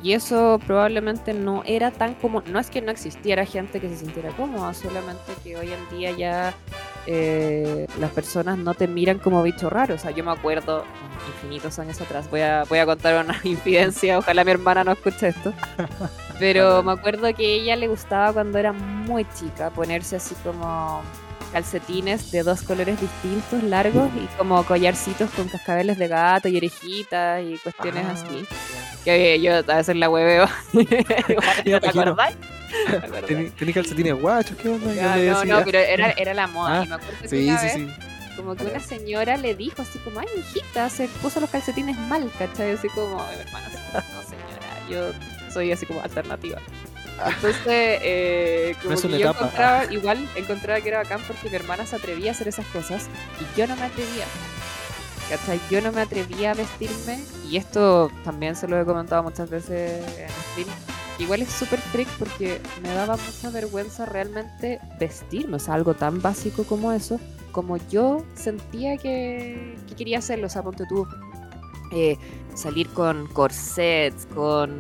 [0.03, 3.97] y eso probablemente no era tan como, no es que no existiera gente que se
[3.99, 6.55] sintiera cómoda, solamente que hoy en día ya
[7.07, 9.95] eh, las personas no te miran como bicho raro.
[9.95, 10.85] O sea, yo me acuerdo
[11.29, 15.29] infinitos años atrás, voy a, voy a contar una infidencia, ojalá mi hermana no escuche
[15.29, 15.53] esto.
[16.39, 21.03] Pero me acuerdo que a ella le gustaba cuando era muy chica ponerse así como
[21.53, 27.43] calcetines de dos colores distintos, largos, y como collarcitos con cascabeles de gato y orejitas
[27.43, 28.47] y cuestiones ah, así.
[29.05, 30.47] Que yo a veces la hueveo.
[31.65, 32.37] ¿Te acordáis?
[33.59, 34.57] ¿Tenés calcetines guachos?
[34.57, 35.17] ¿Qué onda?
[35.17, 36.81] No, no, pero era, era la moda.
[36.81, 37.89] Ah, y me acuerdo que sí, sí, sí.
[38.37, 42.31] Como que una señora le dijo así como, ay, hijita, se puso los calcetines mal,
[42.39, 42.73] ¿cachai?
[42.73, 46.61] Así como, hermano, no señora, yo soy así como alternativa.
[47.25, 51.97] Entonces, eh, como que yo encontraba, igual encontraba que era bacán porque mi hermana se
[51.97, 53.07] atrevía a hacer esas cosas
[53.41, 54.25] y yo no me atrevía.
[55.31, 55.61] ¿Cachai?
[55.71, 57.19] Yo no me atrevía a vestirme
[57.51, 60.69] y esto también se lo he comentado muchas veces en stream.
[61.19, 66.21] Igual es súper freak porque me daba mucha vergüenza realmente vestirme, o sea, algo tan
[66.21, 67.19] básico como eso,
[67.53, 71.09] como yo sentía que, que quería hacerlo, o sea, ponte tú,
[71.93, 72.19] eh,
[72.55, 74.79] salir con corsets, con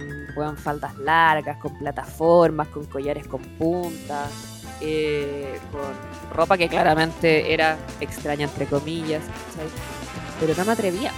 [0.56, 4.30] faldas largas, con plataformas, con collares con puntas,
[4.80, 9.22] eh, con ropa que claramente era extraña entre comillas,
[10.40, 11.12] pero no me atrevía.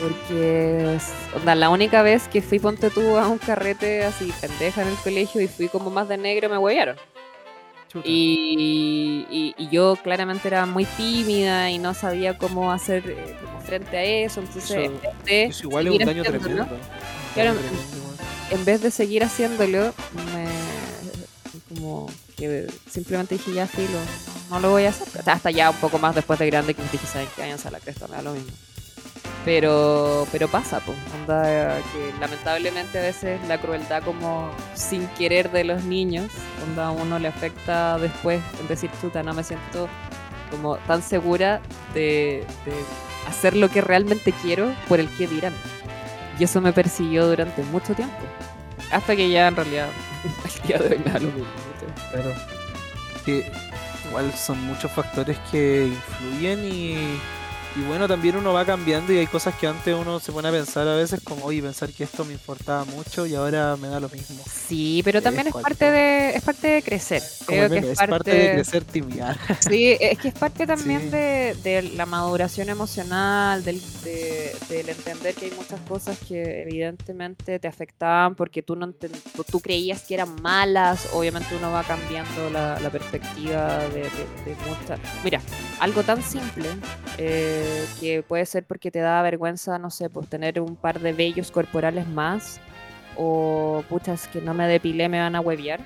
[0.00, 0.98] Porque
[1.44, 5.40] la única vez que fui ponte tú a un carrete así pendeja en el colegio
[5.40, 6.96] y fui como más de negro me huellaron.
[8.04, 14.40] Y, yo claramente era muy tímida y no sabía cómo hacer eh, frente a eso.
[14.40, 14.90] Entonces,
[15.26, 16.66] es igual es un daño tremendo.
[18.50, 19.92] en vez de seguir haciéndolo,
[20.32, 20.46] me,
[21.68, 23.98] como que simplemente dije ya filo,
[24.50, 25.08] no lo voy a hacer.
[25.28, 27.42] Hasta ya un poco más después de grande que me dije, ¿saben qué?
[27.42, 28.52] a la cresta, me da lo mismo.
[29.44, 35.62] Pero, pero pasa, pues, onda que lamentablemente a veces la crueldad como sin querer de
[35.62, 36.32] los niños,
[36.68, 39.88] onda a uno le afecta después en decir, puta, no me siento
[40.50, 41.60] como tan segura
[41.94, 42.44] de,
[43.28, 45.54] hacer lo que realmente quiero por el que dirán.
[46.38, 48.16] Y eso me persiguió durante mucho tiempo.
[48.90, 49.88] Hasta que ya en realidad
[50.62, 51.46] el día de hoy me da lo mismo.
[52.12, 52.32] Pero
[53.24, 53.50] que
[54.08, 57.18] igual son muchos factores que influyen y
[57.76, 60.50] y bueno, también uno va cambiando y hay cosas que antes uno se pone a
[60.50, 64.00] pensar a veces como, oye, pensar que esto me importaba mucho y ahora me da
[64.00, 64.42] lo mismo.
[64.50, 67.22] Sí, pero también es, parte de es parte de crecer.
[67.46, 69.36] Creo que es, parte, de crecer timidar.
[69.60, 75.50] Sí, es que es parte también de, la maduración emocional, del, del entender que hay
[75.50, 81.08] muchas cosas que evidentemente te afectaban porque tú no tú creías que eran malas.
[81.12, 84.98] Obviamente uno va cambiando la, perspectiva de, de muchas.
[85.22, 85.40] Mira,
[85.80, 86.68] algo tan simple.
[87.18, 87.65] Eh,
[88.00, 91.50] que puede ser porque te da vergüenza, no sé, pues tener un par de vellos
[91.50, 92.60] corporales más,
[93.16, 95.80] o putas que no me depilé me van a hueviar.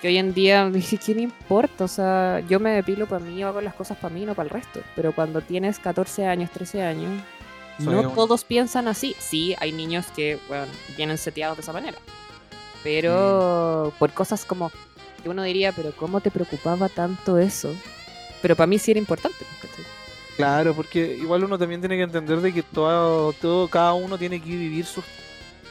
[0.00, 1.84] Que hoy en día dije, ¿qué me importa?
[1.84, 4.50] O sea, yo me depilo para mí, hago las cosas para mí, no para el
[4.50, 4.80] resto.
[4.94, 7.22] Pero cuando tienes 14 años, 13 años,
[7.78, 9.14] no todos piensan así.
[9.18, 10.66] Sí, hay niños que bueno,
[10.96, 11.98] vienen seteados de esa manera.
[12.82, 14.70] Pero por cosas como
[15.22, 17.74] que uno diría, pero ¿cómo te preocupaba tanto eso?
[18.42, 19.44] Pero para mí sí era importante.
[20.36, 24.40] Claro, porque igual uno también tiene que entender de que todo, todo cada uno tiene
[24.40, 25.04] que vivir sus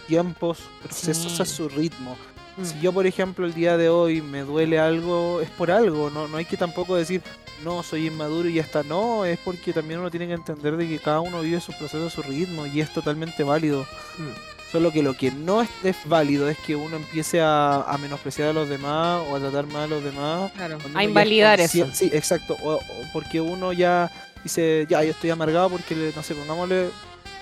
[0.07, 2.17] tiempos, procesos a su ritmo.
[2.63, 2.81] Si mm.
[2.81, 6.37] yo, por ejemplo, el día de hoy me duele algo, es por algo, no, no
[6.37, 7.21] hay que tampoco decir,
[7.63, 8.83] no, soy inmaduro y ya está.
[8.83, 12.07] No, es porque también uno tiene que entender de que cada uno vive su proceso
[12.07, 13.83] a su ritmo y es totalmente válido.
[14.17, 14.55] Mm.
[14.71, 15.69] Solo que lo que no es,
[16.05, 19.87] válido es que uno empiece a, menospreciar a los demás o a tratar mal a
[19.87, 20.51] los demás.
[20.53, 21.87] Claro, a invalidar eso.
[21.93, 22.57] Sí, exacto.
[22.61, 22.81] O,
[23.13, 24.11] porque uno ya
[24.45, 26.91] dice, ya, yo estoy amargado porque, no sé, pongámosle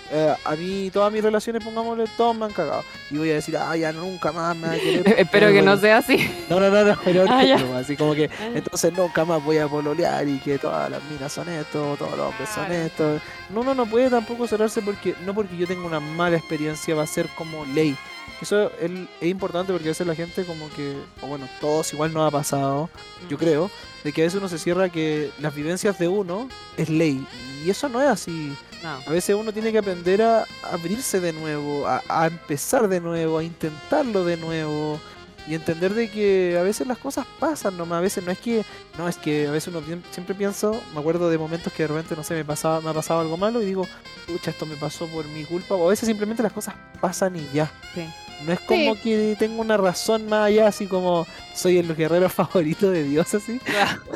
[0.10, 2.84] eh, a mí todas mis relaciones, pongámosle, todos me han cagado.
[3.12, 5.08] Y voy a decir, ah, ya nunca más me va a querer.
[5.20, 6.18] Espero que no sea así.
[6.50, 7.44] No, no, no, no, pero ah,
[7.78, 8.52] así como que ah.
[8.54, 12.28] entonces nunca más voy a pololear y que todas las minas son esto, todos los
[12.30, 13.20] hombres son esto.
[13.50, 17.04] No, no, no puede tampoco cerrarse porque, no porque yo tenga una mala experiencia va
[17.04, 17.98] a ser como ley.
[18.42, 18.92] Eso es,
[19.22, 22.32] es importante porque a veces la gente como que, o bueno, todos igual no ha
[22.32, 22.90] pasado,
[23.30, 23.72] yo creo,
[24.04, 27.26] de que a veces uno se cierra que las vivencias de uno es ley.
[27.64, 28.54] Y eso no es así.
[28.84, 33.44] A veces uno tiene que aprender a abrirse de nuevo, a, empezar de nuevo, a
[33.44, 35.00] intentarlo de nuevo
[35.48, 38.66] y entender de que a veces las cosas pasan nomás, a veces no es que,
[38.98, 39.82] no es que a veces uno
[40.12, 42.94] siempre pienso, me acuerdo de momentos que de repente no sé, me pasaba, me ha
[42.94, 43.88] pasado algo malo y digo,
[44.28, 47.48] pucha, esto me pasó por mi culpa, o a veces simplemente las cosas pasan y
[47.54, 47.72] ya.
[47.94, 48.06] Sí.
[48.46, 52.90] No es como que tengo una razón más allá, así como soy el guerrero favorito
[52.92, 53.60] de Dios, así.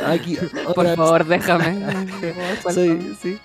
[0.06, 0.38] Aquí,
[0.76, 1.78] Por favor, déjame.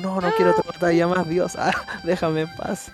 [0.00, 1.54] No, no quiero otra ya más, Dios.
[1.56, 1.72] Ah,
[2.02, 2.90] déjame en paz.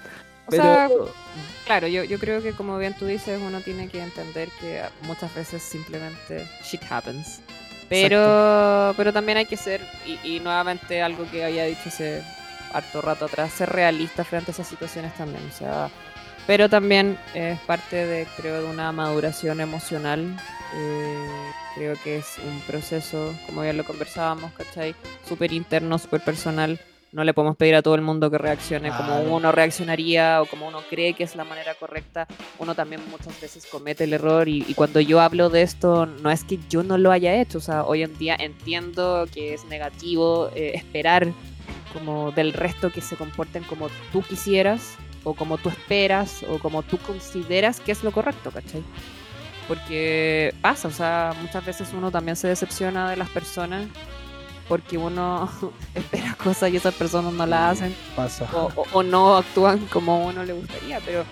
[1.65, 5.33] claro, yo, yo creo que como bien tú dices, uno tiene que entender que muchas
[5.35, 7.41] veces simplemente shit happens.
[7.89, 12.23] Pero, pero también hay que ser, y, y nuevamente algo que había dicho hace
[12.73, 15.47] harto rato atrás, ser realista frente a esas situaciones también.
[15.47, 15.91] O sea,
[16.47, 20.37] pero también es parte de, creo, de una maduración emocional.
[20.75, 21.27] Eh,
[21.75, 24.95] creo que es un proceso, como ya lo conversábamos, ¿cachai?
[25.29, 26.81] Súper interno, súper personal.
[27.13, 30.67] No le podemos pedir a todo el mundo que reaccione como uno reaccionaría o como
[30.67, 32.27] uno cree que es la manera correcta.
[32.59, 36.43] Uno también muchas veces comete el error y, cuando yo hablo de esto no es
[36.43, 37.59] que yo no lo haya hecho.
[37.59, 41.29] O sea, hoy en día entiendo que es negativo eh, esperar
[41.93, 46.83] como del resto que se comporten como tú quisieras o como tú esperas, o como
[46.83, 48.83] tú consideras que es lo correcto, ¿cachai?
[49.69, 53.87] Porque pasa, o sea, muchas veces uno también se decepciona de las personas
[54.69, 55.51] porque uno
[55.95, 57.95] espera cosas y esas personas no las hacen.
[58.17, 58.49] Pasa.
[58.93, 61.25] O, no actúan como uno le gustaría, pero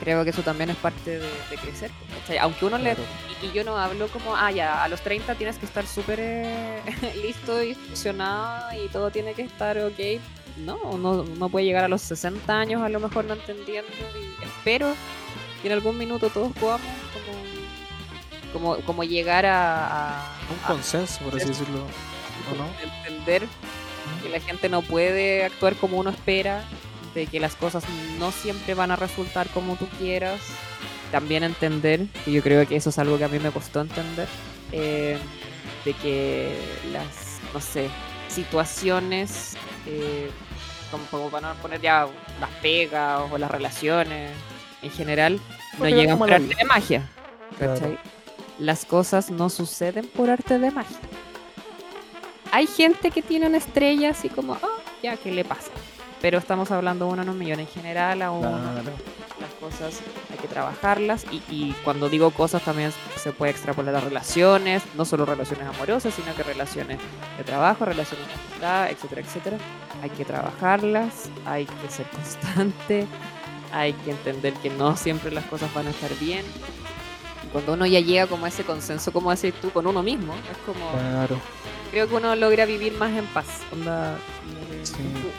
[0.00, 1.28] creo que eso también es parte de,
[1.62, 1.90] crecer.
[2.20, 2.38] ¿cachai?
[2.38, 2.96] Aunque uno le...
[3.42, 6.82] Y, yo no hablo como, ah, ya, a los 30 tienes que estar súper eh,
[7.22, 10.20] listo y funcionado y todo tiene que estar ok
[10.64, 14.94] no, uno, puede llegar a los 60 años a lo mejor no entendiendo y espero
[15.60, 16.86] que en algún minuto todos podamos
[18.52, 21.86] como, como, llegar a, un consenso, por así decirlo,
[23.04, 23.46] Entender
[24.22, 26.64] que la gente no puede actuar como uno espera,
[27.14, 27.84] de que las cosas
[28.18, 30.40] no siempre van a resultar como tú quieras.
[31.12, 34.28] También entender, que yo creo que eso es algo que a mí me costó entender,
[34.72, 35.18] eh,
[35.84, 36.58] de que
[36.92, 37.88] las, no sé,
[38.28, 39.56] situaciones
[39.86, 40.30] eh,
[40.90, 42.06] como, para no poner ya
[42.40, 44.32] las pegas o las relaciones
[44.82, 45.40] en general,
[45.78, 47.08] no llegan por arte de magia.
[48.58, 50.98] Las cosas no suceden por arte de magia.
[52.50, 55.70] Hay gente que tiene una estrella así como, oh, ya, ¿qué le pasa?
[56.20, 58.58] Pero estamos hablando de uno en un millón en general, a uno
[59.40, 60.00] las cosas
[60.30, 65.24] hay que trabajarlas y, cuando digo cosas también se puede extrapolar a relaciones, no solo
[65.24, 66.98] relaciones amorosas, sino que relaciones
[67.36, 69.58] de trabajo, relaciones de amistad, etcétera, etcétera.
[70.02, 73.06] Hay que trabajarlas, hay que ser constante,
[73.72, 76.44] hay que entender que no siempre las cosas van a estar bien.
[77.52, 80.58] Cuando uno ya llega como a ese consenso, como decir tú, con uno mismo, es
[80.66, 80.90] como...
[80.92, 81.40] Claro.
[81.90, 83.46] Creo que uno logra vivir más en paz.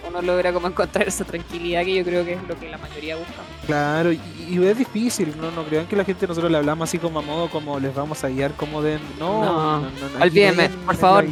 [0.08, 3.16] Uno logra como encontrar esa tranquilidad que yo creo que es lo que la mayoría
[3.16, 3.34] busca.
[3.66, 4.20] Claro, y,
[4.64, 7.50] es difícil, no, no crean que la gente nosotros le hablamos así como a modo
[7.50, 9.90] como les vamos a guiar como de no, no, no,
[10.24, 11.26] olvídenme, por favor.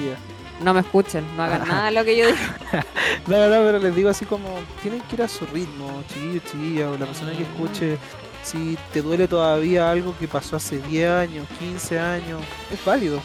[0.63, 2.37] No me escuchen, no hagan nada de lo que yo digo.
[3.27, 4.47] no, no, pero les digo así como,
[4.81, 7.97] tienen que ir a su ritmo, chiquillos, chiquillas, o la persona que escuche,
[8.43, 13.21] si te duele todavía algo que pasó hace 10 años, 15 años, es válido.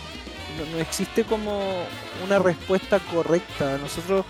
[0.73, 1.61] No existe como
[2.25, 3.79] una respuesta correcta.
[3.79, 4.25] Nosotros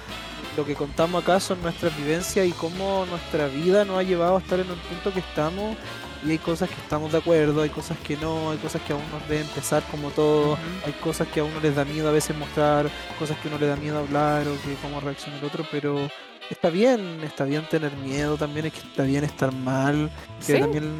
[0.56, 4.40] lo que contamos acá son nuestras vivencias y cómo nuestra vida nos ha llevado a
[4.40, 5.76] estar en el punto que estamos.
[6.24, 9.02] Y hay cosas que estamos de acuerdo, hay cosas que no, hay cosas que aún
[9.10, 12.36] nos deben empezar como todo, hay cosas que a uno les da miedo a veces
[12.36, 12.88] mostrar,
[13.18, 16.08] cosas que a uno le da miedo hablar o que cómo reacciona el otro, pero
[16.52, 20.10] está bien, está bien tener miedo también, es que está bien estar mal,
[20.46, 20.92] que también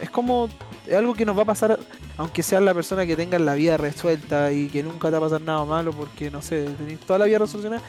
[0.00, 0.48] es como
[0.86, 1.78] es algo que nos va a pasar,
[2.16, 5.28] aunque seas la persona que tenga la vida resuelta y que nunca te va a
[5.28, 7.82] pasar nada malo porque, no sé, tenés toda la vida resolucionada,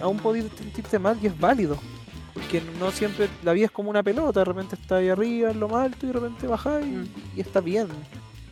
[0.00, 1.78] aún podés sentirte mal y es válido.
[2.34, 5.58] Porque no siempre la vida es como una pelota, de repente está ahí arriba en
[5.58, 7.08] lo alto y de repente baja y, mm.
[7.36, 7.88] y está bien.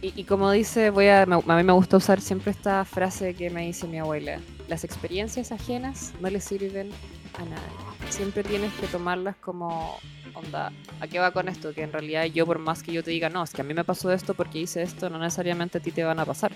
[0.03, 3.67] Y, como dice, voy a, a mí me gusta usar siempre esta frase que me
[3.67, 4.41] dice mi abuela.
[4.69, 6.91] Las experiencias ajenas no le sirven
[7.39, 7.86] a nadie.
[8.11, 9.99] Siempre tienes que tomarlas como
[10.35, 10.73] onda.
[11.01, 11.73] ¿A qué va con esto?
[11.75, 13.75] Que en realidad yo por más que yo te diga, no, es que a mí
[13.75, 16.53] me pasó esto porque hice esto, no necesariamente a ti te van a pasar.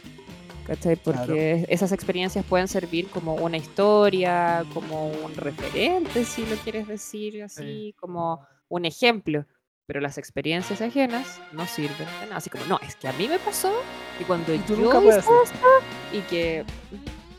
[0.67, 0.97] ¿Cachai?
[0.97, 7.43] Porque esas experiencias pueden servir como una historia, como un referente, si lo quieres decir
[7.43, 9.45] así, como un ejemplo
[9.91, 12.37] pero las experiencias ajenas no sirven de nada.
[12.37, 13.73] Así como, no, es que a mí me pasó
[14.21, 14.63] y cuando yo
[15.03, 15.67] hice esto
[16.13, 16.65] y que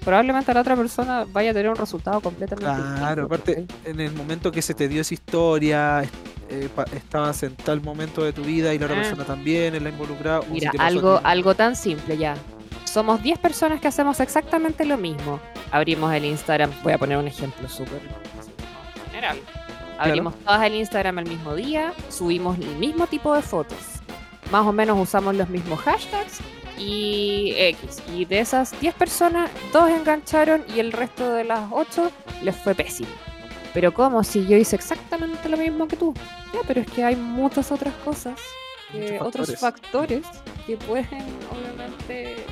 [0.03, 4.13] probablemente la otra persona vaya a tener un resultado completamente claro, Claro, aparte, en el
[4.13, 6.03] momento que se te dio esa historia,
[6.49, 9.01] eh, estabas en tal momento de tu vida y la otra ah.
[9.01, 10.41] persona también, la involucrada.
[10.49, 12.35] Mira, algo, algo tan simple ya.
[12.83, 15.39] Somos 10 personas que hacemos exactamente lo mismo.
[15.71, 18.01] Abrimos el Instagram, voy a poner un ejemplo súper
[19.11, 19.37] general
[19.97, 23.77] Abrimos todas el Instagram el mismo día, subimos el mismo tipo de fotos.
[24.51, 26.39] Más o menos usamos los mismos hashtags
[26.81, 28.01] y X.
[28.13, 32.11] Y de esas 10 personas, dos engancharon y el resto de las 8
[32.43, 33.09] les fue pésimo.
[33.73, 34.23] Pero ¿cómo?
[34.23, 36.13] Si yo hice exactamente lo mismo que tú.
[36.53, 38.39] Ya, pero es que hay muchas otras cosas,
[39.21, 40.25] otros factores
[40.67, 42.45] que pueden obviamente eh,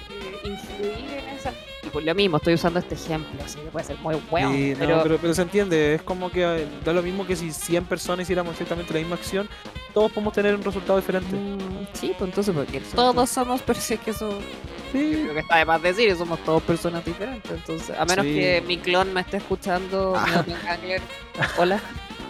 [0.46, 1.52] influir en esa
[1.90, 4.52] y por lo mismo, estoy usando este ejemplo, así que puede ser muy bueno.
[4.78, 5.18] pero...
[5.20, 5.34] pero...
[5.34, 8.94] se entiende, es como que eh, da lo mismo que si 100 personas hiciéramos exactamente
[8.94, 9.50] la misma acción,
[9.94, 11.36] todos podemos tener un resultado diferente.
[11.36, 14.40] Mm, sí, pues entonces, porque todos somos personas que son.
[14.92, 15.22] Sí.
[15.24, 17.52] Creo que está de más decir, somos todos personas diferentes.
[17.52, 20.46] Entonces, a menos que mi clon me esté escuchando, ah.
[21.58, 21.80] hola.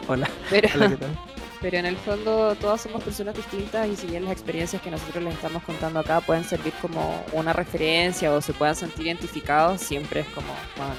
[0.07, 0.29] Hola.
[0.49, 1.28] Pero, hola, ¿qué tal?
[1.61, 5.23] Pero en el fondo todas somos personas distintas y si bien las experiencias que nosotros
[5.23, 10.21] les estamos contando acá pueden servir como una referencia o se puedan sentir identificados, siempre
[10.21, 10.93] es como, bueno,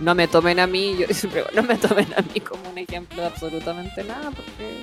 [0.00, 3.20] no me tomen a mí, yo siempre no me tomen a mí como un ejemplo
[3.20, 4.80] de absolutamente nada, porque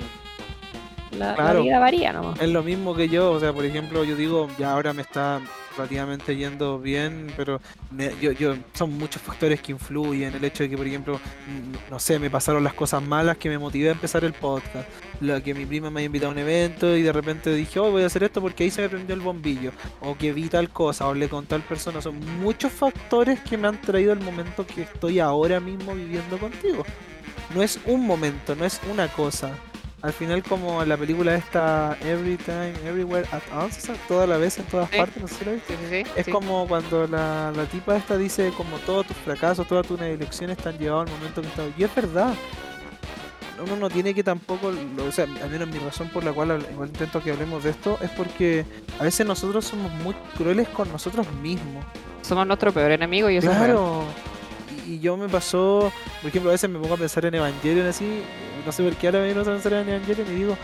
[1.12, 2.40] la, vida varía nomás.
[2.40, 5.40] Es lo mismo que yo, o sea, por ejemplo, yo digo, ya ahora me está
[5.76, 7.60] relativamente yendo bien, pero
[8.20, 10.34] yo, yo, son muchos factores que influyen.
[10.34, 13.48] El hecho de que, por ejemplo, mm, no sé, me pasaron las cosas malas que
[13.48, 14.88] me motivé a empezar el podcast.
[15.20, 17.90] Lo que mi prima me ha invitado a un evento y de repente dije, oh,
[17.90, 19.72] voy a hacer esto porque ahí se me prendió el bombillo.
[20.00, 22.00] O que vi tal cosa, o hablé con tal persona.
[22.00, 26.84] Son muchos factores que me han traído el momento que estoy ahora mismo viviendo contigo.
[27.54, 29.52] No es un momento, no es una cosa
[30.04, 34.66] al final como la película esta Every Time, Everywhere at Once, toda la vez en
[34.66, 36.04] todas partes, no sé si lo viste.
[36.14, 40.58] es como cuando la, la, tipa esta dice como todos tus fracasos, todas tus elecciones
[40.58, 41.66] están llevados al momento que estás.
[41.78, 42.34] Y es verdad.
[43.62, 46.88] Uno no tiene que tampoco, o sea, al menos mi razón por la cual igual
[46.88, 48.66] intento que hablemos de esto es porque
[49.00, 51.82] a veces nosotros somos muy crueles con nosotros mismos.
[52.20, 54.04] Somos nuestro peor enemigo y eso claro.
[54.86, 55.90] y, y yo me pasó,
[56.20, 58.22] por ejemplo, a veces me pongo a pensar en Evangelion así,
[58.64, 60.56] no sé por qué ahora me no a en Evangelion y digo,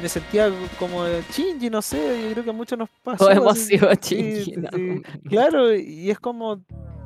[0.00, 3.24] me sentía como chingy, no sé, yo creo que a muchos nos pasa.
[3.24, 4.54] O hemos sido chingy.
[5.28, 6.60] Claro, y es como,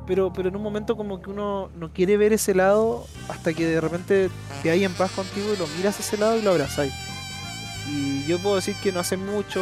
[0.05, 3.65] pero, pero en un momento como que uno no quiere ver ese lado hasta que
[3.65, 4.29] de repente
[4.63, 6.93] te hay en paz contigo y lo miras a ese lado y lo abrazáis.
[7.89, 9.61] Y yo puedo decir que no hace mucho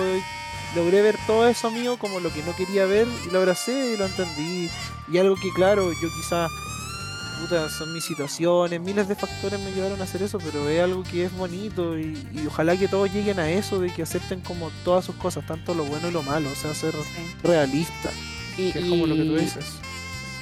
[0.75, 3.97] logré ver todo eso mío como lo que no quería ver y lo abracé y
[3.97, 4.69] lo entendí.
[5.11, 6.49] Y algo que claro, yo quizás
[7.47, 11.25] son mis situaciones, miles de factores me llevaron a hacer eso, pero es algo que
[11.25, 12.15] es bonito y,
[12.47, 15.83] ojalá que todos lleguen a eso, de que acepten como todas sus cosas, tanto lo
[15.83, 16.93] bueno y lo malo, o sea, ser
[17.43, 18.09] realista,
[18.57, 19.65] y, es como lo que tú dices.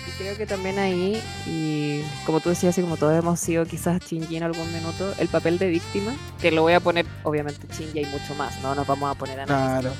[0.08, 4.00] Y creo que también ahí, y como tú decías, y como todos hemos sido quizás
[4.00, 8.00] chingy en algún minuto, el papel de víctima, que lo voy a poner, obviamente chingy
[8.00, 9.92] hay mucho más, no nos vamos a poner a Claro.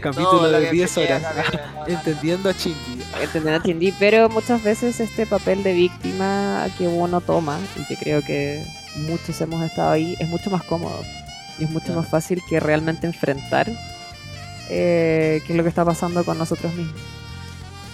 [0.00, 1.22] Capítulo de 10 horas.
[1.86, 3.02] Entendiendo a Chindy.
[3.20, 7.96] Entendiendo a Chindy, pero muchas veces este papel de víctima que uno toma, y que
[7.96, 8.64] creo que
[8.96, 11.00] muchos hemos estado ahí, es mucho más cómodo.
[11.58, 13.68] Y es mucho más fácil que realmente enfrentar
[14.70, 17.00] eh, qué es lo que está pasando con nosotros mismos.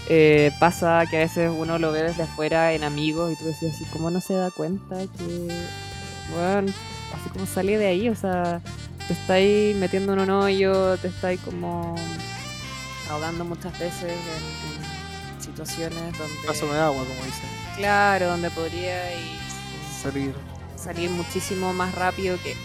[0.09, 3.70] Eh, pasa que a veces uno lo ve desde afuera en amigos y tú decís
[3.74, 5.48] así, ¿cómo no se da cuenta que,
[6.35, 6.72] bueno,
[7.14, 8.09] así como sale de ahí?
[8.10, 8.60] O sea,
[9.06, 11.94] te estáis metiendo en un hoyo, te estáis como
[13.10, 16.47] ahogando muchas veces en, situaciones donde...
[16.47, 17.48] Paso de agua, como dicen.
[17.76, 19.02] Claro, donde podría
[20.02, 20.35] salir.
[20.74, 22.56] salir muchísimo más rápido que,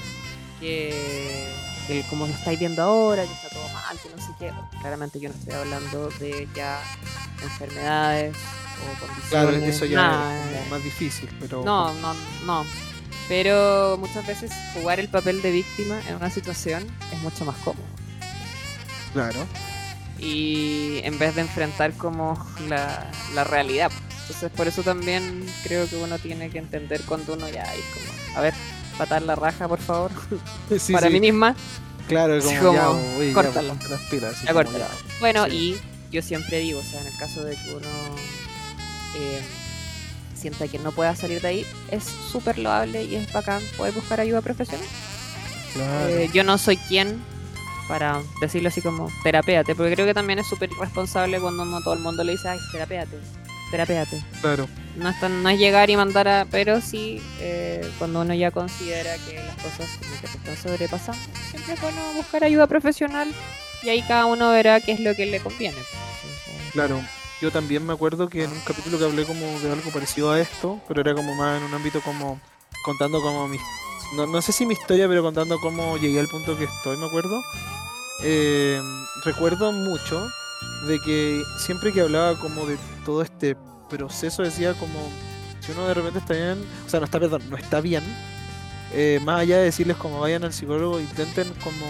[0.62, 4.52] que, como lo estáis viendo ahora, que está todo mal, que no sé qué.
[4.80, 6.82] Claramente yo no estoy hablando de ya
[7.44, 9.30] enfermedades o condiciones.
[9.30, 11.66] Claro, eso ya es más difícil, pero...
[11.66, 12.14] No, no,
[12.46, 12.89] no
[13.30, 17.86] Pero muchas veces jugar el papel de víctima en una situación es mucho más cómodo.
[19.14, 19.46] Claro.
[20.20, 23.92] Y en vez de enfrentar como la, la realidad.
[24.22, 28.38] Entonces por eso también creo que uno tiene que entender cuando uno ya es como,
[28.38, 28.54] a ver,
[28.98, 30.12] patar la raja por favor.
[30.92, 31.56] Para mí misma.
[32.08, 32.90] Claro, como, como ya,
[33.20, 33.74] uy, córtalo.
[33.76, 34.86] ya, transpira, así Ya como córtalo.
[34.86, 35.20] ya.
[35.20, 35.80] Bueno, Sí.
[36.12, 37.88] y yo siempre digo, o sea, en el caso de que uno
[39.16, 39.42] eh,
[40.40, 44.20] sienta que no pueda salir de ahí, es súper loable y es bacán poder buscar
[44.20, 44.86] ayuda profesional.
[45.74, 46.08] Claro.
[46.10, 47.22] Eh, yo no soy quien
[47.88, 51.94] para decirlo así como terapéate, porque creo que también es súper irresponsable cuando no todo
[51.94, 53.18] el mundo le dice, ay, terapéate,
[53.72, 54.24] terapéate.
[54.42, 54.68] claro.
[54.96, 56.46] No es, tan- no es llegar y mandar a...
[56.50, 59.88] Pero sí, eh, cuando uno ya considera que las cosas
[60.22, 61.22] que te están sobrepasando,
[61.52, 63.32] siempre es bueno buscar ayuda profesional
[63.84, 65.78] y ahí cada uno verá qué es lo que le conviene.
[66.74, 67.02] Claro,
[67.42, 70.40] yo también me acuerdo que en un capítulo que hablé como de algo parecido a
[70.40, 72.40] esto, pero era como más en un ámbito como
[72.84, 73.58] contando como mi...
[74.16, 77.06] No, no sé si mi historia, pero contando cómo llegué al punto que estoy, me
[77.06, 77.42] acuerdo.
[78.24, 78.82] Eh,
[79.24, 80.28] recuerdo mucho
[80.88, 83.56] de que siempre que hablaba como de todo este
[83.90, 85.10] proceso decía como
[85.62, 88.04] si uno de repente está bien, o sea, no está, perdón, no está bien,
[88.94, 91.86] eh, más allá de decirles como vayan al psicólogo, intenten como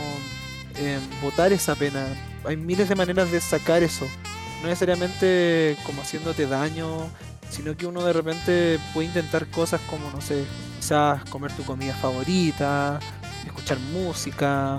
[0.76, 2.06] eh, votar esa pena.
[2.46, 4.06] Hay miles de maneras de sacar eso
[4.62, 7.10] no necesariamente como haciéndote daño,
[7.50, 10.46] sino que uno de repente puede intentar cosas como, no sé,
[10.80, 13.00] quizás comer tu comida favorita,
[13.46, 14.78] escuchar música,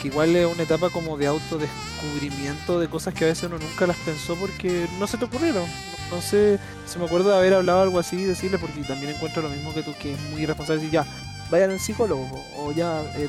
[0.00, 3.86] que igual es una etapa como de autodescubrimiento de cosas que a veces uno nunca
[3.86, 5.64] las pensó porque no se te ocurrieron.
[6.10, 9.42] No sé si me acuerdo de haber hablado algo así y decirle, porque también encuentro
[9.42, 11.06] lo mismo que tú, que es muy irresponsable decir, ya,
[11.50, 12.28] vayan al psicólogo
[12.58, 13.28] o ya, eh.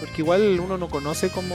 [0.00, 1.54] Porque igual uno no conoce como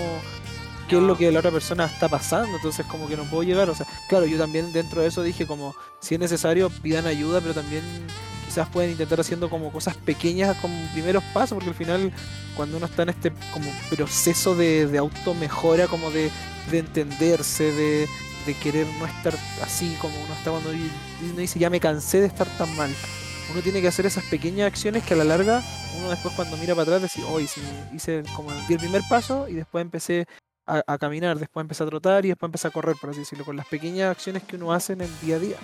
[0.92, 3.70] qué es lo que la otra persona está pasando, entonces como que no puedo llegar,
[3.70, 7.40] o sea, claro, yo también dentro de eso dije como, si es necesario, pidan ayuda,
[7.40, 7.82] pero también
[8.46, 12.12] quizás pueden intentar haciendo como cosas pequeñas como primeros pasos, porque al final
[12.58, 16.30] cuando uno está en este como proceso de, de automejora, como de,
[16.70, 18.10] de entenderse, de,
[18.46, 22.28] de querer no estar así como uno está cuando uno dice, ya me cansé de
[22.28, 22.94] estar tan mal.
[23.50, 25.64] Uno tiene que hacer esas pequeñas acciones que a la larga,
[26.00, 27.62] uno después cuando mira para atrás, decir, hoy sí,
[27.94, 30.28] hice como di el primer paso y después empecé
[30.66, 33.46] a, a caminar, después empecé a trotar y después empecé a correr, por así decirlo,
[33.46, 35.58] con las pequeñas acciones que uno hace en el día a día.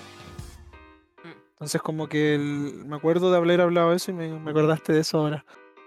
[1.54, 5.00] Entonces como que el- me acuerdo de haber hablado eso y me, me acordaste de
[5.02, 5.44] eso ahora.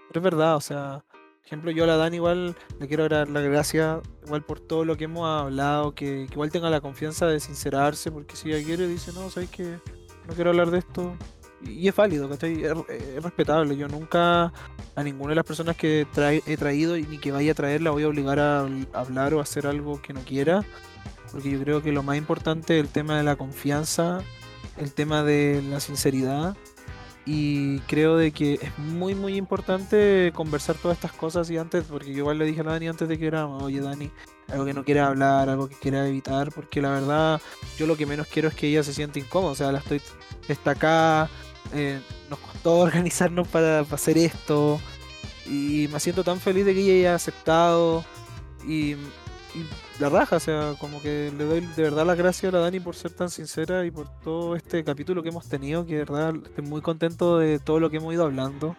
[0.07, 1.03] Pero es verdad, o sea,
[1.39, 4.83] por ejemplo, yo a la Dani igual le quiero dar las gracias igual por todo
[4.85, 8.65] lo que hemos hablado, que, que igual tenga la confianza de sincerarse, porque si ella
[8.65, 9.79] quiere dice, no, sabes que
[10.27, 11.15] no quiero hablar de esto.
[11.63, 12.63] Y, es válido, ¿cachai?
[12.63, 13.75] Es, es respetable.
[13.77, 14.51] Yo nunca
[14.95, 17.91] a ninguna de las personas que trae- he traído ni que vaya a traer la
[17.91, 20.63] voy a obligar a habl- hablar o a hacer algo que no quiera.
[21.31, 24.21] Porque yo creo que lo más importante es el tema de la confianza,
[24.77, 26.57] el tema de la sinceridad.
[27.23, 32.11] Y creo de que es muy muy importante conversar todas estas cosas y antes, porque
[32.11, 34.09] yo igual le dije a Dani antes de que era, oye Dani,
[34.49, 37.39] algo que no quiera hablar, algo que quiera evitar, porque la verdad
[37.77, 40.01] yo lo que menos quiero es que ella se sienta incómoda, o sea, la estoy
[40.47, 41.29] está acá,
[41.73, 44.79] eh, nos costó organizarnos para, hacer esto.
[45.45, 48.03] Y me siento tan feliz de que ella haya aceptado.
[48.65, 49.65] Y, y
[49.99, 52.79] la raja, o sea, como que le doy de verdad las gracias a la Dani
[52.79, 56.33] por ser tan sincera y por todo este capítulo que hemos tenido, que de verdad
[56.45, 58.75] estoy muy contento de todo lo que hemos ido hablando,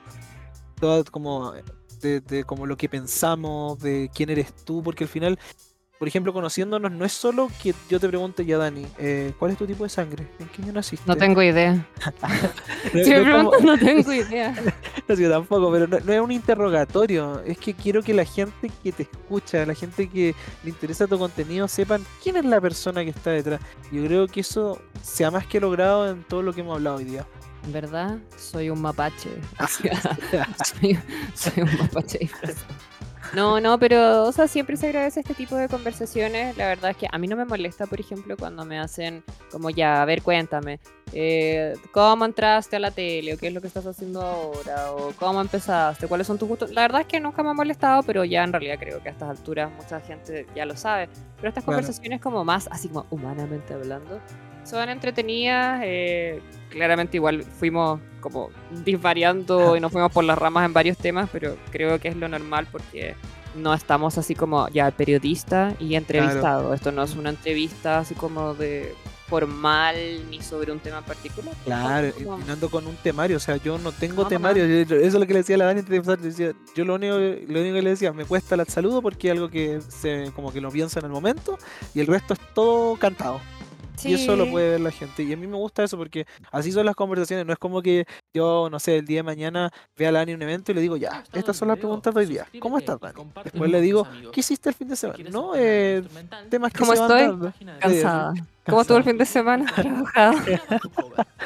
[0.81, 1.53] todo como
[2.01, 5.39] de, de como lo que pensamos, de quién eres tú, porque al final,
[6.03, 9.57] por ejemplo, conociéndonos no es solo que yo te pregunte ya Dani, eh, ¿cuál es
[9.57, 10.27] tu tipo de sangre?
[10.41, 11.05] ¿En qué año naciste?
[11.07, 11.75] No tengo idea.
[12.93, 14.53] No- Si me como- no tengo idea.
[15.09, 17.41] No, yo tampoco, pero no, no es un interrogatorio.
[17.47, 20.35] Es que quiero que la gente que te escucha, la gente que
[20.65, 23.61] le interesa tu contenido, sepan quién es la persona que está detrás.
[23.93, 26.97] Yo creo que eso se ha más que logrado en todo lo que hemos hablado
[26.97, 27.25] hoy día.
[27.65, 29.31] En verdad, soy un mapache.
[30.65, 30.99] soy,
[31.35, 32.75] soy un mapache disfrazado.
[33.35, 36.55] No, no, pero, o sea, siempre se agradece este tipo de conversaciones.
[36.59, 39.71] La verdad es que a mí no me molesta, por ejemplo, cuando me hacen como
[39.71, 40.81] ya, a ver, cuéntame,
[41.15, 43.33] eh, ¿cómo entraste a la tele?
[43.33, 44.93] ¿O qué es lo que estás haciendo ahora?
[44.93, 46.09] ¿O cómo empezaste?
[46.09, 46.73] ¿Cuáles son tus gustos?
[46.73, 49.13] La verdad es que nunca me ha molestado, pero ya en realidad creo que a
[49.13, 51.09] estas alturas mucha gente ya lo sabe.
[51.37, 54.21] Pero estas conversaciones como más, así como humanamente hablando,
[54.65, 55.81] son entretenidas.
[55.85, 56.41] eh,
[56.71, 58.49] claramente igual fuimos como
[58.85, 62.29] disvariando y nos fuimos por las ramas en varios temas, pero creo que es lo
[62.29, 63.15] normal porque
[63.55, 66.73] no estamos así como ya periodista y entrevistado.
[66.73, 68.95] Esto no es una entrevista así como de
[69.29, 69.97] formal
[70.31, 71.55] ni sobre un tema en particular.
[71.65, 74.23] Claro, Estamos y como- y no ando con un temario, o sea, yo no tengo
[74.23, 74.67] No, temario.
[74.67, 77.61] yo- eso es lo que le decía a la Dani decía, yo lo único, lo
[77.61, 80.61] único que le decía, me cuesta el saludo porque es algo que se, como que
[80.61, 81.59] lo pienso en el momento
[81.95, 83.41] y el resto es todo cantado.
[84.05, 85.23] Y eso lo puede ver la gente.
[85.23, 87.47] Y a mí me gusta eso porque así son las conversaciones.
[87.47, 90.43] No es como que yo, no sé, el día de mañana vea a Dani un
[90.43, 92.47] evento y le digo, ya, estas son las preguntas de hoy día.
[92.61, 93.23] ¿Cómo estás, Dani?
[93.45, 95.25] Después le digo, ¿qué hiciste el fin de semana?
[95.31, 96.03] No, eh,
[96.49, 97.53] temas que ¿Cómo estoy?
[97.79, 98.35] Cansada.
[98.67, 99.67] ¿Cómo estuvo el fin de semana?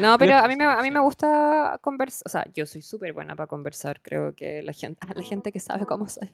[0.00, 2.22] No, pero a mí me, a mí me gusta conversar.
[2.24, 4.00] O sea, yo soy súper buena para conversar.
[4.00, 6.30] Creo que la gente, la gente que sabe cómo soy.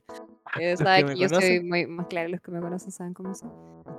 [0.59, 3.51] Eh, sabe que, yo soy muy más claro, los que me conocen saben cómo soy.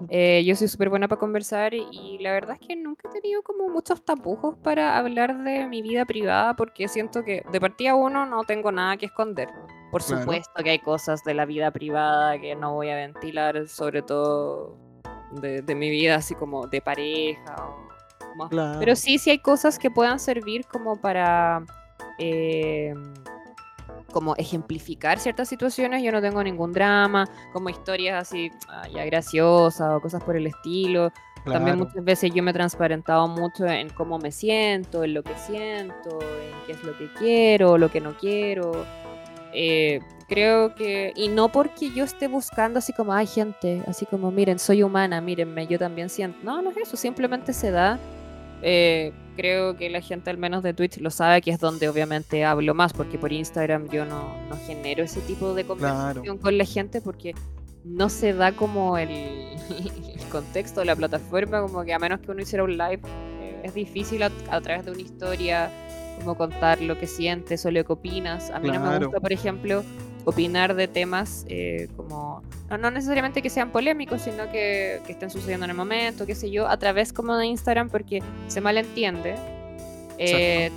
[0.10, 3.42] Eh, yo soy súper buena para conversar y, la verdad es que nunca he tenido
[3.42, 8.26] como muchos tapujos para hablar de mi vida privada porque siento que de partida uno
[8.26, 9.50] no tengo nada que esconder.
[9.92, 14.02] Por supuesto que hay cosas de la vida privada que no voy a ventilar, sobre
[14.02, 14.78] todo
[15.32, 17.56] de, mi vida, así como de pareja.
[18.80, 21.64] Pero sí, sí hay cosas que puedan servir como para
[22.18, 22.94] eh,
[24.12, 26.04] como ejemplificar ciertas situaciones.
[26.04, 30.48] Yo no tengo ningún drama, como historias así ah, ya graciosas o cosas por el
[30.48, 31.12] estilo.
[31.46, 35.36] También muchas veces yo me he transparentado mucho en cómo me siento, en lo que
[35.36, 38.86] siento, en qué es lo que quiero, lo que no quiero.
[39.54, 44.32] Eh, creo que, y no porque yo esté buscando así como, hay gente, así como,
[44.32, 46.40] miren, soy humana, mírenme, yo también siento.
[46.44, 48.00] No, no es eso, simplemente se da.
[48.62, 52.46] Eh, creo que la gente al menos de Twitch lo sabe, que es donde obviamente
[52.46, 56.66] hablo más, porque por Instagram yo no, no genero ese tipo de conversación con la
[56.66, 57.34] gente porque
[57.84, 62.32] no se da como el, el, contexto de la plataforma, como que a menos que
[62.32, 63.02] uno hiciera un live,
[63.42, 64.30] eh, es difícil a,
[64.62, 65.72] través de una historia
[66.22, 68.50] como contar lo que sientes o lo que opinas.
[68.52, 69.84] A mí no me gusta, por ejemplo,
[70.26, 75.66] opinar de temas eh, como, no, necesariamente que sean polémicos, sino que, que, estén sucediendo
[75.66, 79.36] en el momento, qué sé yo, a través como de Instagram, porque se malentiende.
[80.18, 80.72] Eh,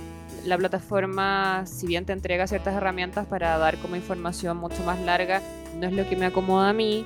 [0.45, 5.41] la plataforma, si bien te entrega ciertas herramientas para dar como información mucho más larga,
[5.79, 7.05] no es lo que me acomoda a mí.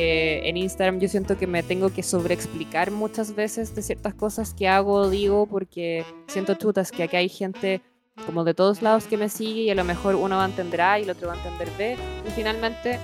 [0.00, 4.54] Eh, en Instagram yo siento que me tengo que sobreexplicar muchas veces de ciertas cosas
[4.54, 7.82] que hago o digo porque siento chutas que aquí hay gente
[8.24, 10.80] como de todos lados que me sigue y a lo mejor uno va a entender
[10.82, 11.96] A y el otro va a entender B
[12.28, 13.00] y finalmente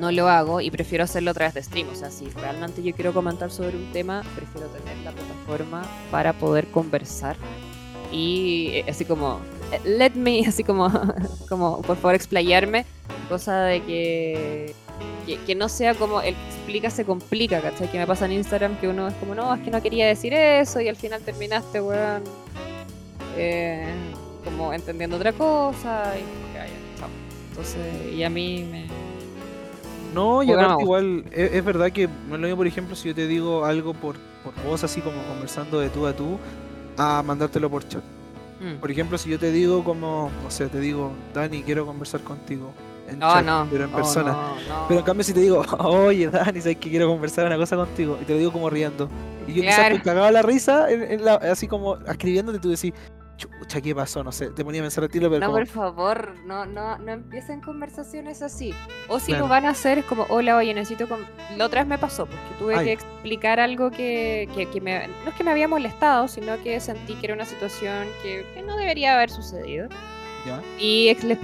[0.00, 1.88] no lo hago y prefiero hacerlo a través de stream.
[1.88, 6.32] O sea, si realmente yo quiero comentar sobre un tema, prefiero tener la plataforma para
[6.32, 7.36] poder conversar
[8.10, 9.38] y eh, así como
[9.70, 10.90] eh, let me, así como,
[11.48, 12.84] como por favor explayarme,
[13.28, 14.74] cosa de que,
[15.46, 17.90] que, no sea como el que explica se complica, ¿cachai?
[17.90, 20.34] Que me pasa en Instagram que uno es como, no, es que no quería decir
[20.34, 22.22] eso y al final terminaste, weón,
[23.36, 23.86] eh,
[24.44, 26.24] como entendiendo otra cosa y
[27.50, 28.86] Entonces, y a mí me...
[30.14, 33.26] No, y aparte igual, es, verdad que no lo mismo, por ejemplo, si yo te
[33.26, 34.14] digo algo por,
[34.44, 36.38] por voz, así como conversando de tú a tú,
[36.96, 38.02] a mandártelo por chat.
[38.60, 38.78] Mm.
[38.78, 42.72] Por ejemplo, si yo te digo como, no sé, te digo, Dani, quiero conversar contigo.
[43.08, 44.36] En oh, chat, pero en persona.
[44.88, 48.18] pero en cambio si te digo, oye Dani, sabes que quiero conversar una cosa contigo,
[48.20, 49.08] y te lo digo como riendo.
[49.46, 50.86] Y yo quizás te cagaba la risa,
[51.42, 52.94] así como escribiéndote, tú decís,
[53.36, 54.22] chucha, ¿qué pasó?
[54.22, 55.46] No sé, te ponía a pensar a tiro, pero.
[55.46, 58.74] No, por favor, no, no, no empiecen conversaciones así.
[59.08, 61.06] O si lo van a hacer, es como, hola, oye, necesito.
[61.56, 65.08] La otra vez me pasó, porque tuve que explicar algo que, que, me.
[65.08, 68.76] No es que me había molestado, sino que sentí que era una situación que no
[68.76, 69.88] debería haber sucedido.
[70.78, 71.34] Y le,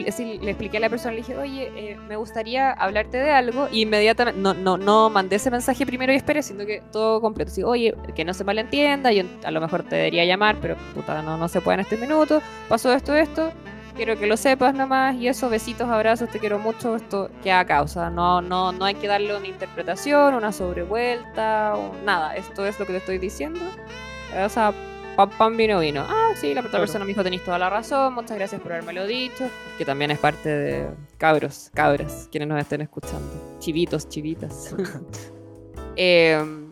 [0.51, 3.69] expliqué a la persona, le dije, oye, eh, me gustaría hablarte de algo.
[3.71, 7.51] Y inmediatamente, no, no, no mandé ese mensaje primero y esperé, sino que todo completo.
[7.51, 11.23] Así, oye, que no se malentienda, yo a lo mejor te debería llamar, pero puta,
[11.23, 12.43] no, no se puede en este minuto.
[12.69, 13.53] Pasó esto, esto.
[13.97, 15.17] Quiero que lo sepas nomás.
[15.17, 16.97] Y eso, besitos, abrazos, te quiero mucho.
[16.97, 18.11] Esto que a causa.
[18.11, 22.37] No, no, no hay que darle una interpretación, una sobrevuelta, o nada.
[22.37, 23.61] Esto es lo que te estoy diciendo.
[24.45, 24.73] O sea,
[25.17, 26.05] pam, pam, vino, vino.
[26.09, 28.93] Ah, sí, la otra persona me dijo, tenéis toda la razón, muchas gracias por haberme
[28.93, 29.49] lo dicho.
[29.79, 30.89] Que también es parte de
[31.19, 33.29] cabros, cabras, quienes nos estén escuchando.
[33.59, 34.75] Chivitos, chivitas.
[35.97, 36.71] Em,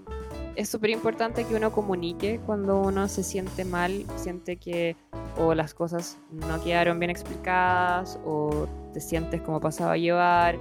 [0.55, 4.97] es súper importante que uno comunique cuando uno se siente mal, siente que
[5.37, 10.57] o las cosas no quedaron bien explicadas, o te sientes como pasaba a llevar,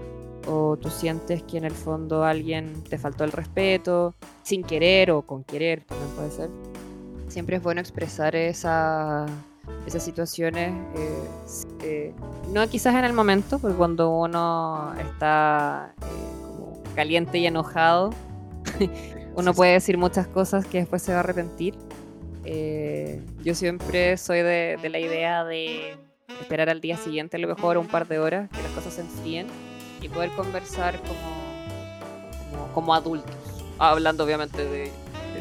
[0.47, 5.21] o tú sientes que en el fondo alguien te faltó el respeto, sin querer o
[5.21, 6.49] con querer, también puede ser
[7.27, 9.25] siempre es bueno expresar esa,
[9.85, 11.27] esas situaciones, eh,
[11.83, 12.13] eh,
[12.51, 16.05] no quizás en el momento, porque cuando uno está eh,
[16.41, 18.11] como caliente y enojado,
[19.35, 21.75] uno puede decir muchas cosas que después se va a arrepentir.
[23.43, 25.97] yo siempre soy de, la idea de
[26.41, 29.01] esperar al día siguiente, a lo mejor un par de horas, que las cosas se
[29.01, 29.47] enfríen
[30.01, 33.35] y poder conversar como, como adultos,
[33.79, 34.91] hablando obviamente de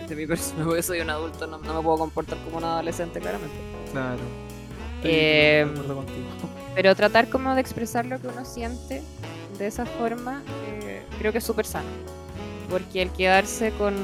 [0.09, 3.57] de mi persona, porque soy un adulto, no, me puedo comportar como un adolescente, claramente.
[3.93, 4.21] Claro.
[5.03, 5.67] Eh,
[6.75, 9.03] pero tratar como de expresar lo que uno siente
[9.59, 11.89] de esa forma, eh, creo que es súper sano.
[12.71, 13.95] Porque el quedarse con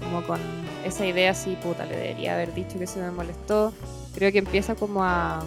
[0.00, 0.40] como con
[0.84, 3.72] esa idea así, puta, le debería haber dicho que se me molestó,
[4.14, 5.44] creo que empieza como a,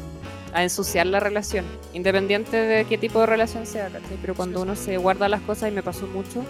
[0.54, 4.18] a ensuciar la relación, independiente de qué tipo de relación sea, ¿cachai?
[4.22, 6.44] Pero cuando uno se guarda las cosas, y me pasó mucho,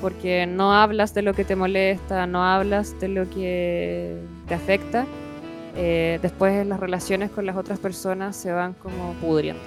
[0.00, 4.16] porque no hablas de lo que te molesta, no hablas de lo que
[4.46, 5.06] te afecta,
[5.76, 9.62] eh, después las relaciones con las otras personas se van como pudriendo.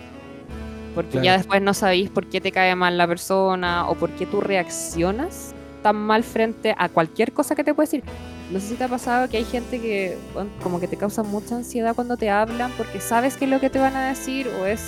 [0.94, 4.26] Porque ya después no sabéis por qué te cae mal la persona o por qué
[4.26, 8.04] tú reaccionas tan mal frente a cualquier cosa que te puede decir.
[8.52, 10.18] No sé si te ha pasado que hay gente que
[10.62, 13.70] como que te causa mucha ansiedad cuando te hablan porque sabes qué es lo que
[13.70, 14.82] te van a decir o es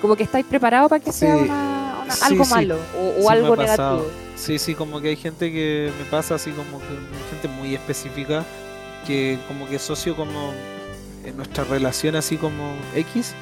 [0.00, 1.36] como que estáis preparado para que sea
[2.22, 2.78] algo malo
[3.20, 4.06] o, algo negativo.
[4.36, 6.86] Sí, sí, como que hay gente que me pasa así como que
[7.30, 8.44] gente muy específica
[9.06, 10.52] que como que socio como
[11.24, 13.34] en nuestra relación así como X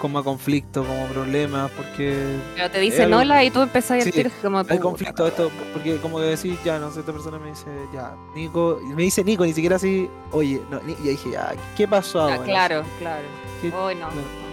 [0.00, 2.36] como a conflicto, como problemas, porque...
[2.54, 4.62] Pero te dicen hola y tú empezás a decir como...
[4.68, 8.14] Hay conflicto, esto, porque como que decís, ya, no sé, esta persona me dice, ya,
[8.34, 12.44] Nico, me dice Nico, ni siquiera así, oye, no, y dije, ya, ¿qué pasó ahora?
[12.44, 13.26] claro, claro.
[13.74, 14.45] Hoy no.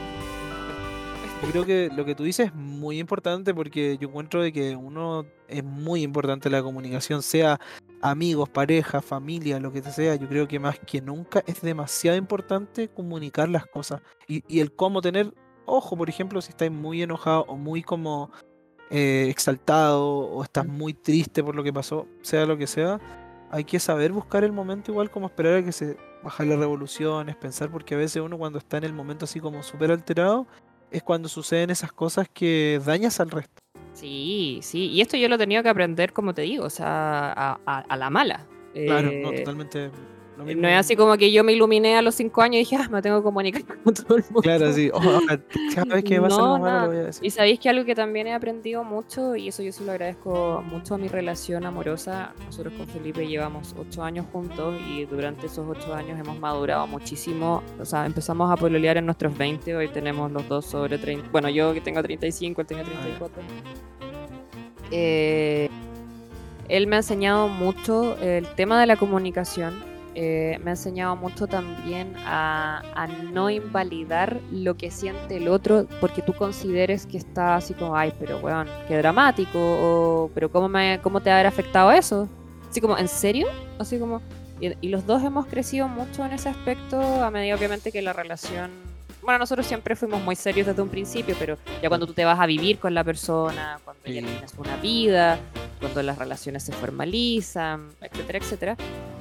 [1.44, 4.78] Yo creo que lo que tú dices es muy importante porque yo encuentro de que
[4.78, 7.60] uno es muy importante la comunicación, sea
[8.02, 12.88] amigos, pareja, familia, lo que sea, yo creo que más que nunca es demasiado importante
[12.88, 15.34] comunicar las cosas y, y el cómo tener
[15.66, 18.32] ojo, por ejemplo, si estás muy enojado o muy como
[18.90, 23.02] eh, exaltado o estás muy triste por lo que pasó, sea lo que sea,
[23.52, 27.36] hay que saber buscar el momento igual como esperar a que se bajen las revoluciones,
[27.36, 30.48] pensar porque a veces uno cuando está en el momento así como súper alterado
[30.94, 33.62] es cuando suceden esas cosas que dañas al resto.
[33.94, 37.60] Sí, sí, y esto yo lo he tenido que aprender, como te digo, o sea,
[37.66, 38.48] a, la mala.
[38.74, 39.44] Claro, no, eh,
[40.34, 40.62] totalmente.
[40.62, 42.90] No es así como que yo me iluminé a los cinco años y dije, ah,
[42.90, 44.42] me tengo que comunicar con todo el mundo.
[44.42, 44.90] Claro, sí.
[44.94, 45.00] Oh,
[45.74, 47.26] cada vez que va a ser malo lo voy a decir.
[47.26, 50.64] Y sabéis que algo que también he aprendido mucho, y eso yo se lo agradezco
[50.68, 52.34] mucho a mi relación amorosa.
[52.46, 57.64] Nosotros con Felipe llevamos ocho años juntos y durante esos ocho años hemos madurado muchísimo.
[57.80, 61.30] O sea, empezamos a pololear en nuestros 20, hoy tenemos los dos sobre 30.
[61.32, 63.42] Bueno, yo que tengo 35, él tiene 34.
[64.92, 65.70] Eh,
[66.70, 69.93] él me ha enseñado mucho el tema de la comunicación.
[70.16, 76.22] Eh, me ha enseñado mucho también a, no invalidar lo que siente el otro porque
[76.22, 81.00] tú consideres que está así como, ay, pero weón, qué dramático, o pero ¿cómo, me,
[81.02, 82.30] cómo te habrá afectado eso?
[82.70, 83.48] Así como, ¿en serio?
[83.80, 84.22] Así como,
[84.62, 88.14] y, y los dos hemos crecido mucho en ese aspecto a medida obviamente que la
[88.14, 88.72] relación
[89.24, 92.40] bueno, nosotros siempre fuimos muy serios desde un principio, pero ya cuando tú te vas
[92.40, 95.40] a vivir con la persona, cuando ya tienes una vida,
[95.80, 98.78] cuando las relaciones se formalizan, etcétera, etcétera,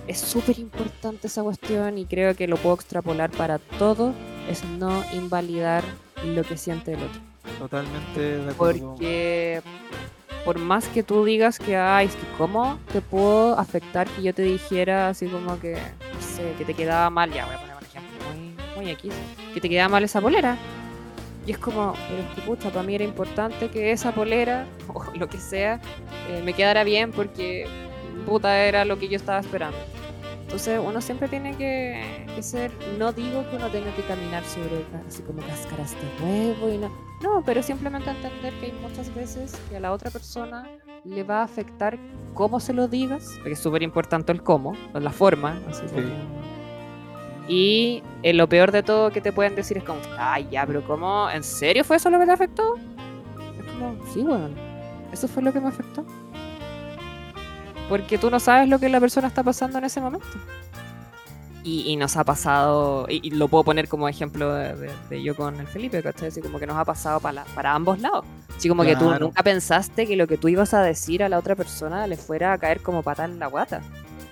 [0.07, 4.15] es súper importante esa cuestión y creo que lo puedo extrapolar para todo,
[4.49, 5.85] es no invalidar
[6.25, 7.21] lo que siente el otro.
[7.59, 8.91] Totalmente de acuerdo.
[8.91, 9.63] Porque
[10.45, 14.35] por más que tú digas que, ay, es que cómo te puedo afectar que yo
[14.35, 17.77] te dijera así como que, no sé, que te quedaba mal, ya voy a poner
[17.77, 19.13] un ejemplo muy, muy X
[19.55, 20.57] que te quedaba mal esa polera.
[21.47, 25.05] Y es como, pero es que pucha, para mí era importante que esa polera, o
[25.15, 25.81] lo que sea,
[26.31, 27.67] eh, me quedara bien porque
[28.27, 29.79] puta era lo que yo estaba esperando.
[30.43, 35.23] Entonces uno siempre tiene que, ser, no digo que uno tenga que caminar sobre así
[35.23, 36.91] como cáscaras de huevo y no,
[37.23, 40.69] no, pero simplemente entender que hay muchas veces que a la otra persona
[41.05, 41.99] le va a afectar
[42.35, 45.87] cómo se lo digas, porque es súper importante el cómo, la forma, así
[47.49, 50.85] y eh, lo peor de todo que te pueden decir es como, ay, ya, pero
[50.85, 51.29] ¿cómo?
[51.31, 52.77] ¿En serio fue eso lo que te afectó?
[52.77, 54.51] Es como, sí, bueno,
[55.13, 56.05] eso fue lo que me afectó.
[57.93, 60.27] Porque tú no sabes lo que la persona está pasando en ese momento.
[61.63, 66.03] Y, nos ha pasado, y, lo puedo poner como ejemplo de, yo con el Felipe,
[66.03, 66.29] ¿cachai?
[66.29, 68.25] Así como que nos ha pasado para, para ambos lados.
[68.57, 71.39] Así como que tú nunca pensaste que lo que tú ibas a decir a la
[71.39, 73.83] otra persona le fuera a caer como patada en la guata.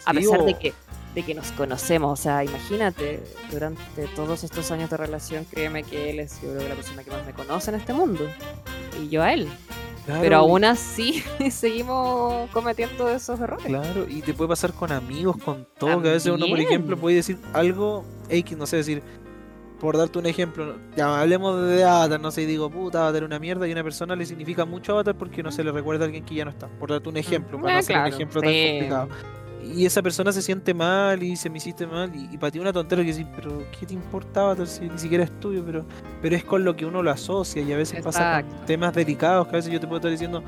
[0.07, 0.73] A pesar de que
[1.15, 2.19] de que nos conocemos.
[2.19, 6.69] O sea, imagínate, durante todos estos años de relación, créeme que él es, yo creo,
[6.69, 8.29] la persona que más me conoce en este mundo.
[9.03, 9.49] Y yo a él.
[10.07, 13.67] Pero aún así seguimos cometiendo esos errores.
[13.67, 16.03] Claro, y te puede pasar con amigos, con todo.
[16.03, 19.03] Que a veces uno, por ejemplo, puede decir algo X, no sé, decir,
[19.79, 23.39] por darte un ejemplo, ya hablemos de Avatar, no sé, y digo, puta, Avatar una
[23.39, 26.07] mierda, y a una persona le significa mucho Avatar porque no se le recuerda a
[26.07, 26.69] alguien que ya no está.
[26.69, 29.09] Por darte un ejemplo, para no ser un ejemplo tan complicado
[29.63, 32.73] y esa persona se siente mal y se me hiciste mal y, para ti una
[32.73, 34.55] tontera que decir, pero ¿qué te importaba?
[34.67, 35.85] Si ni siquiera es tuyo, pero,
[36.23, 39.47] pero es con lo que uno lo asocia y a veces pasa con temas delicados
[39.47, 40.43] que a veces yo te puedo estar diciendo,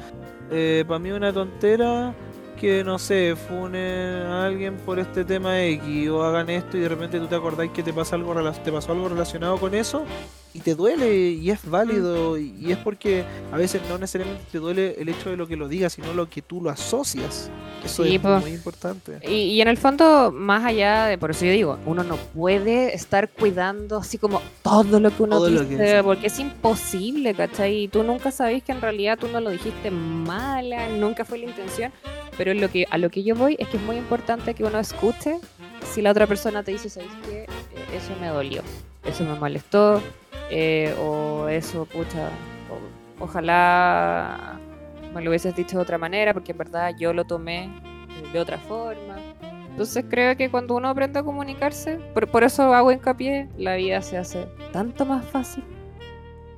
[0.50, 2.14] eh, para mí una tontera
[2.62, 6.88] que no sé, fune a alguien por este tema X o hagan esto y de
[6.88, 10.04] repente tú te acordás que te pasa algo te pasó algo relacionado con eso
[10.54, 14.94] y te duele y es válido y es porque a veces no necesariamente te duele
[14.98, 17.50] el hecho de lo que lo digas, sino lo que tú lo asocias.
[17.84, 19.18] Eso es muy importante.
[19.28, 23.28] Y, en el fondo, más allá de, por eso yo digo, uno no puede estar
[23.28, 27.84] cuidando así como todo lo que uno dice, porque es imposible, ¿cachai?
[27.84, 31.46] Y tú nunca sabes que en realidad tú no lo dijiste mala, nunca fue la
[31.46, 31.92] intención,
[32.36, 34.78] pero lo que, a lo que yo voy es que es muy importante que uno
[34.78, 35.38] escuche
[35.92, 37.42] si la otra persona te dice, ¿sabes qué?
[37.42, 37.48] Eh,
[37.96, 38.62] eso me dolió,
[39.04, 40.00] eso me molestó,
[40.50, 42.30] eh, o eso, pucha,
[43.18, 44.58] ojalá
[45.14, 47.70] me lo hubieses dicho de otra manera, porque en verdad yo lo tomé
[48.32, 49.16] de otra forma.
[49.70, 54.18] Entonces creo que cuando uno aprende a comunicarse, por, eso hago hincapié, la vida se
[54.18, 55.64] hace tanto más fácil.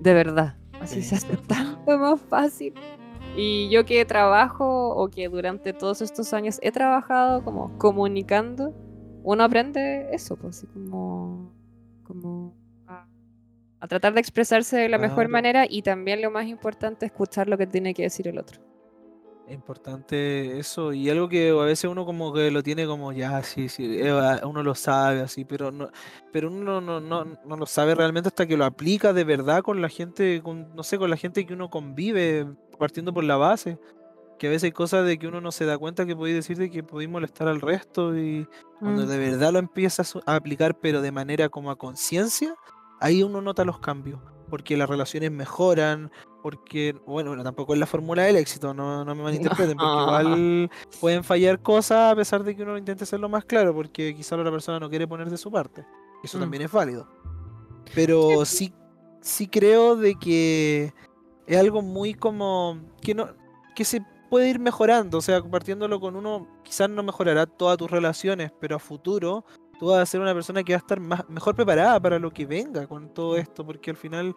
[0.01, 2.74] De verdad, así se hace tanto más fácil.
[3.36, 8.73] Y yo que trabajo o que durante todos estos años he trabajado como comunicando,
[9.24, 11.52] uno aprende eso, pues así como,
[12.05, 12.55] como
[13.85, 17.59] a tratar de expresarse de la mejor manera y también lo más importante, escuchar lo
[17.59, 18.61] que tiene que decir el otro.
[19.47, 23.43] Es importante eso y algo que a veces uno como que lo tiene como ya,
[23.43, 24.01] sí, sí,
[24.43, 25.90] uno lo sabe así, pero no,
[26.32, 29.82] pero uno no, no, no lo sabe realmente hasta que lo aplica de verdad con
[29.82, 32.47] la gente, con, no sé, con la gente que uno convive,
[32.78, 33.78] partiendo por la base.
[34.38, 36.59] Que a veces hay cosas de que uno no se da cuenta que podéis decir
[36.59, 38.48] de que podéis molestar al resto y
[38.80, 39.06] cuando mm.
[39.06, 42.55] de verdad lo empiezas a aplicar pero de manera como a conciencia,
[43.01, 44.20] ahí uno nota los cambios,
[44.51, 46.10] porque las relaciones mejoran,
[46.42, 50.70] porque, bueno, tampoco es la fórmula del éxito, no, me malinterpreten, porque igual
[51.01, 54.36] pueden fallar cosas a pesar de que uno lo intente hacerlo más claro, porque quizá
[54.36, 55.86] la otra persona no quiere poner de su parte.
[56.22, 56.40] Eso mm.
[56.40, 57.09] también es válido.
[57.94, 58.72] Pero sí,
[59.20, 60.92] sí creo de que
[61.46, 63.28] es algo muy como que no
[63.74, 67.90] que se puede ir mejorando, o sea, compartiéndolo con uno, quizás no mejorará todas tus
[67.90, 69.44] relaciones, pero a futuro
[69.78, 72.32] tú vas a ser una persona que va a estar más, mejor preparada para lo
[72.32, 74.34] que venga con todo esto, porque al final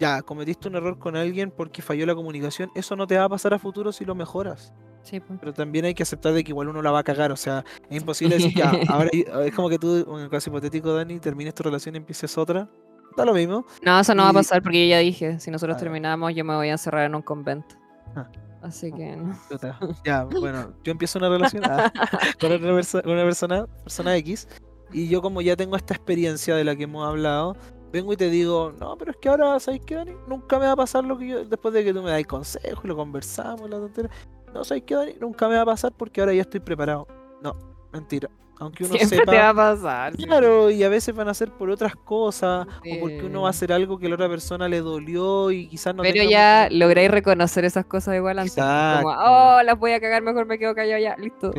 [0.00, 3.28] ya cometiste un error con alguien porque falló la comunicación, eso no te va a
[3.28, 4.72] pasar a futuro si lo mejoras.
[5.02, 5.38] Sí, pues.
[5.40, 7.64] Pero también hay que aceptar de que igual uno la va a cagar, o sea,
[7.90, 11.54] es imposible decir, ya, ahora es como que tú, en el caso hipotético, Dani, termines
[11.54, 12.68] tu relación y empieces otra.
[13.16, 13.64] Da lo mismo.
[13.82, 15.80] No, eso no va a pasar porque yo ya dije, si nosotros ah.
[15.80, 17.76] terminamos, yo me voy a encerrar en un convento.
[18.14, 18.28] Ah.
[18.62, 19.36] Así que no.
[20.04, 21.92] Ya, bueno, yo empiezo una relación ah,
[22.40, 24.48] con, una persona, persona X,
[24.92, 27.56] y yo como ya tengo esta experiencia de la que hemos hablado,
[27.92, 30.12] vengo y te digo, no, pero es que ahora, ¿sabes qué, Dani?
[30.28, 32.80] Nunca me va a pasar lo que yo, después de que tú me das consejo
[32.84, 34.10] y lo conversamos, la tontería.
[34.54, 35.14] No, ¿sabes qué, Dani?
[35.20, 37.06] Nunca me va a pasar porque ahora ya estoy preparado.
[37.42, 37.54] No,
[37.92, 38.30] mentira.
[38.62, 40.16] Aunque uno Siempre te va a pasar.
[40.16, 43.50] Claro, y a veces van a ser por otras cosas, o porque uno va a
[43.50, 47.10] hacer algo que a la otra persona le dolió y quizás no Pero ya lográis
[47.10, 48.54] reconocer esas cosas igual antes.
[48.54, 51.52] Como, oh, las voy a cagar, mejor me quedo callado ya, listo.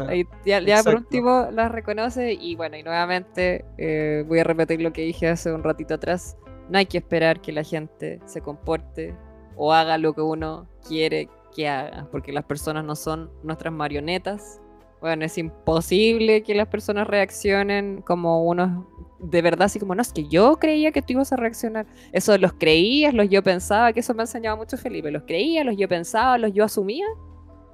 [0.45, 5.01] ya, por último las reconoce y bueno, y nuevamente eh, voy a repetir lo que
[5.01, 6.37] dije hace un ratito atrás.
[6.69, 9.15] No hay que esperar que la gente se comporte
[9.57, 14.61] o haga lo que uno quiere que haga, porque las personas no son nuestras marionetas,
[15.03, 18.85] bueno, es imposible que las personas reaccionen como unos
[19.19, 21.85] de verdad, así como, no, es que yo creía que tú ibas a reaccionar.
[22.13, 25.11] Eso los creías, los yo pensaba, que eso me ha enseñado mucho Felipe.
[25.11, 27.05] Los creía, los yo pensaba, los yo asumía.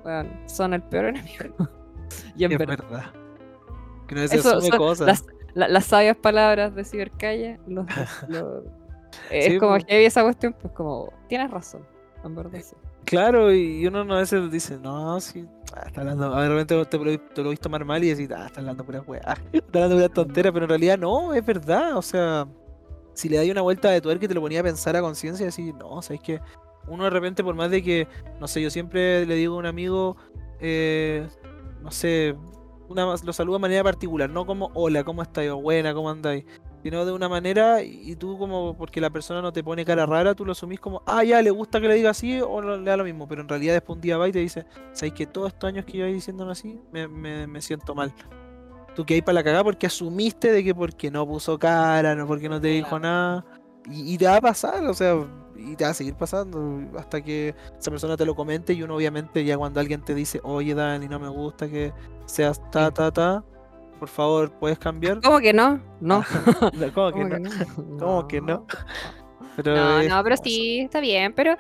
[0.02, 1.70] Bueno, son el peor enemigo.
[2.36, 3.14] y en verdad.
[4.08, 5.24] Que no se asume cosas.
[5.54, 7.60] Las, sabias palabras de Cibercalle,
[9.30, 11.86] es como que había esa cuestión, pues como, tienes razón,
[12.24, 12.76] en verdad sí.
[13.10, 17.20] Claro, y uno a veces dice, no, sí, ah, está hablando, ver, repente te, lo,
[17.20, 20.52] te lo tomar mal y decís, ah, está hablando pura weá, está hablando pura tontera,
[20.52, 22.48] pero en realidad no, es verdad, o sea,
[23.16, 25.42] si le dais una vuelta de tuerca y te lo ponía a pensar a conciencia
[25.42, 26.40] y decir, no, sabes que
[26.88, 28.08] uno de repente, por más de que,
[28.40, 30.16] no sé, yo siempre le digo a un amigo,
[30.60, 31.28] eh,
[31.82, 32.36] no sé,
[32.90, 35.52] una, lo saludo de manera particular, no como hola, ¿cómo estás?
[35.52, 36.46] buena, ¿cómo andáis?
[36.84, 40.34] Sino de una manera y tú como porque la persona no te pone cara rara,
[40.34, 42.98] tú lo asumís como, ah, ya, le gusta que le diga así o le da
[42.98, 45.50] lo mismo, pero en realidad después un día va y te dice, ¿sabes que todos
[45.50, 48.14] estos años que yo voy diciéndolo así, me, me, siento mal?
[48.96, 52.26] Tú que hay para la cagada porque asumiste de que porque no puso cara, no
[52.26, 53.46] porque no te dijo nada,
[53.92, 55.16] y, te va a pasar, o sea,
[55.56, 58.96] y te va a seguir pasando hasta que esa persona te lo comente y uno
[58.96, 61.94] obviamente ya cuando alguien te dice, oye Dani, no me gusta que
[62.26, 63.44] seas ta, ta, ta,
[64.00, 65.22] por favor, ¿puedes cambiar?
[65.22, 65.80] ¿Cómo que no?
[66.00, 66.24] No.
[66.94, 67.50] ¿Cómo, que, no?
[68.00, 68.66] ¿Cómo que no?
[69.56, 71.56] Pero no, no, pero sí, está bien, pero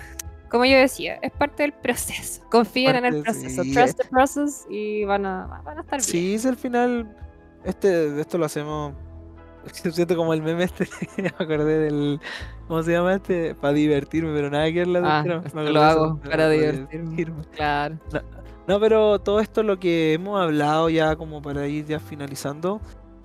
[0.49, 2.41] como yo decía, es parte del proceso.
[2.49, 3.61] Confíen en el proceso.
[3.73, 6.01] Trust the process y van a, van a estar bien.
[6.01, 7.15] Sí, es al final,
[7.63, 8.93] este, esto lo hacemos.
[9.91, 10.87] Siento como el meme este,
[11.21, 12.19] me acordé del.
[12.67, 13.55] ¿Cómo se llama este?
[13.55, 17.43] Para divertirme, pero nada que ver la ah, Lo hago para, divertirme.
[17.55, 17.97] Claro.
[18.13, 18.21] No,
[18.77, 22.81] pero todo esto lo que hemos hablado ya como para ir ya finalizando,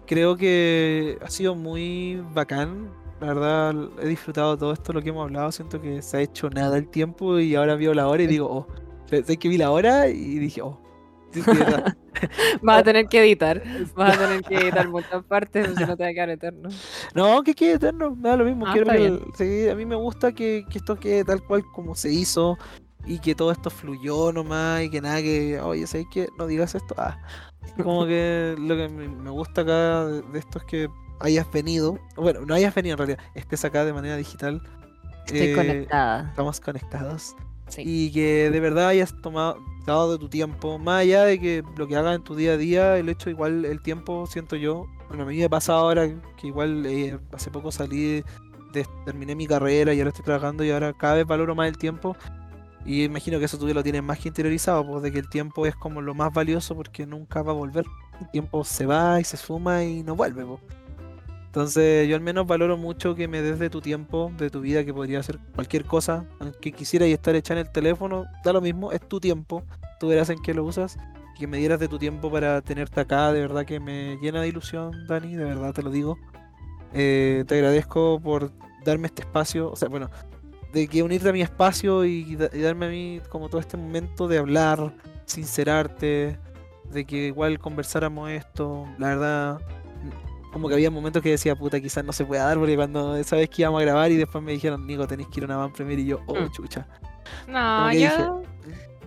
[0.07, 2.91] creo que ha sido muy bacán
[3.21, 5.51] La verdad, he disfrutado todo esto, lo que hemos hablado.
[5.51, 8.47] Siento que se ha hecho nada el tiempo y ahora veo la hora y digo,
[8.49, 8.66] oh,
[9.09, 10.81] sé que vi la hora y dije, oh.
[12.62, 13.62] Vas a tener que editar.
[13.95, 16.69] Vas a tener que editar muchas partes, si no te va a quedar eterno.
[17.15, 18.66] No, que quede eterno, me da lo mismo.
[18.66, 22.57] Ah, a mí me gusta que, que, esto quede tal cual como se hizo
[23.06, 26.28] y que todo esto fluyó nomás y que nada que, oye, ¿sabes qué?
[26.39, 26.94] No digas esto.
[26.98, 27.18] Ah,
[27.82, 30.89] como que lo que me gusta acá de esto es que
[31.20, 34.62] hayas venido, bueno, no hayas venido en realidad, estés acá de manera digital.
[35.26, 36.28] Estoy eh, conectada.
[36.28, 37.35] Estamos conectados.
[37.78, 39.56] Y que de verdad hayas tomado
[39.86, 42.56] dado de tu tiempo, más allá de que lo que hagas en tu día a
[42.56, 46.47] día, el hecho igual el tiempo, siento yo, bueno, a mí me pasa ahora que
[46.47, 48.22] igual eh, hace poco salí,
[48.72, 51.76] de, terminé mi carrera y ahora estoy trabajando y ahora cada vez valoro más el
[51.76, 52.16] tiempo
[52.85, 55.28] y imagino que eso tú ya lo tienes más que interiorizado, pues de que el
[55.28, 57.86] tiempo es como lo más valioso porque nunca va a volver.
[58.20, 60.44] El tiempo se va y se suma y no vuelve.
[60.44, 60.61] Pues.
[61.47, 64.85] Entonces yo al menos valoro mucho que me des de tu tiempo, de tu vida,
[64.85, 68.90] que podría ser cualquier cosa, aunque quisiera y estar en el teléfono, da lo mismo,
[68.90, 69.62] es tu tiempo,
[70.01, 70.98] tú verás en qué lo usas,
[71.39, 74.48] que me dieras de tu tiempo para tenerte acá, de verdad que me llena de
[74.48, 76.19] ilusión, Dani, de verdad te lo digo.
[76.93, 78.51] Eh, te agradezco por
[78.85, 80.11] darme este espacio, o sea, bueno,
[80.74, 84.38] de que unirte a mi espacio y, darme a mí como todo este momento de
[84.38, 84.92] hablar,
[85.24, 86.36] sincerarte,
[86.90, 89.60] de que igual conversáramos esto, la verdad
[90.52, 93.34] como que había momentos que decía, puta, quizás no se pueda dar, porque cuando esa
[93.34, 95.56] vez que íbamos a grabar y después me dijeron, Nico, tenéis que ir a una
[95.56, 96.52] van premier y yo, oh, mm.
[96.52, 96.86] chucha.
[97.48, 98.42] No, yo,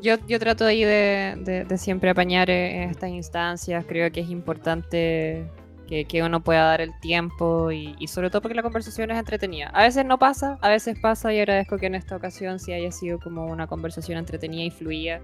[0.01, 4.29] yo, yo, trato ahí de, de, siempre apañar eh, en estas instancias, creo que es
[4.29, 5.49] importante
[5.87, 9.17] que, que uno pueda dar el tiempo y, y, sobre todo porque la conversación es
[9.17, 9.69] entretenida.
[9.69, 12.91] A veces no pasa, a veces pasa y agradezco que en esta ocasión sí haya
[12.91, 15.21] sido como una conversación entretenida y fluida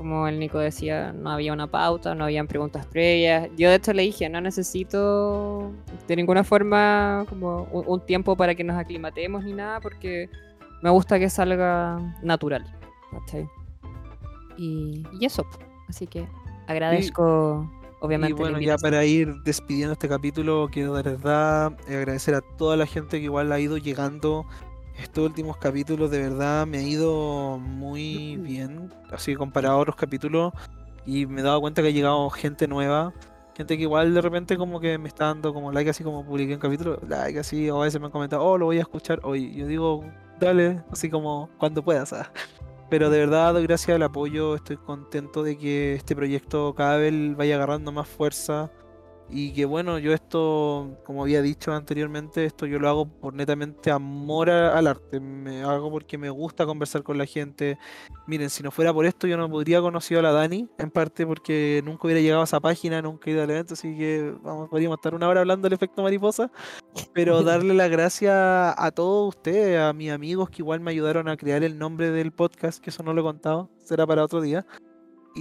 [0.00, 3.50] como el Nico decía, no había una pauta, no habían preguntas previas.
[3.58, 5.70] Yo de hecho le dije, no necesito
[6.08, 10.30] de ninguna forma como un, tiempo para que nos aclimatemos ni nada, porque
[10.80, 12.64] me gusta que salga natural.
[14.56, 15.44] Y, eso,
[15.86, 16.26] así que
[16.66, 17.70] agradezco.
[18.00, 18.32] Obviamente.
[18.32, 22.86] Y bueno, ya para ir despidiendo este capítulo, quiero de verdad agradecer a toda la
[22.86, 24.46] gente que igual ha ido llegando
[24.98, 30.52] estos últimos capítulos de verdad me ha ido muy bien, así comparado a otros capítulos,
[31.06, 33.12] y me he dado cuenta que ha llegado gente nueva,
[33.56, 36.54] gente que igual de repente como que me está dando como like así como publiqué
[36.54, 39.20] un capítulo, like así, o a veces me han comentado, oh, lo voy a escuchar
[39.22, 39.54] hoy.
[39.54, 40.04] Yo digo,
[40.38, 42.10] dale, así como cuando puedas.
[42.10, 42.28] ¿sabes?
[42.90, 47.54] Pero de verdad, gracias al apoyo, estoy contento de que este proyecto cada vez vaya
[47.54, 48.72] agarrando más fuerza.
[49.32, 53.92] Y que bueno, yo esto, como había dicho anteriormente, esto yo lo hago por netamente
[53.92, 55.20] amor al arte.
[55.20, 57.78] Me hago porque me gusta conversar con la gente.
[58.26, 61.24] Miren, si no fuera por esto, yo no podría conocido a la Dani, en parte
[61.26, 64.68] porque nunca hubiera llegado a esa página, nunca he ido al evento, así que vamos,
[64.68, 66.50] podríamos estar una hora hablando del efecto mariposa.
[67.12, 71.36] Pero darle las gracias a todos ustedes, a mis amigos que igual me ayudaron a
[71.36, 74.66] crear el nombre del podcast, que eso no lo he contado, será para otro día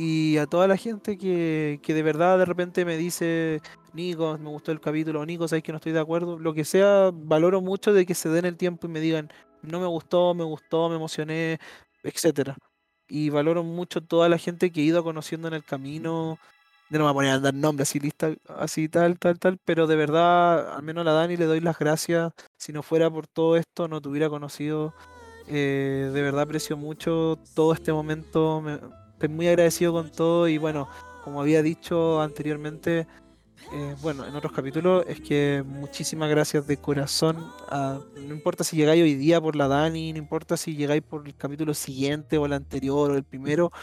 [0.02, 3.62] y a toda la gente que, que, de verdad de repente me dice,
[3.92, 7.12] Nico, me gustó el capítulo, Nico, sabes que no estoy de acuerdo, lo que sea,
[7.14, 9.30] valoro mucho de que se den el tiempo y me digan,
[9.62, 11.60] no me gustó, me gustó, me emocioné,
[12.02, 12.56] etcétera.
[13.10, 16.40] Y valoro mucho toda la gente que he ido conociendo en el camino.
[16.90, 19.86] No me voy a poner a dar nombres así, lista, así tal, tal, tal, pero
[19.86, 22.32] de verdad, al menos a la Dani le doy las gracias.
[22.58, 24.94] Si no fuera por todo esto, no te hubiera conocido.
[25.48, 28.62] Eh, de verdad aprecio mucho todo este momento.
[28.62, 28.80] Me,
[29.20, 30.88] estoy muy agradecido con todo y bueno,
[31.26, 33.06] como había dicho anteriormente,
[33.74, 37.52] eh, bueno, en otros capítulos, es que muchísimas gracias de corazón.
[37.70, 41.36] no importa si llegáis hoy día por la Dani, no importa si llegáis por el
[41.36, 43.74] capítulo siguiente o el anterior o el primero.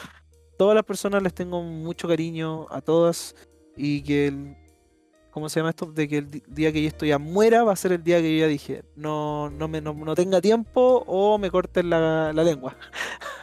[0.56, 3.34] Todas las personas les tengo mucho cariño a todas
[3.76, 4.56] y que el,
[5.30, 5.84] ¿cómo se llama esto?
[5.92, 8.32] De que el día que yo esto ya muera va a ser el día que
[8.38, 12.74] yo ya dije, no, no, me, no, tenga tiempo o me corten la, la lengua.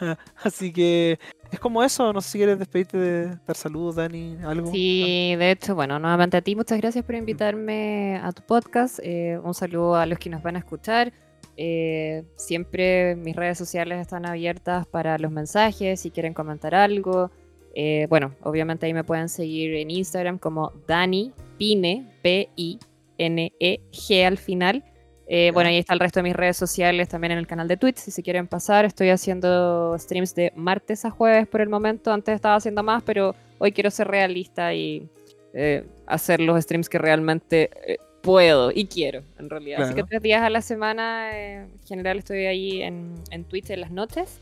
[0.42, 1.20] Así que
[1.54, 4.70] es como eso, no sé si quieres despedirte de dar saludos, Dani, algo.
[4.70, 8.98] Sí, de hecho, bueno, nuevamente a ti, muchas gracias por invitarme a tu podcast.
[9.02, 11.12] Eh, un saludo a los que nos van a escuchar.
[11.56, 17.30] Eh, siempre mis redes sociales están abiertas para los mensajes, si quieren comentar algo.
[17.74, 24.84] Eh, bueno, obviamente ahí me pueden seguir en Instagram como Dani Pine, P-I-N-E-G al final.
[25.26, 27.76] Eh, bueno, ahí está el resto de mis redes sociales, también en el canal de
[27.76, 28.84] Twitch, si se quieren pasar.
[28.84, 32.12] Estoy haciendo streams de martes a jueves por el momento.
[32.12, 35.08] Antes estaba haciendo más, pero hoy quiero ser realista y
[35.54, 39.82] eh, hacer los streams que realmente eh, puedo y quiero, en realidad.
[39.82, 43.80] Así que tres días a la semana, en general estoy ahí en, en Twitch en
[43.80, 44.40] las noches.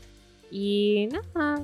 [0.51, 1.63] Y nada,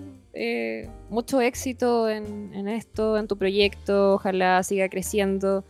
[1.09, 4.15] mucho éxito en, en esto, en tu proyecto.
[4.15, 5.63] Ojalá siga creciendo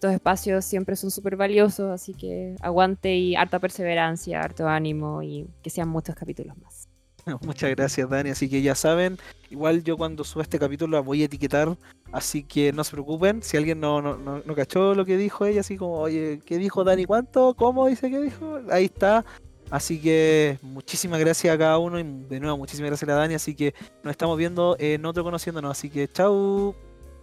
[0.00, 5.46] estos espacios siempre son súper valiosos, así que aguante y harta perseverancia, harto ánimo y
[5.62, 6.88] que sean muchos capítulos más.
[7.42, 8.30] Muchas gracias, Dani.
[8.30, 9.18] Así que ya saben,
[9.50, 11.76] igual yo cuando suba este capítulo la voy a etiquetar,
[12.12, 13.42] así que no se preocupen.
[13.42, 16.82] Si alguien no, no, no, cachó lo que dijo ella, así como, oye, ¿qué dijo
[16.82, 17.04] Dani?
[17.04, 17.52] ¿Cuánto?
[17.52, 18.58] ¿Cómo dice que dijo?
[18.70, 19.22] Ahí está.
[19.70, 23.34] Así que muchísimas gracias a cada uno y de nuevo muchísimas gracias a Dani.
[23.34, 25.72] Así que nos estamos viendo en otro conociéndonos.
[25.72, 26.74] Así que chau.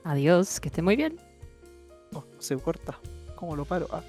[0.04, 1.27] Adiós, que esté muy bien.
[2.14, 3.00] Oh, se corta.
[3.36, 3.88] ¿Cómo lo paro?
[3.92, 4.02] Ah.